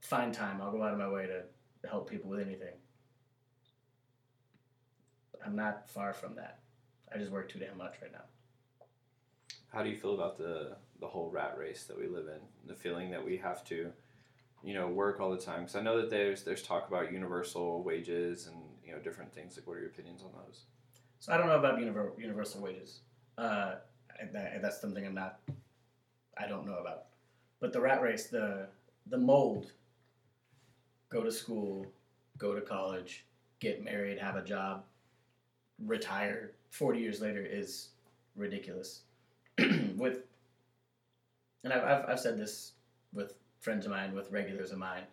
[0.00, 0.60] find time.
[0.60, 1.42] I'll go out of my way to
[1.88, 2.74] help people with anything.
[5.44, 6.60] I'm not far from that.
[7.14, 8.24] I just work too damn much right now.
[9.68, 12.40] How do you feel about the the whole rat race that we live in?
[12.66, 13.90] The feeling that we have to,
[14.62, 15.60] you know, work all the time.
[15.60, 19.56] Because I know that there's there's talk about universal wages and you know different things.
[19.56, 20.64] Like, what are your opinions on those?
[21.18, 23.00] So I don't know about univer- universal wages.
[23.38, 23.76] Uh,
[24.32, 25.40] that's something I'm not.
[26.38, 27.06] I don't know about.
[27.60, 28.68] But the rat race, the
[29.06, 29.72] the mold.
[31.10, 31.86] Go to school,
[32.38, 33.24] go to college,
[33.60, 34.84] get married, have a job,
[35.78, 36.52] retire.
[36.70, 37.90] Forty years later is
[38.36, 39.02] ridiculous.
[39.96, 40.18] with,
[41.64, 42.72] and I've, I've I've said this
[43.12, 45.04] with friends of mine, with regulars of mine.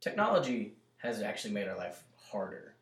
[0.00, 2.74] Technology has actually made our life harder.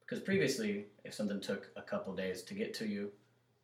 [0.00, 3.10] Because previously, if something took a couple days to get to you,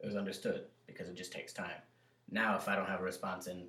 [0.01, 1.83] it was understood because it just takes time.
[2.31, 3.67] Now, if I don't have a response in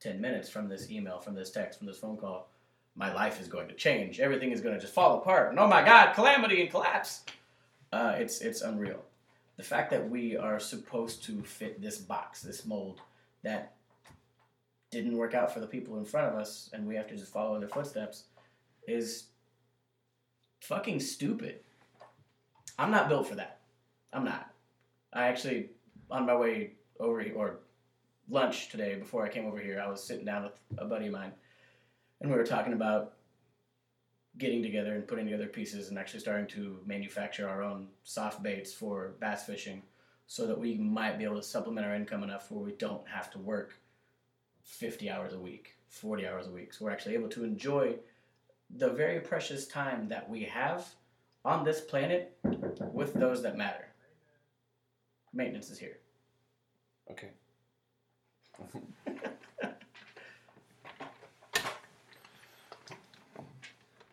[0.00, 2.48] 10 minutes from this email, from this text, from this phone call,
[2.94, 4.20] my life is going to change.
[4.20, 5.50] Everything is going to just fall apart.
[5.50, 7.24] And oh my God, calamity and collapse.
[7.92, 9.02] Uh, it's, it's unreal.
[9.56, 13.00] The fact that we are supposed to fit this box, this mold,
[13.42, 13.72] that
[14.92, 17.32] didn't work out for the people in front of us, and we have to just
[17.32, 18.24] follow in their footsteps,
[18.86, 19.24] is
[20.60, 21.60] fucking stupid.
[22.78, 23.60] I'm not built for that.
[24.12, 24.52] I'm not.
[25.12, 25.70] I actually,
[26.10, 27.60] on my way over here, or
[28.28, 31.12] lunch today before I came over here, I was sitting down with a buddy of
[31.12, 31.32] mine,
[32.20, 33.14] and we were talking about
[34.38, 38.72] getting together and putting together pieces and actually starting to manufacture our own soft baits
[38.72, 39.82] for bass fishing
[40.26, 43.30] so that we might be able to supplement our income enough where we don't have
[43.30, 43.74] to work
[44.64, 46.72] 50 hours a week, 40 hours a week.
[46.72, 47.96] So we're actually able to enjoy
[48.76, 50.86] the very precious time that we have
[51.44, 52.36] on this planet
[52.92, 53.86] with those that matter.
[55.32, 55.98] Maintenance is here.
[57.10, 57.30] Okay.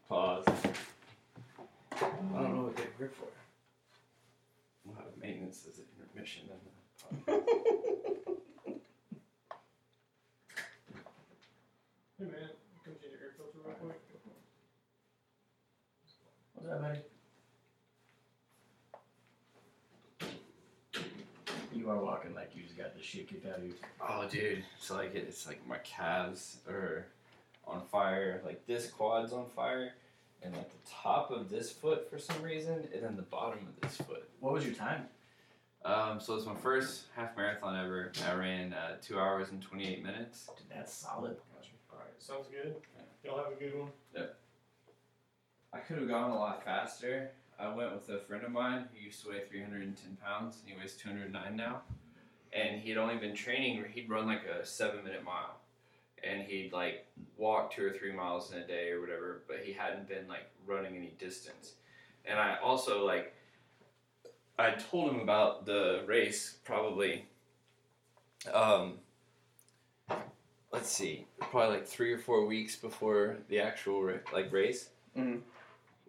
[0.07, 0.45] Pause.
[1.91, 3.27] I don't know what they're here for.
[4.83, 6.49] We'll have maintenance as an intermission.
[16.69, 16.95] Rabbi?
[21.73, 23.73] You are walking like you just got the shit kicked out of you.
[24.01, 27.07] Oh, dude, it's like it's like my calves are
[27.67, 28.41] on fire.
[28.45, 29.93] Like this quad's on fire,
[30.43, 33.81] and like the top of this foot for some reason, and then the bottom of
[33.81, 34.27] this foot.
[34.39, 35.05] What was your time?
[35.85, 38.11] Um, so it's my first half marathon ever.
[38.27, 40.49] I ran uh, two hours and twenty eight minutes.
[40.57, 41.37] Dude, that's solid.
[41.91, 42.75] All right, sounds good.
[43.23, 43.89] Y'all have a good one.
[44.15, 44.35] Yep.
[45.73, 47.31] I could have gone a lot faster.
[47.59, 50.79] I went with a friend of mine who used to weigh 310 pounds, and he
[50.79, 51.81] weighs 209 now.
[52.53, 55.57] And he'd only been training, he'd run like a seven minute mile.
[56.23, 57.05] And he'd like
[57.37, 60.49] walk two or three miles in a day or whatever, but he hadn't been like
[60.65, 61.73] running any distance.
[62.25, 63.33] And I also like,
[64.57, 67.25] I told him about the race probably,
[68.53, 68.95] um,
[70.73, 75.41] let's see, probably like three or four weeks before the actual like race Mhm.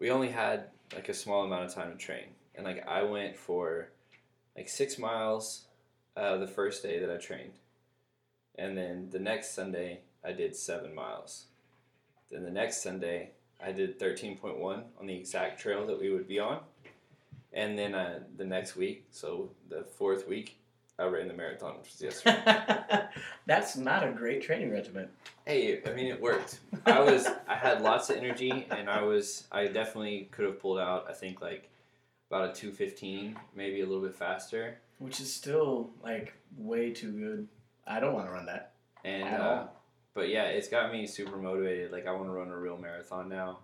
[0.01, 0.64] We only had
[0.94, 2.24] like a small amount of time to train.
[2.56, 3.90] And like i went for
[4.56, 5.66] like six miles
[6.16, 7.52] uh, the first day that i trained.
[8.56, 11.44] And then the next sunday i did seven miles.
[12.31, 13.31] Then the next sunday
[13.62, 14.59] i did 13.1
[14.98, 16.60] on the exact trail that we would be on.
[17.52, 20.60] And then uh, the next week so the fourth week
[21.01, 23.09] i ran the marathon which was yesterday
[23.47, 25.09] that's not a great training regimen.
[25.44, 26.60] Hey, I mean it worked.
[26.86, 30.78] I was I had lots of energy and I was I definitely could have pulled
[30.78, 31.68] out I think like
[32.31, 34.78] about a 215, maybe a little bit faster.
[34.98, 37.48] Which is still like way too good.
[37.86, 38.74] I don't want to run that.
[39.05, 39.82] And At uh, all.
[40.14, 41.90] but yeah, it's got me super motivated.
[41.90, 43.59] Like I want to run a real marathon now.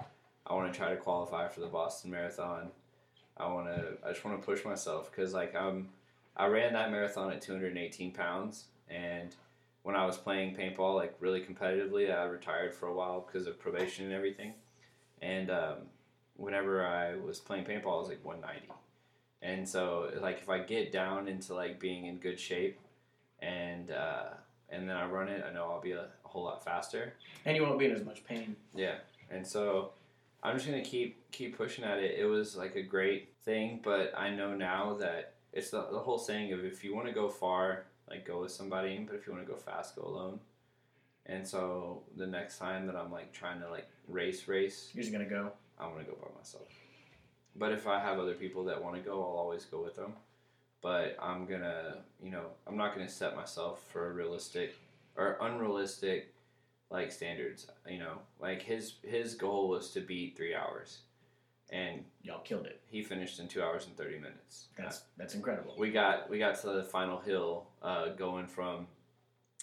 [0.46, 2.70] I want to try to qualify for the Boston Marathon.
[3.36, 5.90] I want to I just want to push myself cuz like I'm
[6.36, 9.34] I ran that marathon at 218 pounds and
[9.86, 13.56] when I was playing paintball like really competitively, I retired for a while because of
[13.60, 14.52] probation and everything.
[15.22, 15.76] And um,
[16.36, 18.68] whenever I was playing paintball, I was like 190.
[19.42, 22.80] And so like if I get down into like being in good shape
[23.40, 24.30] and uh,
[24.70, 27.14] and then I run it, I know I'll be a, a whole lot faster.
[27.44, 28.56] And you won't be in as much pain.
[28.74, 28.96] Yeah,
[29.30, 29.92] and so
[30.42, 32.18] I'm just gonna keep keep pushing at it.
[32.18, 36.18] It was like a great thing, but I know now that it's the, the whole
[36.18, 39.32] saying of if you want to go far, like go with somebody, but if you
[39.32, 40.38] want to go fast, go alone.
[41.24, 45.12] And so the next time that I'm like trying to like race race, You're just
[45.12, 45.52] gonna go.
[45.78, 46.68] I'm gonna go by myself.
[47.56, 50.12] But if I have other people that want to go, I'll always go with them.
[50.82, 54.76] But I'm gonna, you know, I'm not gonna set myself for a realistic
[55.16, 56.34] or unrealistic
[56.90, 57.66] like standards.
[57.88, 60.98] You know, like his his goal was to beat three hours,
[61.70, 62.80] and Y'all killed it.
[62.88, 64.66] he finished in two hours and thirty minutes.
[64.76, 65.74] That's that's incredible.
[65.78, 68.86] We got we got to the final hill, uh, going from,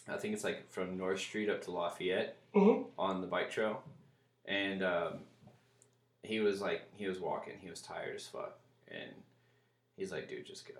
[0.07, 2.85] I think it's like from North Street up to Lafayette Mhm.
[2.97, 3.83] on the bike trail,
[4.45, 5.19] and um,
[6.23, 8.57] he was like he was walking, he was tired as fuck,
[8.89, 9.11] and
[9.97, 10.75] he's like, dude, just go.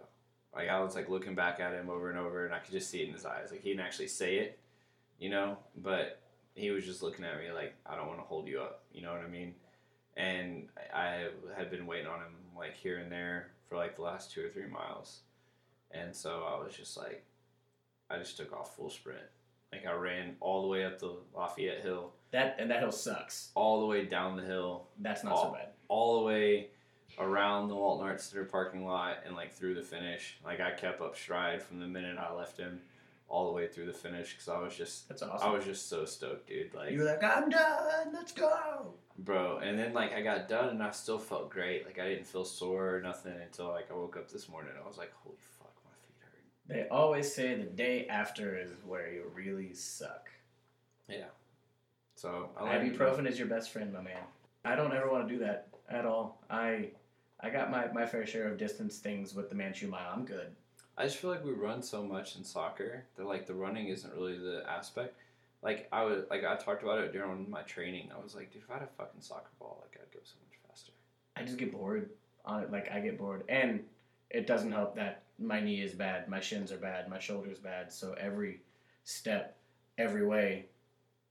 [0.56, 2.90] Like I was like looking back at him over and over, and I could just
[2.90, 3.50] see it in his eyes.
[3.52, 4.60] Like he didn't actually say it,
[5.20, 6.20] you know, but
[6.56, 9.02] he was just looking at me like I don't want to hold you up, you
[9.02, 9.56] know what I mean?
[10.16, 11.28] And I
[11.58, 14.50] had been waiting on him like here and there for like the last two or
[14.50, 15.22] three miles,
[15.92, 17.24] and so I was just like,
[18.10, 19.20] I just took off full sprint.
[19.72, 23.50] Like I ran all the way up the Lafayette Hill, That and that hill sucks.
[23.56, 25.44] all the way down the hill, That's not Oh.
[25.46, 25.70] so bad.
[25.88, 26.68] all the way
[27.20, 30.38] around the Walton Arts Center parking lot and like through the finish.
[30.46, 32.82] Like I kept up stride from the minute I left him
[33.28, 36.06] all the way through the finish because I was just That's I was just so
[36.06, 36.74] stoked, dude.
[36.74, 38.14] Like you were like, I'm done.
[38.14, 38.94] Let's go.
[39.18, 41.86] bro, and then like I got done and I still felt great.
[41.86, 44.72] Like I didn't feel sore or nothing until like I woke up this morning.
[44.84, 46.44] I was like, holy fuck, my feet hurt.
[46.84, 50.30] They always say the day after is where you really suck.
[51.08, 51.26] Yeah.
[52.16, 54.22] So I learned- Ibuprofen is your best friend, my man.
[54.64, 56.42] I don't ever want to do that at all.
[56.50, 56.92] I
[57.40, 60.12] I got my, my fair share of distance things with the Manchu Mile.
[60.14, 60.56] I'm good.
[60.98, 64.14] I just feel like we run so much in soccer that like the running isn't
[64.14, 65.16] really the aspect.
[65.62, 68.10] Like I was like I talked about it during my training.
[68.16, 70.36] I was like, dude, if I had a fucking soccer ball, like I'd go so
[70.48, 70.92] much faster.
[71.36, 72.10] I just get bored
[72.46, 72.72] on it.
[72.72, 73.84] Like I get bored, and
[74.30, 77.92] it doesn't help that my knee is bad, my shins are bad, my shoulders bad.
[77.92, 78.62] So every
[79.04, 79.58] step,
[79.98, 80.66] every way,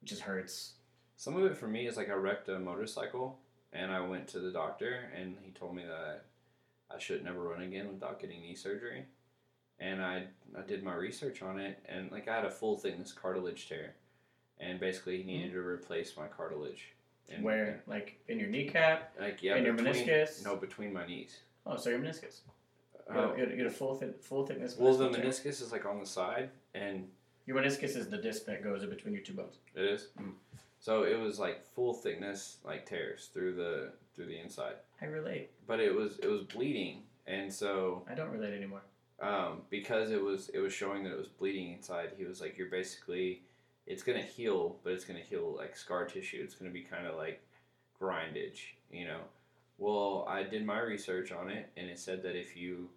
[0.05, 0.73] just hurts.
[1.17, 3.39] Some of it for me is like I wrecked a motorcycle
[3.73, 6.25] and I went to the doctor and he told me that
[6.95, 9.05] I should never run again without getting knee surgery.
[9.83, 10.25] And I
[10.57, 13.95] I did my research on it and like I had a full thickness cartilage tear.
[14.61, 16.83] And basically he needed to replace my cartilage.
[17.29, 19.15] And Where like in your kneecap.
[19.21, 20.45] like yeah, in your between- meniscus?
[20.45, 21.41] No, between my knees.
[21.67, 22.41] Oh, so your meniscus.
[23.11, 23.35] You Oh.
[23.37, 24.77] you got- you got a full thi- full thickness.
[24.79, 25.25] Well, the tear.
[25.25, 27.11] meniscus is like on the side, and
[27.47, 29.59] Your meniscus is the disc that goes in between your two bones.
[29.75, 30.09] it is.
[30.21, 30.35] Mm.
[30.79, 34.77] So it was like full thickness, like tears through the through the inside.
[35.01, 35.51] I relate.
[35.67, 38.83] But it was it was bleeding, and so I don't relate anymore.
[39.23, 42.11] Um, because it was it was showing that it was bleeding inside.
[42.19, 43.43] He was like, "You're basically,
[43.87, 46.41] it's gonna heal, but it's gonna heal like scar tissue.
[46.43, 47.41] It's gonna be kind of like
[48.01, 49.21] grindage, you know."
[49.79, 52.89] Well, I did my research on it, and it said that if you,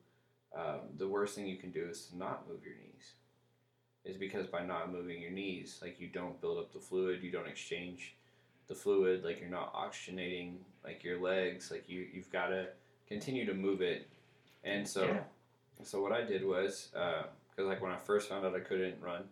[0.56, 3.14] um, the worst thing you can do is to not move your knees.
[4.04, 7.32] Is because by not moving your knees, like you don't build up the fluid, you
[7.32, 8.16] don't exchange
[8.68, 12.68] the fluid, like you're not oxygenating like your legs, like you you've got to
[13.08, 14.08] continue to move it.
[14.64, 15.24] And so, Yeah.
[15.84, 19.24] So what I did was, because like when I first found out I couldn't run,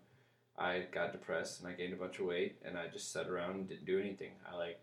[0.57, 3.56] I got depressed and I gained a bunch of weight, and I just sat around
[3.56, 4.32] and didn't do anything.
[4.52, 4.80] I like,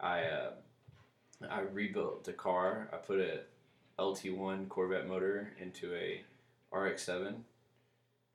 [0.00, 0.50] I uh,
[1.50, 2.88] I rebuilt the car.
[2.92, 3.40] I put a
[3.98, 6.22] LT1 Corvette motor into a
[6.76, 7.34] RX-7,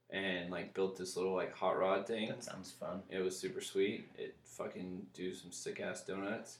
[0.09, 2.29] and like built this little like hot rod thing.
[2.29, 3.03] That sounds fun.
[3.09, 4.09] It was super sweet.
[4.17, 6.59] It fucking do some sick ass donuts,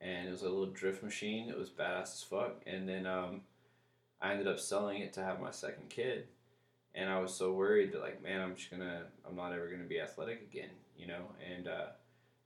[0.00, 1.48] and it was a little drift machine.
[1.48, 2.62] It was badass as fuck.
[2.66, 3.40] And then um,
[4.20, 6.26] I ended up selling it to have my second kid,
[6.94, 9.84] and I was so worried that like, man, I'm just gonna, I'm not ever gonna
[9.84, 11.22] be athletic again, you know.
[11.54, 11.86] And uh,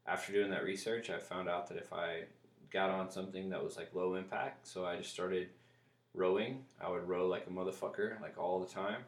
[0.07, 2.25] after doing that research, I found out that if I
[2.71, 5.49] got on something that was like low impact, so I just started
[6.15, 6.65] rowing.
[6.81, 9.03] I would row like a motherfucker, like all the time,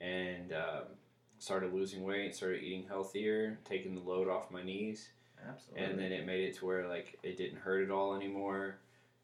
[0.00, 0.52] and.
[0.52, 0.84] Um,
[1.42, 5.08] started losing weight, started eating healthier, taking the load off my knees,
[5.48, 5.84] Absolutely.
[5.84, 8.76] and then it made it to where like it didn't hurt at all anymore.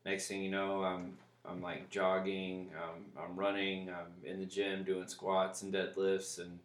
[0.05, 1.17] Next thing you know, I'm
[1.51, 6.59] I'm like jogging, um, I'm running, I'm in the gym doing squats and deadlifts, and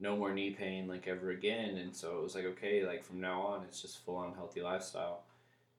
[0.00, 1.76] no more knee pain like ever again.
[1.76, 4.62] And so it was like okay, like from now on, it's just full on healthy
[4.62, 5.24] lifestyle.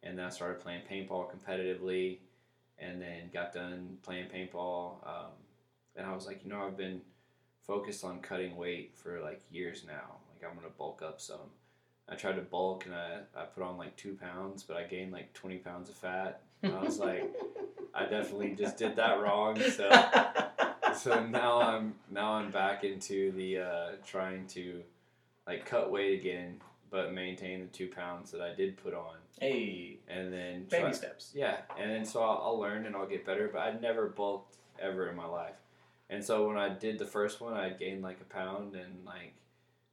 [0.02, 2.18] And then I started playing paintball competitively,
[2.78, 5.07] and then got done playing paintball.
[5.07, 5.32] Um,
[5.95, 7.02] and I was like, you know, I've been
[7.65, 10.18] focused on cutting weight for like years now.
[10.34, 11.52] Like I'm gonna bulk up some.
[12.10, 15.11] I tried to bulk and I, I put on like two pounds, but I gained
[15.14, 16.41] like twenty pounds of fat.
[16.64, 17.31] And I was like,
[17.94, 19.60] I definitely just did that wrong.
[19.60, 19.90] So
[20.95, 24.81] so now I'm now I'm back into the uh, trying to
[25.45, 29.98] like cut weight again, but maintain the two pounds that I did put on, hey,
[30.07, 31.31] and then baby try- steps.
[31.35, 33.49] yeah, and then so I'll, I'll learn and I'll get better.
[33.52, 35.56] But I'd never bulked ever in my life,
[36.10, 39.34] and so when I did the first one, I gained like a pound and like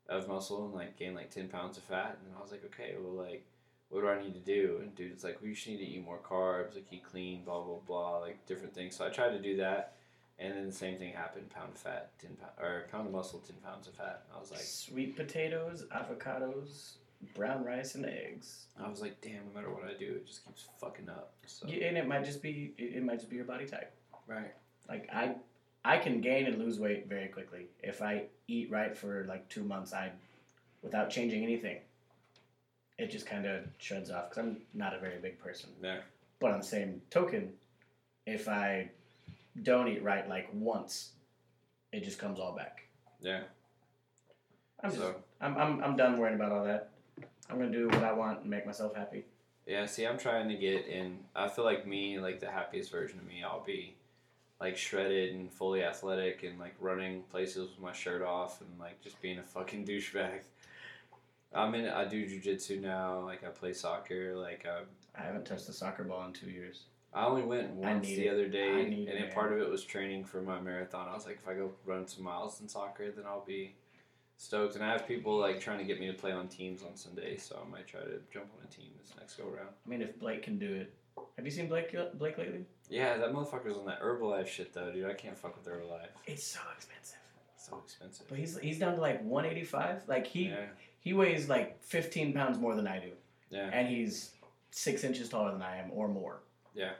[0.08, 2.94] of muscle and like gained like ten pounds of fat, and I was like, okay,
[2.98, 3.44] well like.
[3.90, 4.78] What do I need to do?
[4.80, 7.60] And dude, it's like, you just need to eat more carbs, like eat clean, blah
[7.62, 8.96] blah blah, like different things.
[8.96, 9.96] So I tried to do that,
[10.38, 13.40] and then the same thing happened: pound of fat, ten pound, or pound of muscle,
[13.40, 14.22] ten pounds of fat.
[14.34, 16.92] I was like, Sweet potatoes, avocados,
[17.34, 18.66] brown rice, and eggs.
[18.82, 21.32] I was like, damn, no matter what I do, it just keeps fucking up.
[21.46, 23.92] So Yeah, and it might just be it, it might just be your body type.
[24.28, 24.54] right,
[24.88, 25.34] Like I
[25.84, 29.64] I can gain and lose weight very quickly if I eat right for like two
[29.64, 29.92] months.
[29.92, 30.12] I
[30.82, 31.78] without changing anything.
[33.00, 35.70] It just kind of shreds off because I'm not a very big person.
[35.82, 36.00] yeah,
[36.38, 37.52] But on the same token,
[38.26, 38.90] if I
[39.62, 41.12] don't eat right like once,
[41.92, 42.82] it just comes all back.
[43.20, 43.40] yeah.
[44.82, 46.90] I'm just so I'm, I'm I'm done worrying about all that.
[47.50, 49.24] I'm gonna do what I want and make myself happy.
[49.66, 51.18] Yeah, see, I'm trying to get in.
[51.36, 53.94] I feel like me, like the happiest version of me, I'll be
[54.60, 59.00] like shredded and fully athletic and like running places with my shirt off and like
[59.02, 60.40] just being a fucking douchebag.
[61.54, 61.88] I'm in.
[61.88, 63.20] I do jujitsu now.
[63.20, 64.36] Like I play soccer.
[64.36, 64.82] Like I,
[65.20, 66.84] I haven't touched a soccer ball in two years.
[67.12, 68.32] I only went once the it.
[68.32, 71.08] other day, and it, then part of it was training for my marathon.
[71.08, 73.74] I was like, if I go run some miles in soccer, then I'll be
[74.36, 74.76] stoked.
[74.76, 77.36] And I have people like trying to get me to play on teams on Sunday,
[77.36, 79.70] so I might try to jump on a team this next go around.
[79.84, 80.94] I mean, if Blake can do it,
[81.36, 82.64] have you seen Blake uh, Blake lately?
[82.88, 85.06] Yeah, that motherfucker's on that Herbalife shit though, dude.
[85.06, 86.10] I can't fuck with Herbalife.
[86.26, 87.18] It's so expensive.
[87.56, 88.26] so expensive.
[88.28, 90.02] But he's he's down to like 185.
[90.06, 90.66] Like he yeah,
[91.00, 93.10] he weighs like 15 pounds more than I do,
[93.50, 94.30] yeah, and he's
[94.70, 96.40] six inches taller than I am or more.
[96.74, 96.92] Yeah.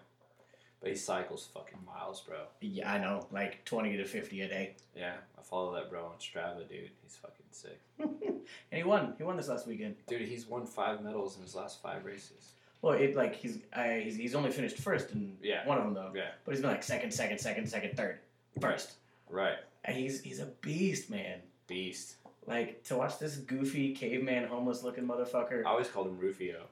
[0.80, 2.38] But he cycles fucking miles, bro.
[2.62, 4.74] Yeah, I know, like 20 to 50 a day.
[4.96, 6.88] Yeah, I follow that bro on Strava, dude.
[7.02, 8.40] He's fucking sick, and
[8.72, 9.12] he won.
[9.18, 9.96] He won this last weekend.
[10.08, 10.22] dude.
[10.22, 12.52] He's won five medals in his last five races.
[12.82, 15.66] Well, it like he's I, he's, he's only finished first in Yeah.
[15.68, 16.12] one of them though.
[16.14, 16.30] Yeah.
[16.46, 18.20] But he's been like second, second, second, second, third,
[18.58, 18.92] first.
[19.28, 21.40] Right, And he's he's a beast, man.
[21.66, 22.16] beast.
[22.50, 25.64] Like to watch this goofy caveman, homeless looking motherfucker.
[25.64, 26.64] I always called him Rufio.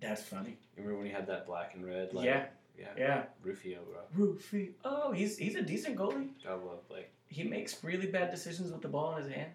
[0.00, 0.56] That's funny.
[0.76, 2.14] You remember when he had that black and red?
[2.14, 2.46] Like, Yeah.
[2.78, 3.24] yeah, Yeah.
[3.42, 4.26] Rufio, bro.
[4.26, 4.70] Rufy.
[4.84, 6.28] Oh, he's he's a decent goalie.
[6.48, 7.10] I love Blake.
[7.26, 9.50] He makes really bad decisions with the ball in his hand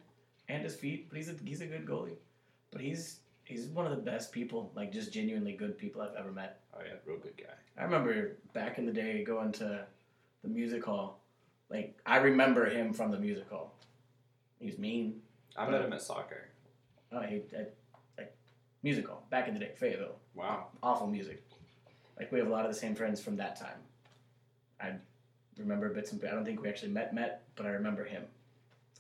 [0.50, 2.18] and his feet, but he's a he's a good goalie.
[2.72, 6.34] But he's he's one of the best people, like just genuinely good people I've ever
[6.34, 6.60] met.
[6.76, 7.54] Oh yeah, real good guy.
[7.78, 9.86] I remember back in the day going to
[10.42, 11.22] the music hall.
[11.70, 13.74] Like I remember him from the music hall.
[14.64, 15.22] He was mean.
[15.58, 16.48] I met him at soccer.
[17.12, 17.76] Oh, he at,
[18.18, 18.34] like
[18.82, 20.16] musical back in the day, Fayetteville.
[20.36, 20.68] Wow.
[20.82, 21.44] Awful music.
[22.18, 23.78] Like we have a lot of the same friends from that time.
[24.80, 24.94] I
[25.58, 28.24] remember bits and I don't think we actually met met, but I remember him.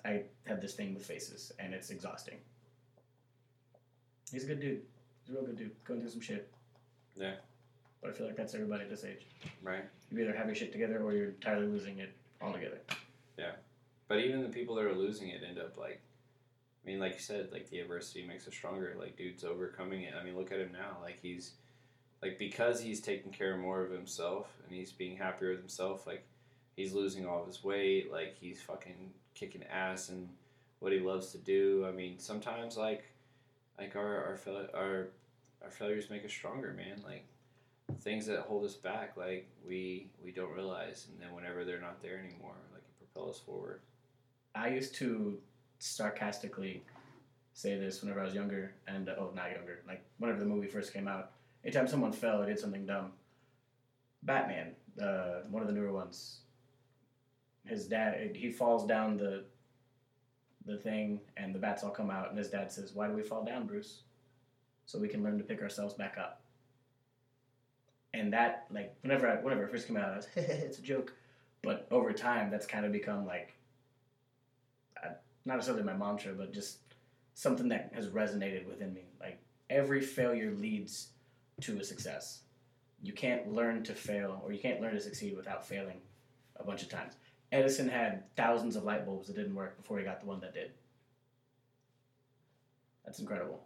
[0.03, 2.39] I have this thing with faces, and it's exhausting.
[4.33, 4.81] He's a good dude.
[5.25, 5.83] He's a real good dude.
[5.85, 6.51] Going through some shit.
[7.15, 7.35] Yeah.
[8.01, 9.25] But I feel like that's everybody at this age.
[9.61, 9.85] Right.
[10.11, 12.11] You either have your shit together or you're entirely losing it
[12.41, 12.81] altogether.
[14.07, 16.01] But even the people that are losing it end up like,
[16.83, 18.95] I mean, like you said, like the adversity makes us stronger.
[18.99, 20.13] Like dude's overcoming it.
[20.19, 20.97] I mean, look at him now.
[21.01, 21.53] Like he's,
[22.21, 26.05] like because he's taking care more of himself and he's being happier with himself.
[26.05, 26.25] Like
[26.75, 28.11] he's losing all of his weight.
[28.11, 30.29] Like he's fucking kicking ass and
[30.79, 31.85] what he loves to do.
[31.87, 33.05] I mean, sometimes like,
[33.79, 34.39] like our our
[34.75, 35.07] our
[35.63, 37.01] our failures make us stronger, man.
[37.05, 37.25] Like
[38.01, 42.01] things that hold us back, like we we don't realize, and then whenever they're not
[42.01, 43.79] there anymore, like it propels us forward.
[44.55, 45.39] I used to
[45.79, 46.83] sarcastically
[47.53, 50.93] say this whenever I was younger, and oh, not younger, like whenever the movie first
[50.93, 51.31] came out.
[51.63, 53.11] Anytime someone fell or did something dumb,
[54.23, 56.39] Batman, uh, one of the newer ones,
[57.65, 59.45] his dad, he falls down the
[60.65, 63.21] the thing, and the bats all come out, and his dad says, "Why do we
[63.21, 64.03] fall down, Bruce?
[64.85, 66.41] So we can learn to pick ourselves back up."
[68.13, 71.13] And that, like, whenever I, whenever it first came out, I was, it's a joke.
[71.61, 73.53] But over time, that's kind of become like
[75.45, 76.79] not necessarily my mantra, but just
[77.33, 79.05] something that has resonated within me.
[79.19, 79.39] Like
[79.69, 81.09] every failure leads
[81.61, 82.41] to a success.
[83.01, 86.01] You can't learn to fail or you can't learn to succeed without failing
[86.55, 87.13] a bunch of times.
[87.51, 90.53] Edison had thousands of light bulbs that didn't work before he got the one that
[90.53, 90.71] did.
[93.05, 93.63] That's incredible.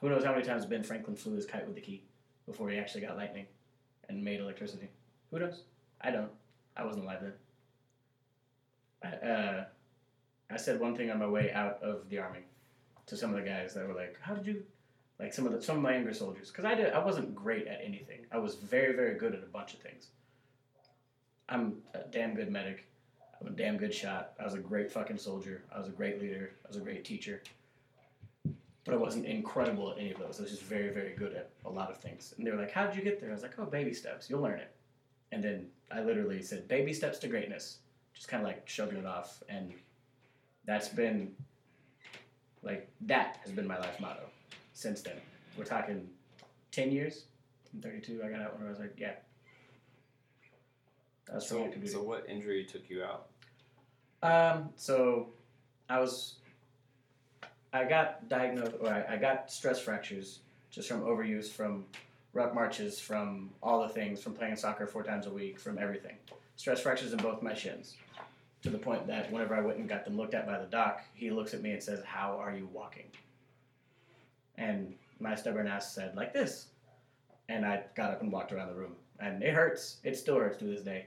[0.00, 2.04] Who knows how many times Ben Franklin flew his kite with the key
[2.46, 3.46] before he actually got lightning
[4.08, 4.88] and made electricity?
[5.30, 5.62] Who knows?
[6.00, 6.30] I don't.
[6.76, 7.20] I wasn't alive
[9.02, 9.30] then.
[9.30, 9.64] Uh,
[10.50, 12.44] I said one thing on my way out of the army
[13.06, 14.64] to some of the guys that were like, "How did you?"
[15.18, 17.66] Like some of the some of my younger soldiers, because I did I wasn't great
[17.66, 18.26] at anything.
[18.30, 20.08] I was very very good at a bunch of things.
[21.48, 22.86] I'm a damn good medic.
[23.40, 24.32] I'm a damn good shot.
[24.40, 25.62] I was a great fucking soldier.
[25.74, 26.52] I was a great leader.
[26.64, 27.42] I was a great teacher.
[28.84, 30.38] But I wasn't incredible at any of those.
[30.38, 32.34] I was just very very good at a lot of things.
[32.36, 34.30] And they were like, "How did you get there?" I was like, "Oh, baby steps.
[34.30, 34.70] You'll learn it."
[35.32, 37.78] And then I literally said, "Baby steps to greatness."
[38.14, 39.74] Just kind of like shrugging it off and
[40.66, 41.34] that's been
[42.62, 44.24] like that has been my life motto
[44.72, 45.16] since then.
[45.56, 46.08] We're talking
[46.70, 47.24] ten years.
[47.74, 48.22] I'm 32.
[48.24, 49.12] I got out when I was like, yeah.
[51.30, 53.26] That's So, so, so what injury took you out?
[54.22, 55.28] Um, so
[55.88, 56.36] I was,
[57.72, 60.40] I got diagnosed, or I, I got stress fractures
[60.70, 61.84] just from overuse, from
[62.32, 66.16] ruck marches, from all the things, from playing soccer four times a week, from everything.
[66.56, 67.96] Stress fractures in both my shins,
[68.66, 71.02] to the point that whenever I went and got them looked at by the doc,
[71.14, 73.06] he looks at me and says, "How are you walking?"
[74.56, 76.70] And my stubborn ass said, "Like this,"
[77.48, 79.98] and I got up and walked around the room, and it hurts.
[80.02, 81.06] It still hurts to this day,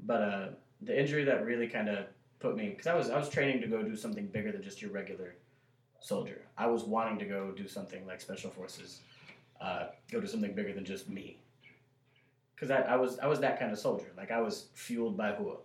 [0.00, 0.48] but uh,
[0.80, 2.06] the injury that really kind of
[2.40, 4.80] put me because I was I was training to go do something bigger than just
[4.80, 5.34] your regular
[6.00, 6.40] soldier.
[6.56, 9.00] I was wanting to go do something like special forces,
[9.60, 11.36] uh, go do something bigger than just me.
[12.54, 14.10] Because I, I was I was that kind of soldier.
[14.16, 15.56] Like I was fueled by Hua.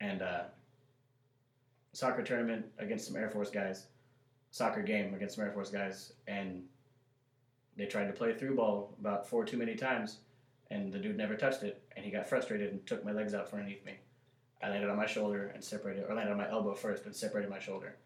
[0.00, 0.42] And uh,
[1.92, 3.86] soccer tournament against some Air Force guys,
[4.50, 6.62] soccer game against some Air Force guys, and
[7.76, 10.18] they tried to play through ball about four too many times,
[10.70, 13.48] and the dude never touched it, and he got frustrated and took my legs out
[13.48, 13.94] from underneath me.
[14.62, 17.50] I landed on my shoulder and separated, or landed on my elbow first and separated
[17.50, 17.96] my shoulder.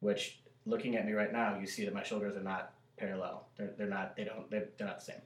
[0.00, 3.46] Which, looking at me right now, you see that my shoulders are not parallel.
[3.56, 4.16] They're, they're not.
[4.16, 4.50] They don't.
[4.50, 5.22] They're, they're not the same.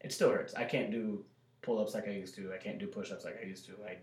[0.00, 0.54] It still hurts.
[0.54, 1.24] I can't do
[1.62, 2.52] pull ups like I used to.
[2.52, 3.72] I can't do push ups like I used to.
[3.86, 3.96] I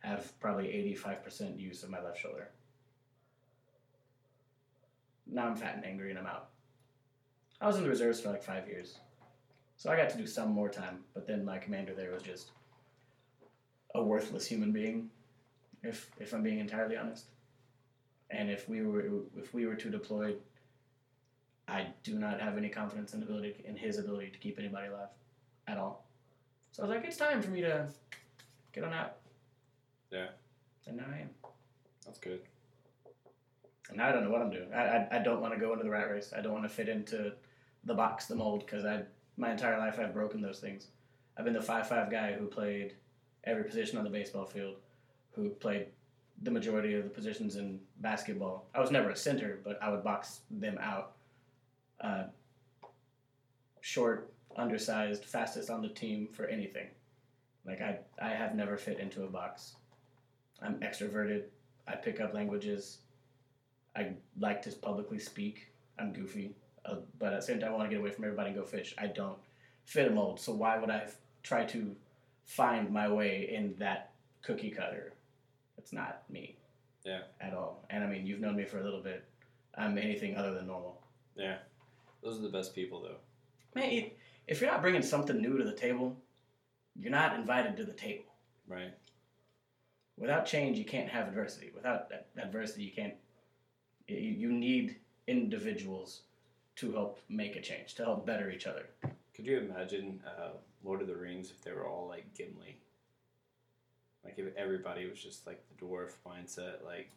[0.00, 2.48] have probably eighty five percent use of my left shoulder.
[5.26, 6.48] Now I'm fat and angry and I'm out.
[7.60, 8.98] I was in the reserves for like five years,
[9.76, 11.00] so I got to do some more time.
[11.14, 12.52] But then my commander there was just
[13.94, 15.10] a worthless human being,
[15.82, 17.26] if if I'm being entirely honest.
[18.30, 19.04] And if we were
[19.36, 20.34] if we were to deploy,
[21.66, 25.08] I do not have any confidence in ability in his ability to keep anybody alive,
[25.66, 26.04] at all.
[26.72, 27.88] So I was like, it's time for me to
[28.72, 29.16] get on out.
[30.10, 30.28] Yeah.
[30.86, 31.30] And now I am.
[32.04, 32.40] That's good.
[33.88, 34.72] And now I don't know what I'm doing.
[34.74, 36.32] I I, I don't want to go into the rat race.
[36.36, 37.32] I don't want to fit into
[37.84, 39.02] the box, the mold, because I
[39.36, 40.88] my entire life I've broken those things.
[41.36, 42.94] I've been the five five guy who played
[43.44, 44.76] every position on the baseball field,
[45.32, 45.86] who played
[46.42, 48.66] the majority of the positions in basketball.
[48.74, 51.12] I was never a center, but I would box them out.
[52.00, 52.24] Uh,
[53.80, 56.88] short, undersized, fastest on the team for anything.
[57.66, 59.74] Like I, I have never fit into a box.
[60.62, 61.44] I'm extroverted.
[61.86, 62.98] I pick up languages.
[63.96, 65.68] I like to publicly speak.
[65.98, 66.54] I'm goofy,
[66.84, 68.64] uh, but at the same time, I want to get away from everybody and go
[68.64, 68.94] fish.
[68.98, 69.38] I don't
[69.84, 71.96] fit a mold, so why would I f- try to
[72.44, 74.12] find my way in that
[74.42, 75.12] cookie cutter.
[75.76, 76.56] It's not me.
[77.04, 77.20] Yeah.
[77.40, 77.84] At all.
[77.90, 79.24] And I mean, you've known me for a little bit.
[79.76, 81.00] I'm anything other than normal.
[81.36, 81.58] Yeah.
[82.22, 83.16] Those are the best people, though.
[83.80, 84.10] Man,
[84.46, 86.16] if you're not bringing something new to the table,
[86.98, 88.24] you're not invited to the table.
[88.66, 88.92] Right.
[90.18, 91.70] Without change, you can't have adversity.
[91.74, 93.14] Without adversity, you can't.
[94.06, 94.96] You, you need
[95.26, 96.22] individuals
[96.76, 98.86] to help make a change, to help better each other.
[99.34, 100.50] Could you imagine uh,
[100.82, 102.78] Lord of the Rings if they were all like Gimli?
[104.24, 107.10] Like if everybody was just like the dwarf mindset, like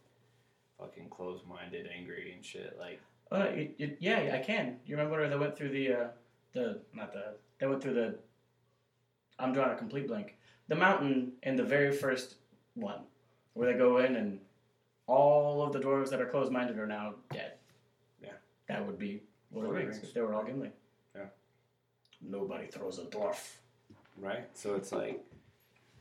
[0.79, 2.75] fucking closed-minded, angry and shit.
[2.79, 3.01] Like
[3.31, 4.77] Oh, no, you, you, yeah, I can.
[4.85, 6.07] You remember they went through the, uh,
[6.53, 8.19] the not the they went through the.
[9.39, 10.35] I'm drawing a complete blank.
[10.67, 12.35] The mountain in the very first
[12.75, 13.01] one,
[13.53, 14.39] where they go in and
[15.07, 17.53] all of the dwarves that are closed-minded are now dead.
[18.23, 18.29] Yeah.
[18.67, 19.21] That would be
[19.51, 20.07] Lord of the of the Rings Rings.
[20.09, 20.71] if they were all Gimli.
[21.15, 21.25] Yeah.
[22.21, 23.55] Nobody throws a dwarf.
[24.17, 24.47] right.
[24.53, 25.19] So it's like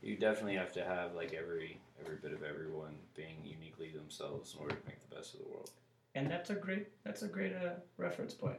[0.01, 4.61] you definitely have to have like every every bit of everyone being uniquely themselves in
[4.61, 5.69] order to make the best of the world.
[6.15, 8.57] And that's a great that's a great uh, reference point.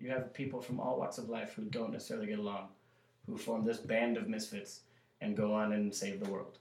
[0.00, 2.68] You have people from all walks of life who don't necessarily get along,
[3.26, 4.80] who form this band of misfits
[5.20, 6.58] and go on and save the world.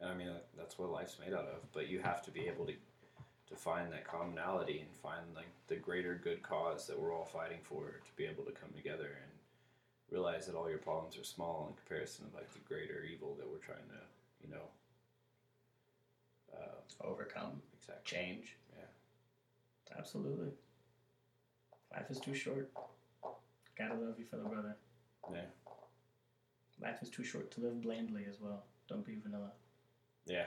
[0.00, 1.72] And I mean that's what life's made out of.
[1.72, 2.74] But you have to be able to
[3.48, 7.60] to find that commonality and find like the greater good cause that we're all fighting
[7.62, 9.32] for to be able to come together and
[10.10, 13.48] realize that all your problems are small in comparison of like the greater evil that
[13.48, 14.68] we're trying to you know
[16.54, 18.56] uh, Overcome, exactly change.
[18.76, 19.96] Yeah.
[19.98, 20.50] Absolutely.
[21.92, 22.70] Life is too short.
[23.78, 24.76] Gotta love your fellow brother.
[25.32, 25.40] Yeah.
[26.82, 28.64] Life is too short to live blandly as well.
[28.88, 29.52] Don't be vanilla.
[30.28, 30.44] Yeah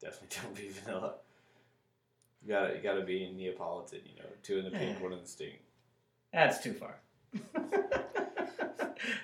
[0.00, 1.14] definitely don't be vanilla
[2.42, 5.26] you gotta you gotta be Neapolitan you know two in the pink one in the
[5.28, 5.60] stink
[6.32, 6.96] That's too far.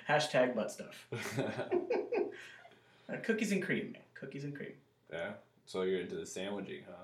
[0.09, 1.07] Hashtag butt stuff.
[3.09, 4.01] Uh, cookies and cream, man.
[4.15, 4.71] Cookies and cream.
[5.11, 5.31] yeah
[5.65, 7.03] so you're into the sandwiching huh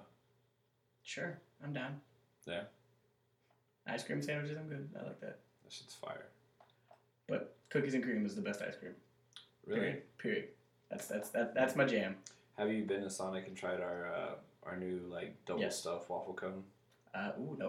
[1.04, 2.00] Sure, I'm down.
[2.48, 2.62] Yeah.
[3.86, 4.88] Ice cream sandwiches, I'm good.
[4.98, 5.40] I like that.
[5.64, 6.28] that shit's fire
[7.28, 8.94] But cookies and cream is the best ice cream.
[9.68, 10.18] really Period.
[10.18, 10.48] Period.
[10.90, 12.16] That's that's that, that's my jam.
[12.60, 15.80] Have you been to Sonic and tried our uh, our new like double Yes.
[15.80, 16.64] stuff waffle cone?
[17.16, 17.68] Uh, ooh no.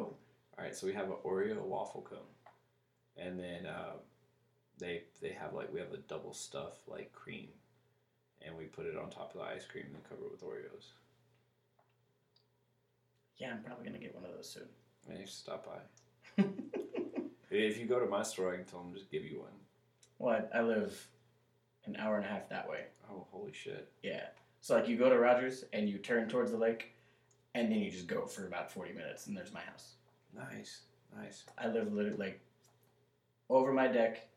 [0.58, 2.26] All right, so we have an Oreo waffle cone,
[3.16, 3.92] and then uh,
[4.78, 7.48] they they have like we have a double stuff like cream,
[8.42, 10.42] and we put it on top of the ice cream and then cover it with
[10.42, 10.88] Oreos.
[13.38, 14.68] Yeah, I'm probably gonna get one of those soon.
[15.16, 16.44] Should stop by.
[17.52, 19.50] If you go to my store, I can tell them just give you one.
[20.20, 21.04] well, I, I live
[21.84, 22.84] an hour and a half that way.
[23.10, 23.88] Oh, holy shit!
[24.04, 24.26] Yeah.
[24.60, 26.92] So like you go to Rogers and you turn towards the lake,
[27.54, 29.94] and then you just go for about forty minutes, and there's my house.
[30.34, 30.82] Nice,
[31.16, 31.44] nice.
[31.58, 32.40] I live literally like
[33.48, 34.28] over my deck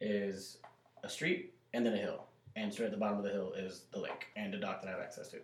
[0.00, 0.58] is
[1.02, 2.24] a street and then a hill,
[2.56, 4.88] and straight at the bottom of the hill is the lake and a dock that
[4.88, 5.38] I have access to.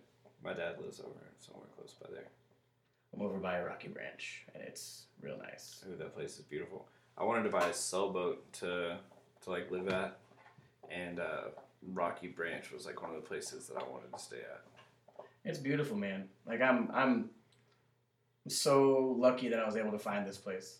[0.44, 2.28] My dad lives over somewhere close by there.
[3.14, 5.84] I'm over by Rocky Branch, and it's real nice.
[5.88, 6.86] Ooh, that place is beautiful.
[7.16, 8.98] I wanted to buy a sailboat to
[9.42, 10.18] to like live at,
[10.90, 11.48] and uh,
[11.82, 14.62] Rocky Branch was like one of the places that I wanted to stay at.
[15.44, 16.28] It's beautiful, man.
[16.46, 17.30] Like I'm, I'm
[18.48, 20.78] so lucky that I was able to find this place.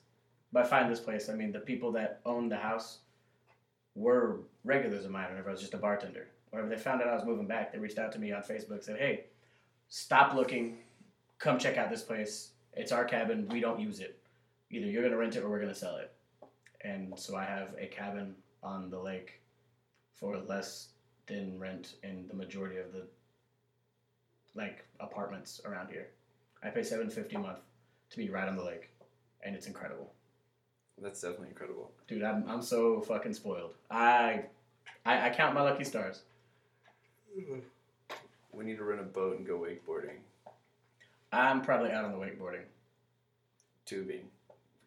[0.53, 2.99] By find this place, I mean the people that owned the house
[3.95, 6.29] were regulars of mine whenever I was just a bartender.
[6.51, 8.83] Whenever they found out I was moving back, they reached out to me on Facebook,
[8.83, 9.27] said, "Hey,
[9.89, 10.79] stop looking,
[11.39, 12.53] come check out this place.
[12.73, 13.49] It's our cabin.
[13.49, 14.19] We don't use it.
[14.71, 16.13] Either you're gonna rent it or we're gonna sell it."
[16.83, 19.41] And so I have a cabin on the lake
[20.17, 20.89] for less
[21.27, 23.07] than rent in the majority of the
[24.55, 26.09] like apartments around here.
[26.63, 27.59] I pay seven fifty a month
[28.11, 28.89] to be right on the lake,
[29.43, 30.13] and it's incredible,
[31.01, 31.91] That's definitely incredible.
[32.09, 32.23] dude.
[32.23, 33.75] I'm I'm so fucking spoiled.
[33.91, 34.45] I
[35.05, 36.23] I, I count my lucky stars.
[38.53, 40.17] We need to rent a boat and go wakeboarding,
[41.33, 42.63] I'm probably out on the wakeboarding.
[43.85, 44.29] tubing,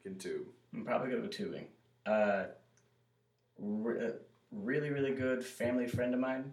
[0.03, 0.47] can tube.
[0.73, 1.67] I'm probably gonna with tubing.
[2.05, 2.45] Uh,
[3.59, 4.11] re- uh,
[4.51, 6.51] really really good family friend of mine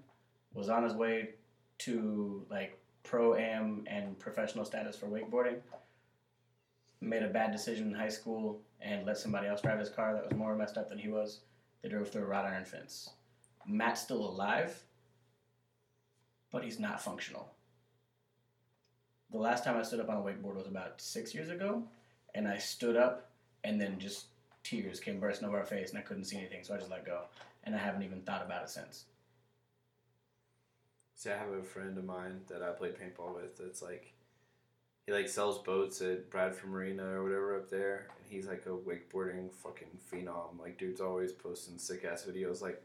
[0.52, 1.30] was on his way
[1.78, 5.58] to like pro am and professional status for wakeboarding.
[7.00, 10.24] Made a bad decision in high school and let somebody else drive his car that
[10.24, 11.40] was more messed up than he was.
[11.82, 13.10] They drove through a wrought iron fence.
[13.66, 14.82] Matt's still alive,
[16.50, 17.52] but he's not functional.
[19.30, 21.82] The last time I stood up on a wakeboard was about six years ago,
[22.34, 23.30] and I stood up,
[23.64, 24.26] and then just
[24.62, 27.04] tears came bursting over our face, and I couldn't see anything, so I just let
[27.04, 27.24] go.
[27.66, 29.04] And I haven't even thought about it since.
[31.16, 33.58] See, I have a friend of mine that I played paintball with.
[33.58, 34.14] That's like,
[35.06, 38.70] he like sells boats at Bradford Marina or whatever up there, and he's like a
[38.70, 40.58] wakeboarding fucking phenom.
[40.58, 42.62] Like, dude's always posting sick ass videos.
[42.62, 42.82] Like,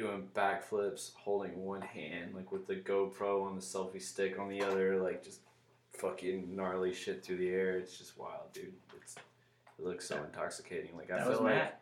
[0.00, 4.62] doing backflips, holding one hand, like with the GoPro on the selfie stick on the
[4.62, 5.40] other, like just
[5.92, 7.76] fucking gnarly shit through the air.
[7.76, 8.72] It's just wild, dude.
[9.00, 9.16] It's
[9.78, 10.96] it looks so intoxicating.
[10.96, 11.74] Like I That feel like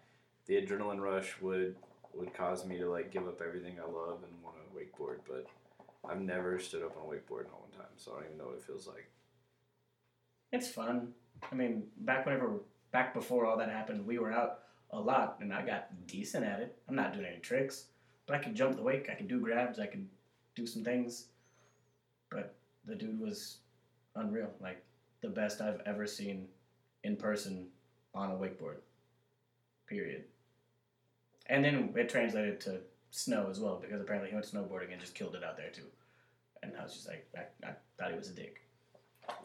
[0.46, 1.76] the adrenaline rush would
[2.18, 5.46] would cause me to like give up everything I love and want to wakeboard, but
[6.08, 8.38] I've never stood up on a wakeboard in a long time, so I don't even
[8.38, 9.10] know what it feels like.
[10.52, 11.12] It's fun.
[11.50, 15.52] I mean, back whenever, back before all that happened, we were out a lot, and
[15.52, 16.78] I got decent at it.
[16.88, 17.86] I'm not doing any tricks,
[18.26, 19.08] but I could jump the wake.
[19.10, 19.78] I could do grabs.
[19.78, 20.08] I could
[20.54, 21.26] do some things.
[22.30, 23.58] But the dude was
[24.16, 24.50] unreal.
[24.60, 24.82] Like
[25.20, 26.48] the best I've ever seen
[27.04, 27.68] in person
[28.14, 28.78] on a wakeboard.
[29.86, 30.24] Period.
[31.48, 32.80] And then it translated to
[33.10, 35.86] snow as well because apparently he went snowboarding and just killed it out there too.
[36.62, 38.62] And I was just like, I, I thought he was a dick.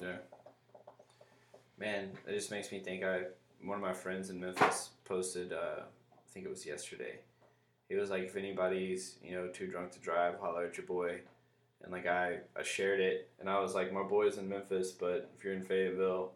[0.01, 0.17] Yeah.
[1.77, 3.03] Man, it just makes me think.
[3.03, 3.23] I
[3.63, 5.53] one of my friends in Memphis posted.
[5.53, 7.19] Uh, I think it was yesterday.
[7.89, 11.21] He was like, if anybody's you know too drunk to drive, holler at your boy.
[11.83, 15.29] And like I, I shared it, and I was like, my boy's in Memphis, but
[15.37, 16.31] if you're in Fayetteville,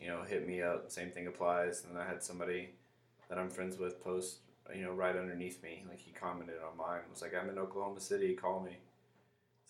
[0.00, 0.90] you know, hit me up.
[0.90, 1.84] Same thing applies.
[1.88, 2.70] And I had somebody
[3.28, 4.38] that I'm friends with post,
[4.74, 5.84] you know, right underneath me.
[5.88, 7.00] Like he commented on mine.
[7.10, 8.34] Was like, I'm in Oklahoma City.
[8.34, 8.78] Call me.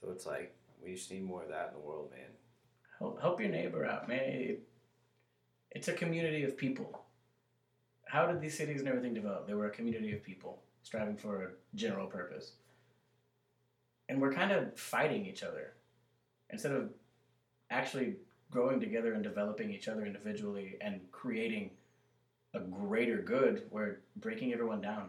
[0.01, 2.31] So it's like we just need more of that in the world, man.
[2.99, 4.57] Help, help your neighbor out, man.
[5.71, 7.05] It's a community of people.
[8.07, 9.47] How did these cities and everything develop?
[9.47, 12.53] They were a community of people striving for a general purpose.
[14.09, 15.73] And we're kind of fighting each other
[16.51, 16.91] instead of
[17.71, 18.17] actually
[18.51, 21.71] growing together and developing each other individually and creating
[22.55, 23.63] a greater good.
[23.71, 25.09] We're breaking everyone down.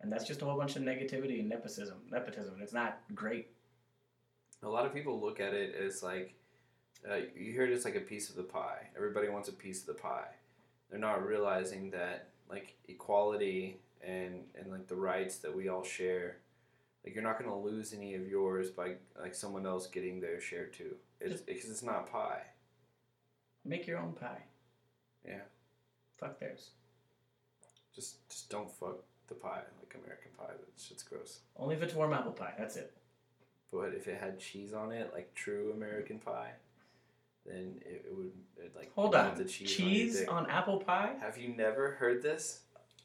[0.00, 1.98] And that's just a whole bunch of negativity and nepotism.
[2.10, 2.54] Nepotism.
[2.54, 3.48] And it's not great.
[4.62, 6.34] A lot of people look at it as like,
[7.10, 8.88] uh, you hear it as like a piece of the pie.
[8.96, 10.28] Everybody wants a piece of the pie.
[10.90, 16.38] They're not realizing that like equality and and like the rights that we all share,
[17.04, 20.66] like you're not gonna lose any of yours by like someone else getting their share
[20.66, 20.96] too.
[21.20, 22.42] It's because it's not pie.
[23.64, 24.42] Make your own pie.
[25.24, 25.42] Yeah.
[26.20, 26.70] Fuck theirs.
[27.94, 28.98] Just just don't fuck
[29.28, 30.52] the pie like American pie.
[30.52, 31.40] That shit's gross.
[31.56, 32.52] Only if it's warm apple pie.
[32.58, 32.92] That's it.
[33.72, 36.50] But if it had cheese on it, like true American pie,
[37.46, 39.36] then it, it would it, like Hold on.
[39.36, 41.12] the cheese, Cheese, on, on, apple pie?
[41.20, 42.60] Have you never heard this?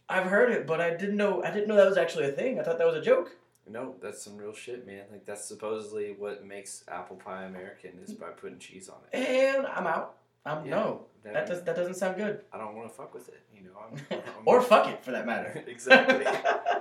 [0.09, 1.43] I've heard it, but I didn't know.
[1.43, 2.59] I didn't know that was actually a thing.
[2.59, 3.31] I thought that was a joke.
[3.67, 5.03] No, that's some real shit, man.
[5.11, 8.19] Like that's supposedly what makes apple pie American is mm.
[8.19, 9.17] by putting cheese on it.
[9.17, 10.17] And I'm out.
[10.45, 10.71] I'm Yeah.
[10.71, 11.05] no.
[11.23, 12.41] That does that doesn't sound good.
[12.53, 13.41] I don't want to fuck with it.
[13.55, 15.63] You know, I'm, I'm or fuck it for that matter.
[15.67, 16.23] exactly.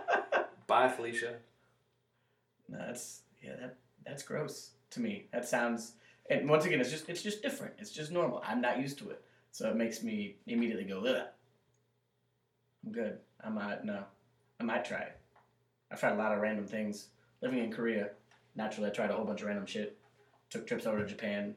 [0.66, 1.36] Bye, Felicia.
[2.68, 3.56] no, that's yeah.
[3.58, 5.28] That that's gross to me.
[5.32, 5.92] That sounds.
[6.28, 7.74] And once again, it's just it's just different.
[7.78, 8.42] It's just normal.
[8.46, 11.00] I'm not used to it, so it makes me immediately go.
[11.04, 11.26] Ugh.
[12.84, 13.18] I'm good.
[13.42, 14.04] I might no.
[14.60, 15.18] I might try it.
[15.90, 17.08] I've tried a lot of random things.
[17.42, 18.10] Living in Korea,
[18.56, 19.98] naturally, I tried a whole bunch of random shit.
[20.50, 21.54] Took trips over to Japan,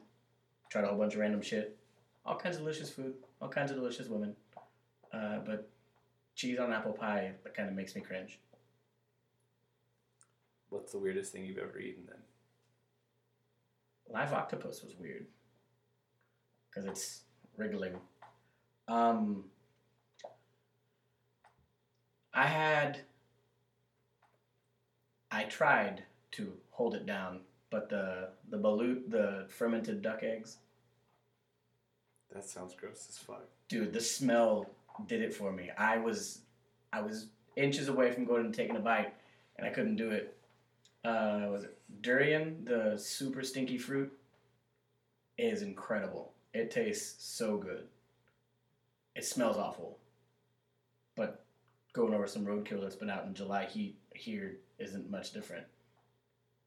[0.69, 1.77] tried a whole bunch of random shit.
[2.27, 4.35] All kinds of delicious food, all kinds of delicious women.
[5.13, 5.69] Uh, but
[6.35, 8.39] cheese on apple pie that kind of makes me cringe.
[10.69, 12.19] What's the weirdest thing you've ever eaten then?
[14.09, 15.25] Live octopus was weird
[16.69, 17.21] because it's
[17.55, 17.93] wriggling.
[18.87, 19.45] Um,
[22.33, 22.99] I had.
[25.31, 30.57] I tried to hold it down, but the the balut, the fermented duck eggs,
[32.33, 33.45] That sounds gross as fuck.
[33.69, 34.69] dude, the smell
[35.07, 35.69] did it for me.
[35.77, 36.41] I was,
[36.91, 39.13] I was inches away from going and taking a bite,
[39.57, 40.37] and I couldn't do it.
[41.05, 42.65] Uh, was it durian?
[42.65, 44.11] The super stinky fruit
[45.37, 46.33] is incredible.
[46.53, 47.85] It tastes so good.
[49.15, 49.97] It smells awful,
[51.15, 51.45] but
[51.93, 55.65] going over some roadkill that's been out in July heat here isn't much different.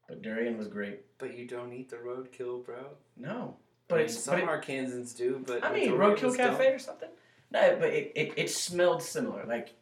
[0.07, 1.05] But durian was great.
[1.17, 2.87] But you don't eat the roadkill, bro.
[3.15, 3.55] No,
[3.91, 5.43] But but it's some but it- Arkansans do.
[5.45, 6.51] But I mean, Roadkill us don't.
[6.51, 7.09] Cafe or something.
[7.51, 9.45] No, but it, it, it smelled similar.
[9.45, 9.73] Like,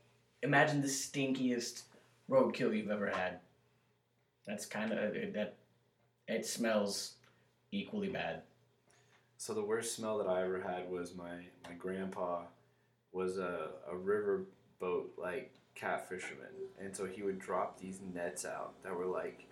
[0.41, 1.83] imagine the stinkiest
[2.29, 3.39] roadkill you've ever had.
[4.47, 5.55] That's kind of it, that.
[6.27, 7.13] It smells
[7.71, 8.41] equally bad.
[9.37, 11.31] So the worst smell that I ever had was my
[11.67, 12.41] my grandpa
[13.11, 14.45] was a a river
[14.79, 16.47] boat like cat fisherman,
[16.79, 19.45] and so he would drop these nets out that were like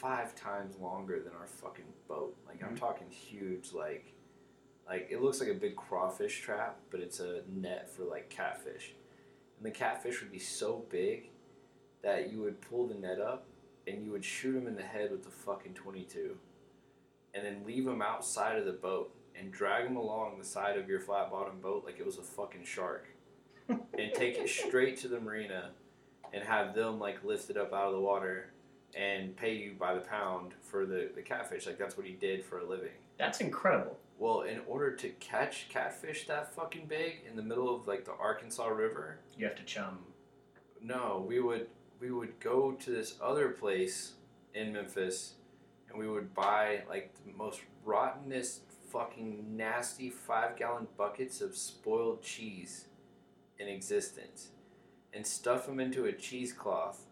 [0.00, 2.34] five times longer than our fucking boat.
[2.46, 2.80] Like I'm Mhm.
[2.80, 4.14] talking huge, like
[4.88, 8.94] like it looks like a big crawfish trap, but it's a net for like catfish,
[9.56, 11.30] and the catfish would be so big
[12.02, 13.46] that you would pull the net up
[13.86, 16.38] and you would shoot him in the head with the fucking twenty two
[17.34, 20.88] and then leave them outside of the boat and drag them along the side of
[20.88, 23.06] your flat bottom boat like it was a fucking shark
[23.68, 25.70] and take it straight to the marina
[26.32, 28.50] and have them like lift it up out of the water
[28.94, 31.66] and pay you by the pound for the, the catfish.
[31.66, 32.92] Like that's what he did for a living.
[33.18, 33.98] That's incredible.
[34.18, 38.12] Well, in order to catch catfish that fucking big in the middle of like the
[38.20, 39.98] Arkansas River, You have to chum.
[40.82, 41.68] no, we would
[42.00, 44.14] we would go to this other place
[44.54, 45.34] in Memphis
[45.88, 52.22] and we would buy like the most rottenest fucking nasty 5 gallon buckets of spoiled
[52.22, 52.86] cheese
[53.58, 54.48] in existence
[55.12, 57.06] and stuff them into a cheesecloth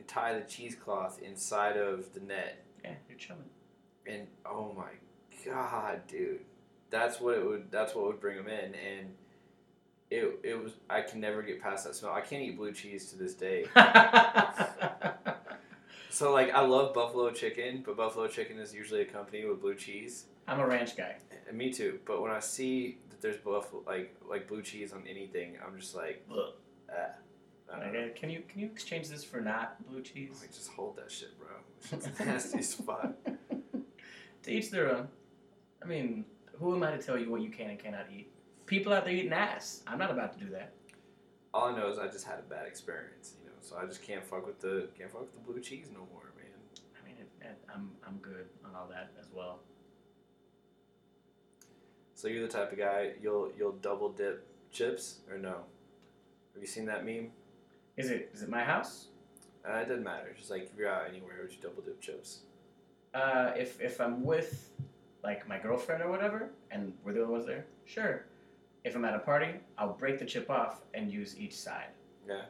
[0.00, 3.44] and tie the cheesecloth inside of the net Yeah, you're chumming.
[4.06, 4.90] and oh my
[5.44, 6.40] god, dude,
[6.90, 7.70] that's what it would.
[7.70, 9.14] That's what would bring them in, and
[10.10, 10.72] it it was.
[10.88, 12.12] I can never get past that smell.
[12.12, 13.66] I can't eat blue cheese to this day.
[16.12, 20.26] So like, I love buffalo chicken, but buffalo chicken is usually accompanied with blue cheese.
[20.48, 21.14] I'm a ranch guy.
[21.48, 22.00] And me too.
[22.04, 25.94] But when I see that there's buffalo like like blue cheese on anything, I'm just
[25.94, 26.52] like, Ugh.
[26.90, 27.12] ah.
[27.70, 30.38] Like, uh, can you can you exchange this for not blue cheese?
[30.40, 31.48] Like, just hold that shit, bro.
[31.92, 33.14] It's nastiest spot.
[34.42, 35.08] to each their own.
[35.82, 36.24] I mean,
[36.58, 38.30] who am I to tell you what you can and cannot eat?
[38.66, 39.82] People out there eating ass.
[39.86, 40.72] I'm not about to do that.
[41.54, 43.56] All I know is I just had a bad experience, you know.
[43.60, 46.32] So I just can't fuck with the can't fuck with the blue cheese no more,
[46.36, 46.46] man.
[47.00, 49.60] I mean, it, it, I'm I'm good on all that as well.
[52.14, 55.64] So you're the type of guy you'll you'll double dip chips or no?
[56.54, 57.30] Have you seen that meme?
[58.00, 59.08] Is it is it my house?
[59.68, 60.32] Uh, it doesn't matter.
[60.34, 62.38] Just like if you're out anywhere, would you double dip chips?
[63.12, 64.70] Uh, if if I'm with
[65.22, 68.24] like my girlfriend or whatever, and we're the only ones there, sure.
[68.84, 71.92] If I'm at a party, I'll break the chip off and use each side.
[72.26, 72.44] Yeah.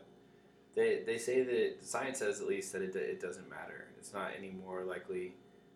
[0.76, 3.86] They they say that science says at least that it it doesn't matter.
[3.98, 5.32] It's not any more likely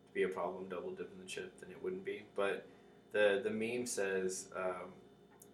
[0.07, 2.23] to be a problem double dipping the chip than it wouldn't be.
[2.37, 2.65] But
[3.11, 4.93] the the meme says um,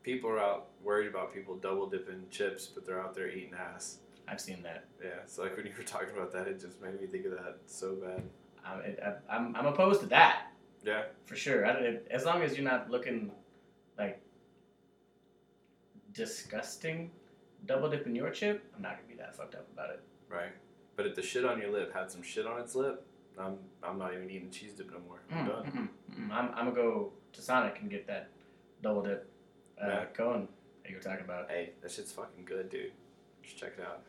[0.02, 3.97] people are out worried about people double dipping chips, but they're out there eating ass.
[4.31, 4.85] I've seen that.
[5.02, 5.11] Yeah.
[5.27, 7.59] So like when you were talking about that, it just made me think of that
[7.66, 8.23] so bad.
[8.65, 10.52] I'm it, I, I'm I'm opposed to that
[10.85, 11.05] Yeah.
[11.27, 11.66] for sure.
[11.66, 13.32] I, don't- as long as you're not looking
[13.98, 14.20] like
[16.12, 17.11] disgusting,
[17.66, 20.01] double dipping your chip, I'm not gonna be that fucked up about it.
[20.28, 20.52] Right.
[20.97, 23.05] But if the shit on your lip had some shit on its lip,
[23.39, 25.20] I'm I'm not even eating cheese dip no more.
[25.32, 25.89] I'm Mm, done.
[26.12, 26.31] mm.
[26.31, 28.28] I'm, I'm gonna go to Sonic and get that
[28.82, 29.28] double dip
[29.82, 30.05] uh, Yeah.
[30.07, 30.48] cone
[30.82, 31.51] that you were talking about.
[31.51, 32.93] Hey, that shit's fucking good, dude.
[33.43, 34.02] Just check it out.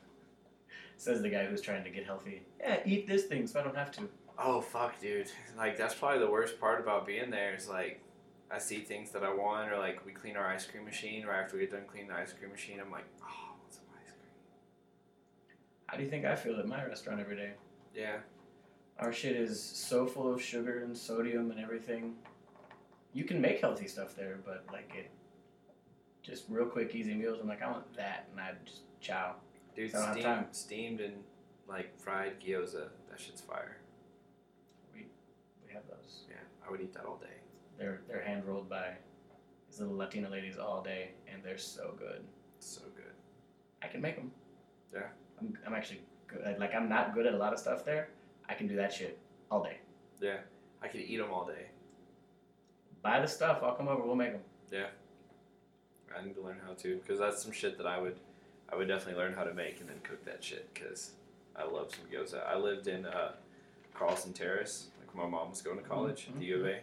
[1.02, 2.44] Says the guy who's trying to get healthy.
[2.60, 4.08] Yeah, eat this thing so I don't have to.
[4.38, 5.32] Oh fuck, dude.
[5.58, 8.04] Like that's probably the worst part about being there is like
[8.52, 11.40] I see things that I want or like we clean our ice cream machine right
[11.40, 13.84] after we get done cleaning the ice cream machine, I'm like, oh, I want some
[13.96, 14.30] ice cream.
[15.88, 17.54] How do you think I feel at my restaurant every day?
[17.96, 18.18] Yeah.
[19.00, 22.14] Our shit is so full of sugar and sodium and everything.
[23.14, 25.10] You can make healthy stuff there, but like it,
[26.22, 27.40] just real quick, easy meals.
[27.42, 29.34] I'm like, I want that, and I just chow.
[29.76, 30.48] Dude, don't have steamed, time.
[30.52, 31.14] steamed and
[31.68, 33.78] like fried gyoza, that shit's fire.
[34.94, 35.06] We
[35.66, 36.24] we have those.
[36.30, 36.36] Yeah,
[36.66, 37.28] I would eat that all day.
[37.78, 38.90] They're they're hand rolled by
[39.70, 42.24] these little Latina ladies all day, and they're so good.
[42.60, 43.14] So good.
[43.82, 44.32] I can make them.
[44.94, 45.08] Yeah.
[45.40, 46.58] I'm, I'm actually good.
[46.60, 48.10] Like I'm not good at a lot of stuff there.
[48.48, 49.18] I can do that shit
[49.50, 49.78] all day.
[50.20, 50.38] Yeah.
[50.82, 51.68] I could eat them all day.
[53.02, 53.62] Buy the stuff.
[53.64, 54.04] I'll come over.
[54.04, 54.42] We'll make them.
[54.72, 54.88] Yeah.
[56.16, 58.18] I need to learn how to, because that's some shit that I would,
[58.72, 61.12] I would definitely learn how to make and then cook that shit, because
[61.56, 62.46] I love some gyoza.
[62.48, 63.34] I lived in uh,
[63.94, 66.80] Carlson Terrace, like my mom was going to college at the U of A,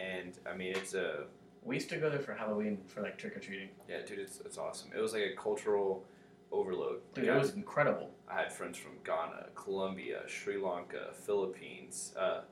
[0.00, 1.24] and I mean it's a,
[1.64, 3.68] We used to go there for Halloween for like trick or treating.
[3.88, 4.90] yeah, dude, it's it's awesome.
[4.96, 6.04] It was like a cultural
[6.52, 7.00] overload.
[7.14, 8.10] Dude, Like, it I- was incredible.
[8.30, 12.42] I had friends from Ghana, Colombia, Sri Lanka, Philippines, uh,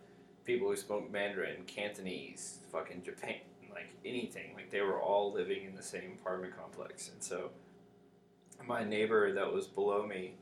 [0.45, 3.37] people who spoke Mandarin, Cantonese, fucking Japan,
[3.71, 4.55] like anything.
[4.55, 7.11] Like they were all living in the same apartment complex.
[7.11, 7.51] And so
[8.65, 10.35] my neighbor that was below me,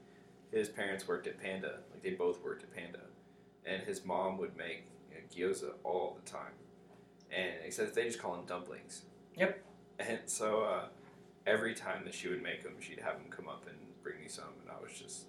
[0.50, 1.78] his parents worked at Panda.
[1.90, 3.00] Like they both worked at Panda.
[3.66, 6.52] And his mom would make you know, gyoza all the time.
[7.30, 9.02] And except they just call them dumplings.
[9.36, 9.64] Yep.
[9.98, 10.86] And so uh,
[11.46, 14.28] every time that she would make them, she'd have them come up and bring me
[14.28, 15.26] some, and I was just,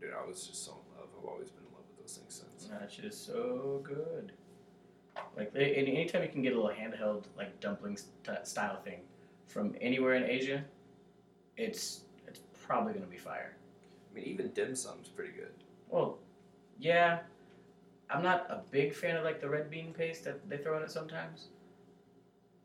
[0.00, 1.08] dude, I was just so in love.
[1.18, 2.70] I've always been in love with those things since.
[2.70, 4.32] That shit is so good.
[5.36, 9.00] Like they, any anytime you can get a little handheld like dumpling st- style thing
[9.48, 10.64] from anywhere in Asia,
[11.56, 12.02] it's
[12.70, 13.56] probably gonna be fire.
[14.08, 15.50] I mean, even dim sum's pretty good.
[15.88, 16.18] Well,
[16.78, 17.18] yeah,
[18.08, 20.84] I'm not a big fan of like the red bean paste that they throw in
[20.84, 21.48] it sometimes.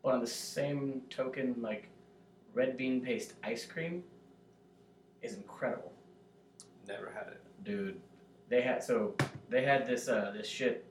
[0.03, 1.90] But on the same token, like
[2.53, 4.03] red bean paste ice cream
[5.23, 5.91] is incredible.
[6.88, 7.41] Never had it.
[7.64, 7.99] dude.
[8.48, 9.15] They had so
[9.49, 10.86] they had this uh, this shit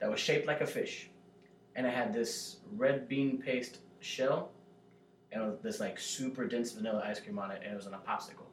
[0.00, 1.08] that was shaped like a fish,
[1.76, 4.50] and it had this red bean paste shell,
[5.30, 7.86] and it was this like super dense vanilla ice cream on it, and it was
[7.86, 8.45] on a popsicle,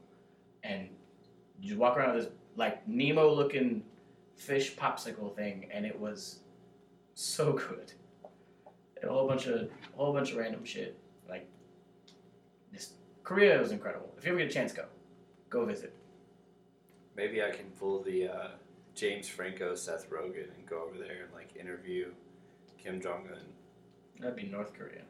[0.64, 0.90] and
[1.60, 3.84] You just walk around with this like Nemo looking
[4.36, 6.40] fish popsicle thing, and it was
[7.16, 7.94] so good.
[9.02, 10.98] And a whole bunch of a whole bunch of random shit.
[11.30, 11.48] Like
[12.72, 14.14] this Korea was incredible.
[14.18, 14.86] If you ever get a chance, go,
[15.50, 15.94] go visit.
[17.16, 18.48] Maybe I can pull the uh,
[18.96, 22.12] James Franco, Seth Rogen, and go over there and like interview
[22.82, 23.40] Kim Jong Un.
[24.20, 25.02] That'd be North Korea.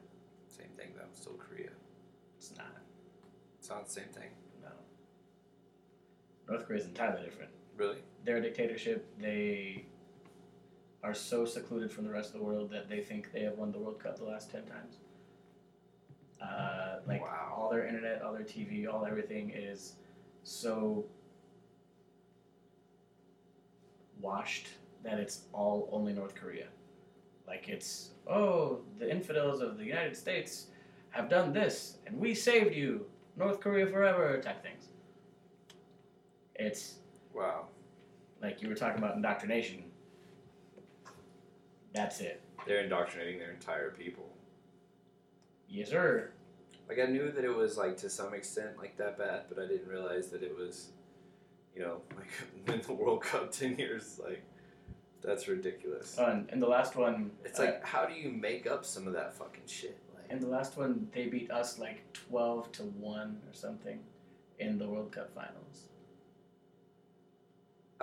[0.48, 1.70] Same thing though, still Korea.
[2.38, 2.78] It's not.
[3.60, 4.30] It's not the same thing.
[6.54, 6.60] No.
[6.60, 7.52] North Korea is entirely different.
[7.78, 7.98] Really?
[8.24, 9.86] They're a dictatorship, they
[11.04, 13.72] are so secluded from the rest of the world that they think they have won
[13.72, 14.98] the World Cup the last ten times.
[16.42, 17.54] Uh, like Wow.
[17.58, 19.96] all their internet, all their TV, all everything is
[20.44, 21.06] so
[24.22, 24.68] washed
[25.04, 26.68] that it's all only North Korea.
[27.48, 30.68] Like it's oh the infidels of the United States
[31.10, 33.06] have done this and we saved you,
[33.36, 34.93] North Korea forever type things.
[36.56, 36.96] It's
[37.34, 37.68] Wow.
[38.42, 39.84] like you were talking about indoctrination.
[41.94, 42.42] That's it.
[42.66, 44.30] They're indoctrinating their entire people.
[45.68, 46.32] Yes, sir.
[46.88, 49.68] Like I knew that it was like to some extent like that bad, but I
[49.68, 50.90] didn't realize that it was,
[51.76, 52.30] you know, like
[52.68, 54.20] win the World Cup ten years.
[54.24, 54.44] Like
[55.24, 56.18] that's ridiculous.
[56.18, 59.14] And, and the last one, It's uh, like how do you make up some of
[59.14, 59.98] that fucking shit?
[60.16, 64.00] Like and the last one, they beat us like twelve to one or something
[64.60, 65.90] in the World Cup finals.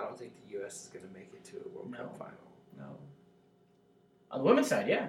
[0.01, 0.83] I don't think the U.S.
[0.83, 1.97] is gonna make it to a World No.
[1.97, 2.33] Cup final.
[2.77, 2.85] No.
[4.31, 5.07] On the women's side, yeah.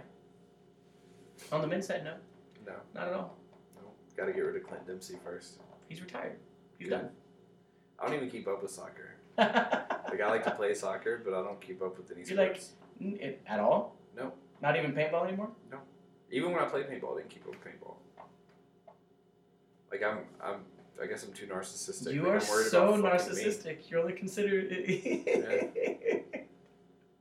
[1.50, 2.14] On the men's side, no,
[2.66, 3.36] No, not at all.
[3.76, 3.82] no.
[4.16, 5.58] Got to get rid of Clint Dempsey first.
[5.88, 6.36] He's retired.
[6.78, 7.08] He's Good.
[7.98, 9.16] I don't even keep up with soccer.
[9.36, 9.50] done.
[10.12, 12.60] Like I like to play soccer, but I don't keep up with any You like-
[13.00, 13.96] it- at all?
[14.16, 14.32] No.
[14.60, 15.48] Not even paintball anymore?
[15.70, 15.78] No.
[16.30, 17.94] Even when I played paintball, I didn't keep up with paintball.
[19.90, 20.60] Like I'm, I'm.
[21.00, 22.14] I guess I'm too narcissistic.
[22.14, 23.08] you like, are so fucking me.
[23.08, 23.90] narcissistic.
[23.90, 24.72] You're only considered.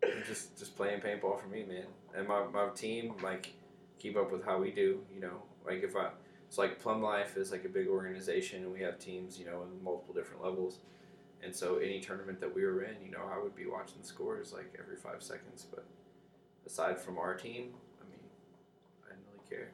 [0.03, 1.85] I'm just just playing paintball for me, man.
[2.15, 3.53] And my, my team like
[3.99, 4.99] keep up with how we do.
[5.13, 6.09] You know, like if I
[6.47, 9.63] it's like Plum Life is like a big organization, and we have teams, you know,
[9.63, 10.79] in multiple different levels.
[11.43, 14.07] And so any tournament that we were in, you know, I would be watching the
[14.07, 15.65] scores like every five seconds.
[15.73, 15.85] But
[16.67, 17.69] aside from our team,
[17.99, 18.19] I mean,
[19.05, 19.71] I didn't really care.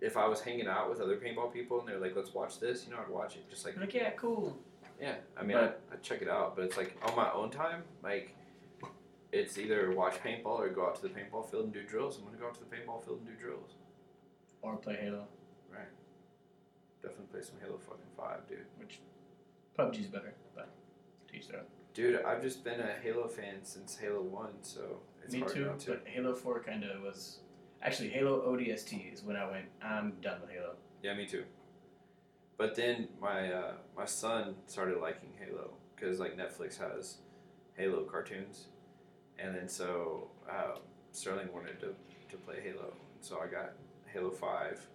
[0.00, 2.86] If I was hanging out with other paintball people and they're like, "Let's watch this,"
[2.86, 3.48] you know, I'd watch it.
[3.50, 4.58] Just like You're like, yeah, cool.
[5.00, 7.50] yeah, I mean, But- I, I check it out, but it's like on my own
[7.50, 7.84] time.
[8.02, 8.34] Like,
[9.32, 12.18] it's either watch paintball or go out to the paintball field and do drills.
[12.18, 13.74] I'm gonna go out to the paintball field and do drills.
[14.62, 15.26] Or play Halo,
[15.70, 15.88] Right.
[17.02, 18.66] Definitely play some Halo fucking Five, dude.
[18.78, 19.00] which
[19.78, 20.68] PUBG's better, but
[21.30, 21.66] teach their own.
[21.94, 25.64] Dude, I've just been a Halo fan since Halo One, so it's Me hard too,
[25.66, 25.90] not to.
[25.92, 27.40] but Halo 4 kind of was.
[27.82, 30.74] Actually, Halo ODST is when I went, I'm done with Halo.
[31.02, 31.44] Yeah, me too.
[32.58, 37.16] But then my uh, my son started liking Halo because like Netflix has
[37.74, 38.66] Halo cartoons,
[39.38, 40.76] and then so uh,
[41.12, 41.94] Sterling wanted to,
[42.30, 43.72] to play Halo, and so I got
[44.12, 44.86] Halo Five,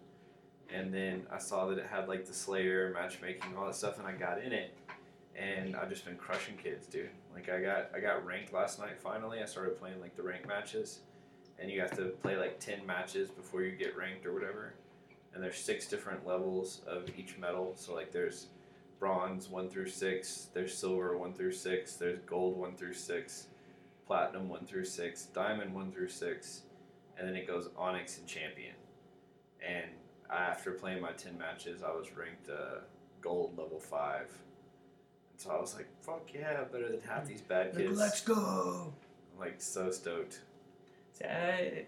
[0.72, 4.06] and then I saw that it had like the Slayer matchmaking, all that stuff, and
[4.06, 4.78] I got in it,
[5.36, 7.10] and I've just been crushing kids, dude.
[7.34, 9.02] Like I got I got ranked last night.
[9.02, 11.00] Finally, I started playing like the rank matches,
[11.60, 14.74] and you have to play like ten matches before you get ranked or whatever
[15.36, 17.74] and there's six different levels of each medal.
[17.76, 18.48] So like there's
[19.00, 23.48] bronze one through six, there's silver one through six, there's gold one through six,
[24.08, 26.62] platinum one through six, diamond one through six,
[27.20, 28.74] and then it goes onyx and champion.
[29.66, 29.92] And
[30.32, 32.80] after playing my ten matches, I was ranked uh,
[33.22, 34.32] gold level five.
[35.34, 38.94] And so I was like, "Fuck yeah, better than half these bad kids." Let's go!
[39.34, 40.40] I'm like so stoked.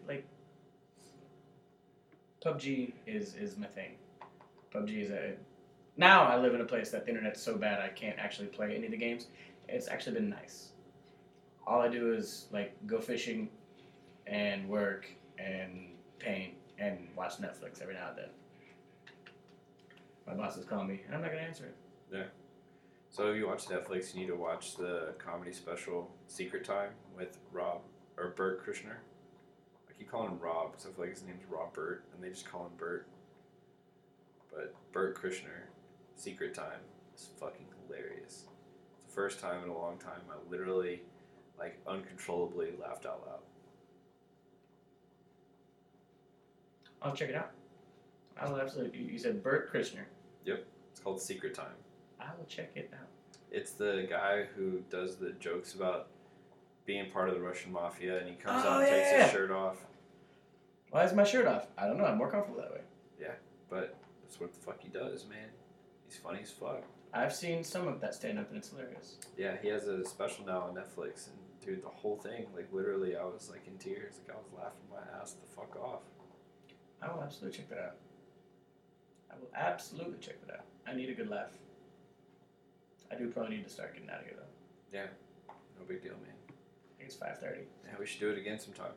[0.08, 0.26] Like,
[2.44, 3.92] PUBG is, is my thing.
[4.74, 5.34] PUBG is a.
[5.98, 8.76] Now I live in a place that the internet's so bad I can't actually play
[8.76, 9.28] any of the games.
[9.68, 10.70] It's actually been nice.
[11.66, 13.50] All I do is, like, go fishing
[14.26, 15.90] and work and
[16.20, 18.30] paint and watch Netflix every now and then.
[20.28, 21.76] My boss is calling me, and I'm not to answer it.
[22.14, 22.24] Yeah.
[23.10, 27.38] So if you watch Netflix, you need to watch the comedy special Secret Time with
[27.52, 27.82] Rob
[28.18, 28.98] or Bert Kreischer.
[29.98, 32.66] Keep calling him Rob because I feel like his name's Robert, and they just call
[32.66, 33.08] him Bert.
[34.54, 35.68] But Bert Kreischer,
[36.16, 36.82] Secret Time,
[37.16, 38.46] is fucking hilarious.
[39.06, 41.02] It's the first time in a long time I literally,
[41.58, 43.40] like, uncontrollably laughed out loud.
[47.02, 47.52] I'll check it out.
[48.40, 49.00] I will absolutely.
[49.00, 50.06] You you said Bert Kreischer.
[50.46, 51.76] Yep, it's called Secret Time.
[52.20, 53.08] I will check it out.
[53.52, 56.08] It's the guy who does the jokes about
[56.88, 59.24] being part of the Russian mafia, and he comes Oh, out and takes yeah.
[59.26, 59.76] his shirt off.
[60.90, 61.68] Why is my shirt off?
[61.78, 62.06] I don't know.
[62.06, 62.82] I'm more comfortable that way.
[63.20, 63.34] Yeah,
[63.70, 65.50] but that's what the fuck he does, man.
[66.08, 66.84] He's funny as fuck.
[67.14, 69.18] I've seen some of that stand up and it's hilarious.
[69.38, 73.18] Yeah, he has a special now on Netflix, and dude, the whole thing, like literally,
[73.18, 74.16] I was like in tears.
[74.26, 76.02] Like I was laughing my ass the fuck off.
[77.02, 77.96] I will absolutely check that out.
[79.30, 80.66] I will absolutely check that out.
[80.88, 81.50] I need a good laugh.
[83.12, 84.98] I do probably need to start getting out of here though.
[84.98, 85.06] Yeah,
[85.78, 86.34] no big deal, man.
[86.98, 87.62] I think it's five thirty.
[87.86, 88.92] Yeah, we should do it again sometime.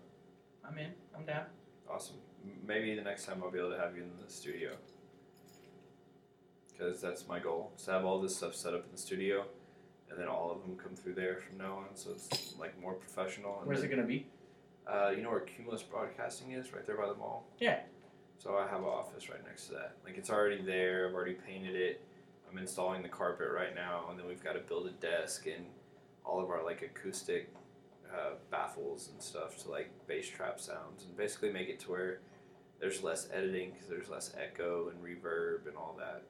[0.66, 0.90] I'm in.
[1.16, 1.44] I'm down.
[1.90, 2.16] Awesome.
[2.44, 4.70] M- Maybe the next time I'll be able to have you in the studio.
[6.72, 7.72] Because that's my goal.
[7.76, 9.44] Is to have all this stuff set up in the studio,
[10.08, 11.94] and then all of them come through there from now on.
[11.94, 13.58] So it's like more professional.
[13.58, 14.26] And Where's then, it gonna be?
[14.86, 17.46] Uh, you know where Cumulus Broadcasting is, right there by the mall.
[17.58, 17.80] Yeah.
[18.38, 19.96] So I have an office right next to that.
[20.04, 21.06] Like it's already there.
[21.08, 22.00] I've already painted it.
[22.50, 25.66] I'm installing the carpet right now, and then we've got to build a desk and
[26.24, 27.52] all of our like acoustic
[28.12, 32.20] uh, baffles and stuff to like bass trap sounds, and basically make it to where
[32.80, 36.22] there's less editing because there's less echo and reverb and all that.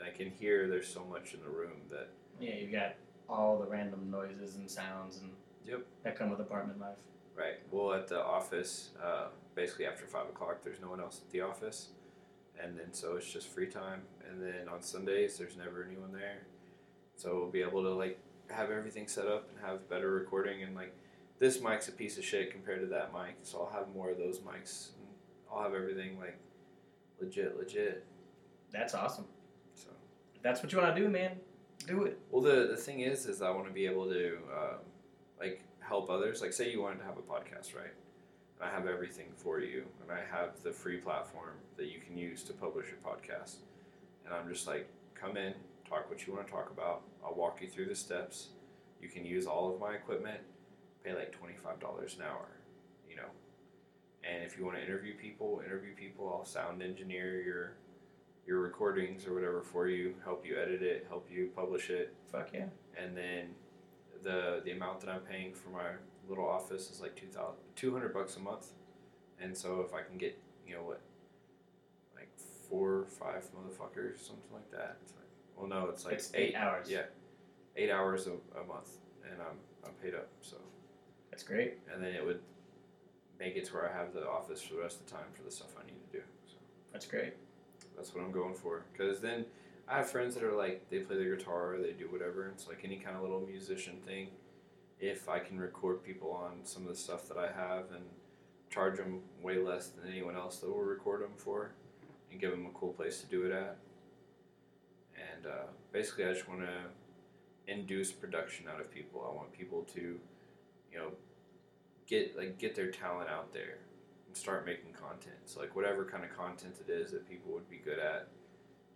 [0.00, 2.08] Like in here, there's so much in the room that
[2.40, 2.94] Yeah, you've got
[3.28, 5.30] all the random noises and sounds and
[5.66, 5.84] Yep.
[6.04, 6.96] that come with apartment life.
[7.36, 7.58] Right.
[7.70, 11.40] Well, at the office, uh, basically after five o'clock, there's no one else at the
[11.42, 11.88] office,
[12.60, 14.02] and then so it's just free time.
[14.28, 16.46] And then on Sundays, there's never anyone there,
[17.16, 18.18] so we'll be able to like
[18.50, 20.62] have everything set up and have better recording.
[20.62, 20.94] And like
[21.38, 24.18] this mic's a piece of shit compared to that mic, so I'll have more of
[24.18, 24.90] those mics.
[24.98, 25.06] And
[25.52, 26.38] I'll have everything like
[27.20, 28.04] legit, legit.
[28.72, 29.26] That's awesome.
[29.74, 29.88] So.
[30.34, 31.32] If that's what you want to do, man,
[31.86, 32.18] do it.
[32.30, 34.78] Well, the the thing is, is I want to be able to um,
[35.38, 36.42] like help others.
[36.42, 37.94] Like, say you wanted to have a podcast, right?
[38.60, 42.16] And I have everything for you, and I have the free platform that you can
[42.16, 43.56] use to publish your podcast.
[44.26, 45.54] And I'm just like, come in,
[45.88, 47.02] talk what you want to talk about.
[47.24, 48.48] I'll walk you through the steps.
[49.00, 50.40] You can use all of my equipment.
[51.04, 52.48] Pay like twenty five dollars an hour,
[53.08, 53.28] you know.
[54.24, 56.28] And if you want to interview people, interview people.
[56.36, 57.72] I'll sound engineer your
[58.46, 62.48] your recordings or whatever for you, help you edit it, help you publish it, Fuck
[62.54, 62.64] yeah.
[62.96, 63.48] and then
[64.24, 65.90] the the amount that I'm paying for my
[66.28, 68.68] little office is like 2000 200 bucks a month.
[69.40, 71.00] And so if I can get, you know what,
[72.16, 72.28] like
[72.68, 74.96] four or five motherfuckers, something like that.
[75.02, 76.90] It's like, well, no, it's like it's eight, hours.
[76.90, 77.02] Yeah,
[77.76, 78.90] eight hours a, a month,
[79.24, 80.28] and I'm I'm paid up.
[80.40, 80.56] So
[81.38, 81.78] That's great.
[81.94, 82.40] and then it would
[83.38, 85.44] make it to where I have the office for the rest of the time for
[85.44, 86.24] the stuff I need to do.
[86.48, 86.56] So
[86.92, 87.34] That's great.
[87.96, 88.82] that's what I'm going for.
[88.92, 89.44] Because then
[89.86, 92.48] I have friends that are like they play the guitar, or they do whatever.
[92.48, 94.30] It's like any kind of little musician thing.
[94.98, 98.02] If I can record people on some of the stuff that I have and
[98.68, 101.70] charge them way less than anyone else that will record them for,
[102.32, 103.76] and give them a cool place to do it at.
[105.14, 109.24] And uh, basically, I just want to induce production out of people.
[109.24, 110.00] I want people to,
[110.92, 111.12] you know,
[112.08, 113.78] get like get their talent out there
[114.26, 115.36] and start making content.
[115.44, 118.28] So like whatever kind of content it is that people would be good at,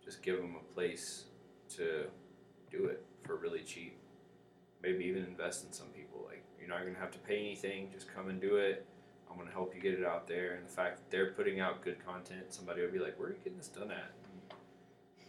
[0.03, 1.25] just give them a place
[1.77, 2.05] to
[2.71, 3.97] do it for really cheap.
[4.81, 6.25] Maybe even invest in some people.
[6.27, 7.89] Like you're not gonna have to pay anything.
[7.93, 8.85] Just come and do it.
[9.31, 10.55] I'm gonna help you get it out there.
[10.55, 13.31] And the fact that they're putting out good content, somebody will be like, "Where are
[13.31, 14.57] you getting this done at?" And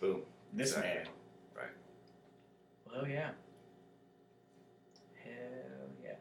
[0.01, 0.23] boom.
[0.52, 0.94] This Exactly.
[0.94, 1.09] man.
[1.56, 1.77] Right.
[2.90, 3.31] Well, yeah.
[5.23, 6.16] Hell yeah.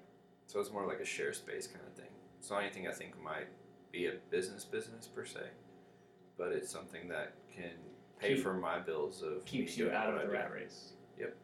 [0.54, 2.12] So it's more like a share space kind of thing.
[2.38, 3.48] It's not anything I think might
[3.92, 5.40] be a business business per se,
[6.38, 7.72] but it's something that can
[8.20, 10.28] pay Keep- for my bills of Keeps me you doing out what of I the
[10.28, 10.34] do.
[10.38, 10.94] rat race.
[11.18, 11.36] Yep.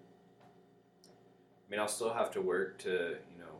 [1.07, 3.59] I mean, I'll still have to work to, you know,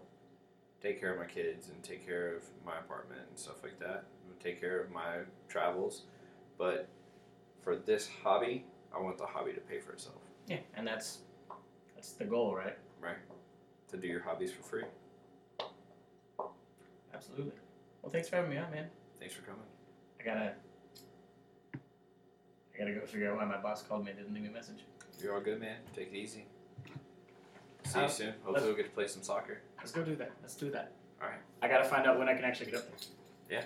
[0.84, 4.04] take care of my kids and take care of my apartment and stuff like that.
[4.30, 6.04] and Take care of my travels,
[6.60, 6.88] but
[7.64, 10.22] for this hobby, I want the hobby to pay for itself.
[10.46, 11.22] Yeah, and that's
[11.96, 12.78] that's the goal, right?
[13.02, 13.18] right?
[13.88, 14.84] To do your hobbies for free.
[17.20, 17.52] Absolutely.
[18.02, 18.86] Well, thanks for having me on, man.
[19.20, 19.62] Thanks for coming.
[20.22, 20.54] I gotta
[21.76, 24.54] I gotta go figure out why my boss called me and didn't leave me a
[24.54, 24.86] message.
[25.22, 25.76] You're all good, man.
[25.94, 26.46] Take it easy.
[27.84, 28.34] See you soon.
[28.44, 29.60] Hopefully, we'll get to play some soccer.
[29.80, 30.32] Let's go do that.
[30.42, 30.94] Let's do that.
[31.22, 31.40] Alright.
[31.62, 33.60] I gotta find out when I can actually get up there.
[33.60, 33.66] Yeah.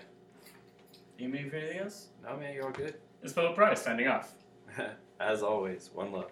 [1.20, 2.08] You need me for anything else?
[2.24, 2.96] No, man, you're all good.
[3.22, 4.34] It's Philip Price signing off.
[5.20, 6.32] As always, one love.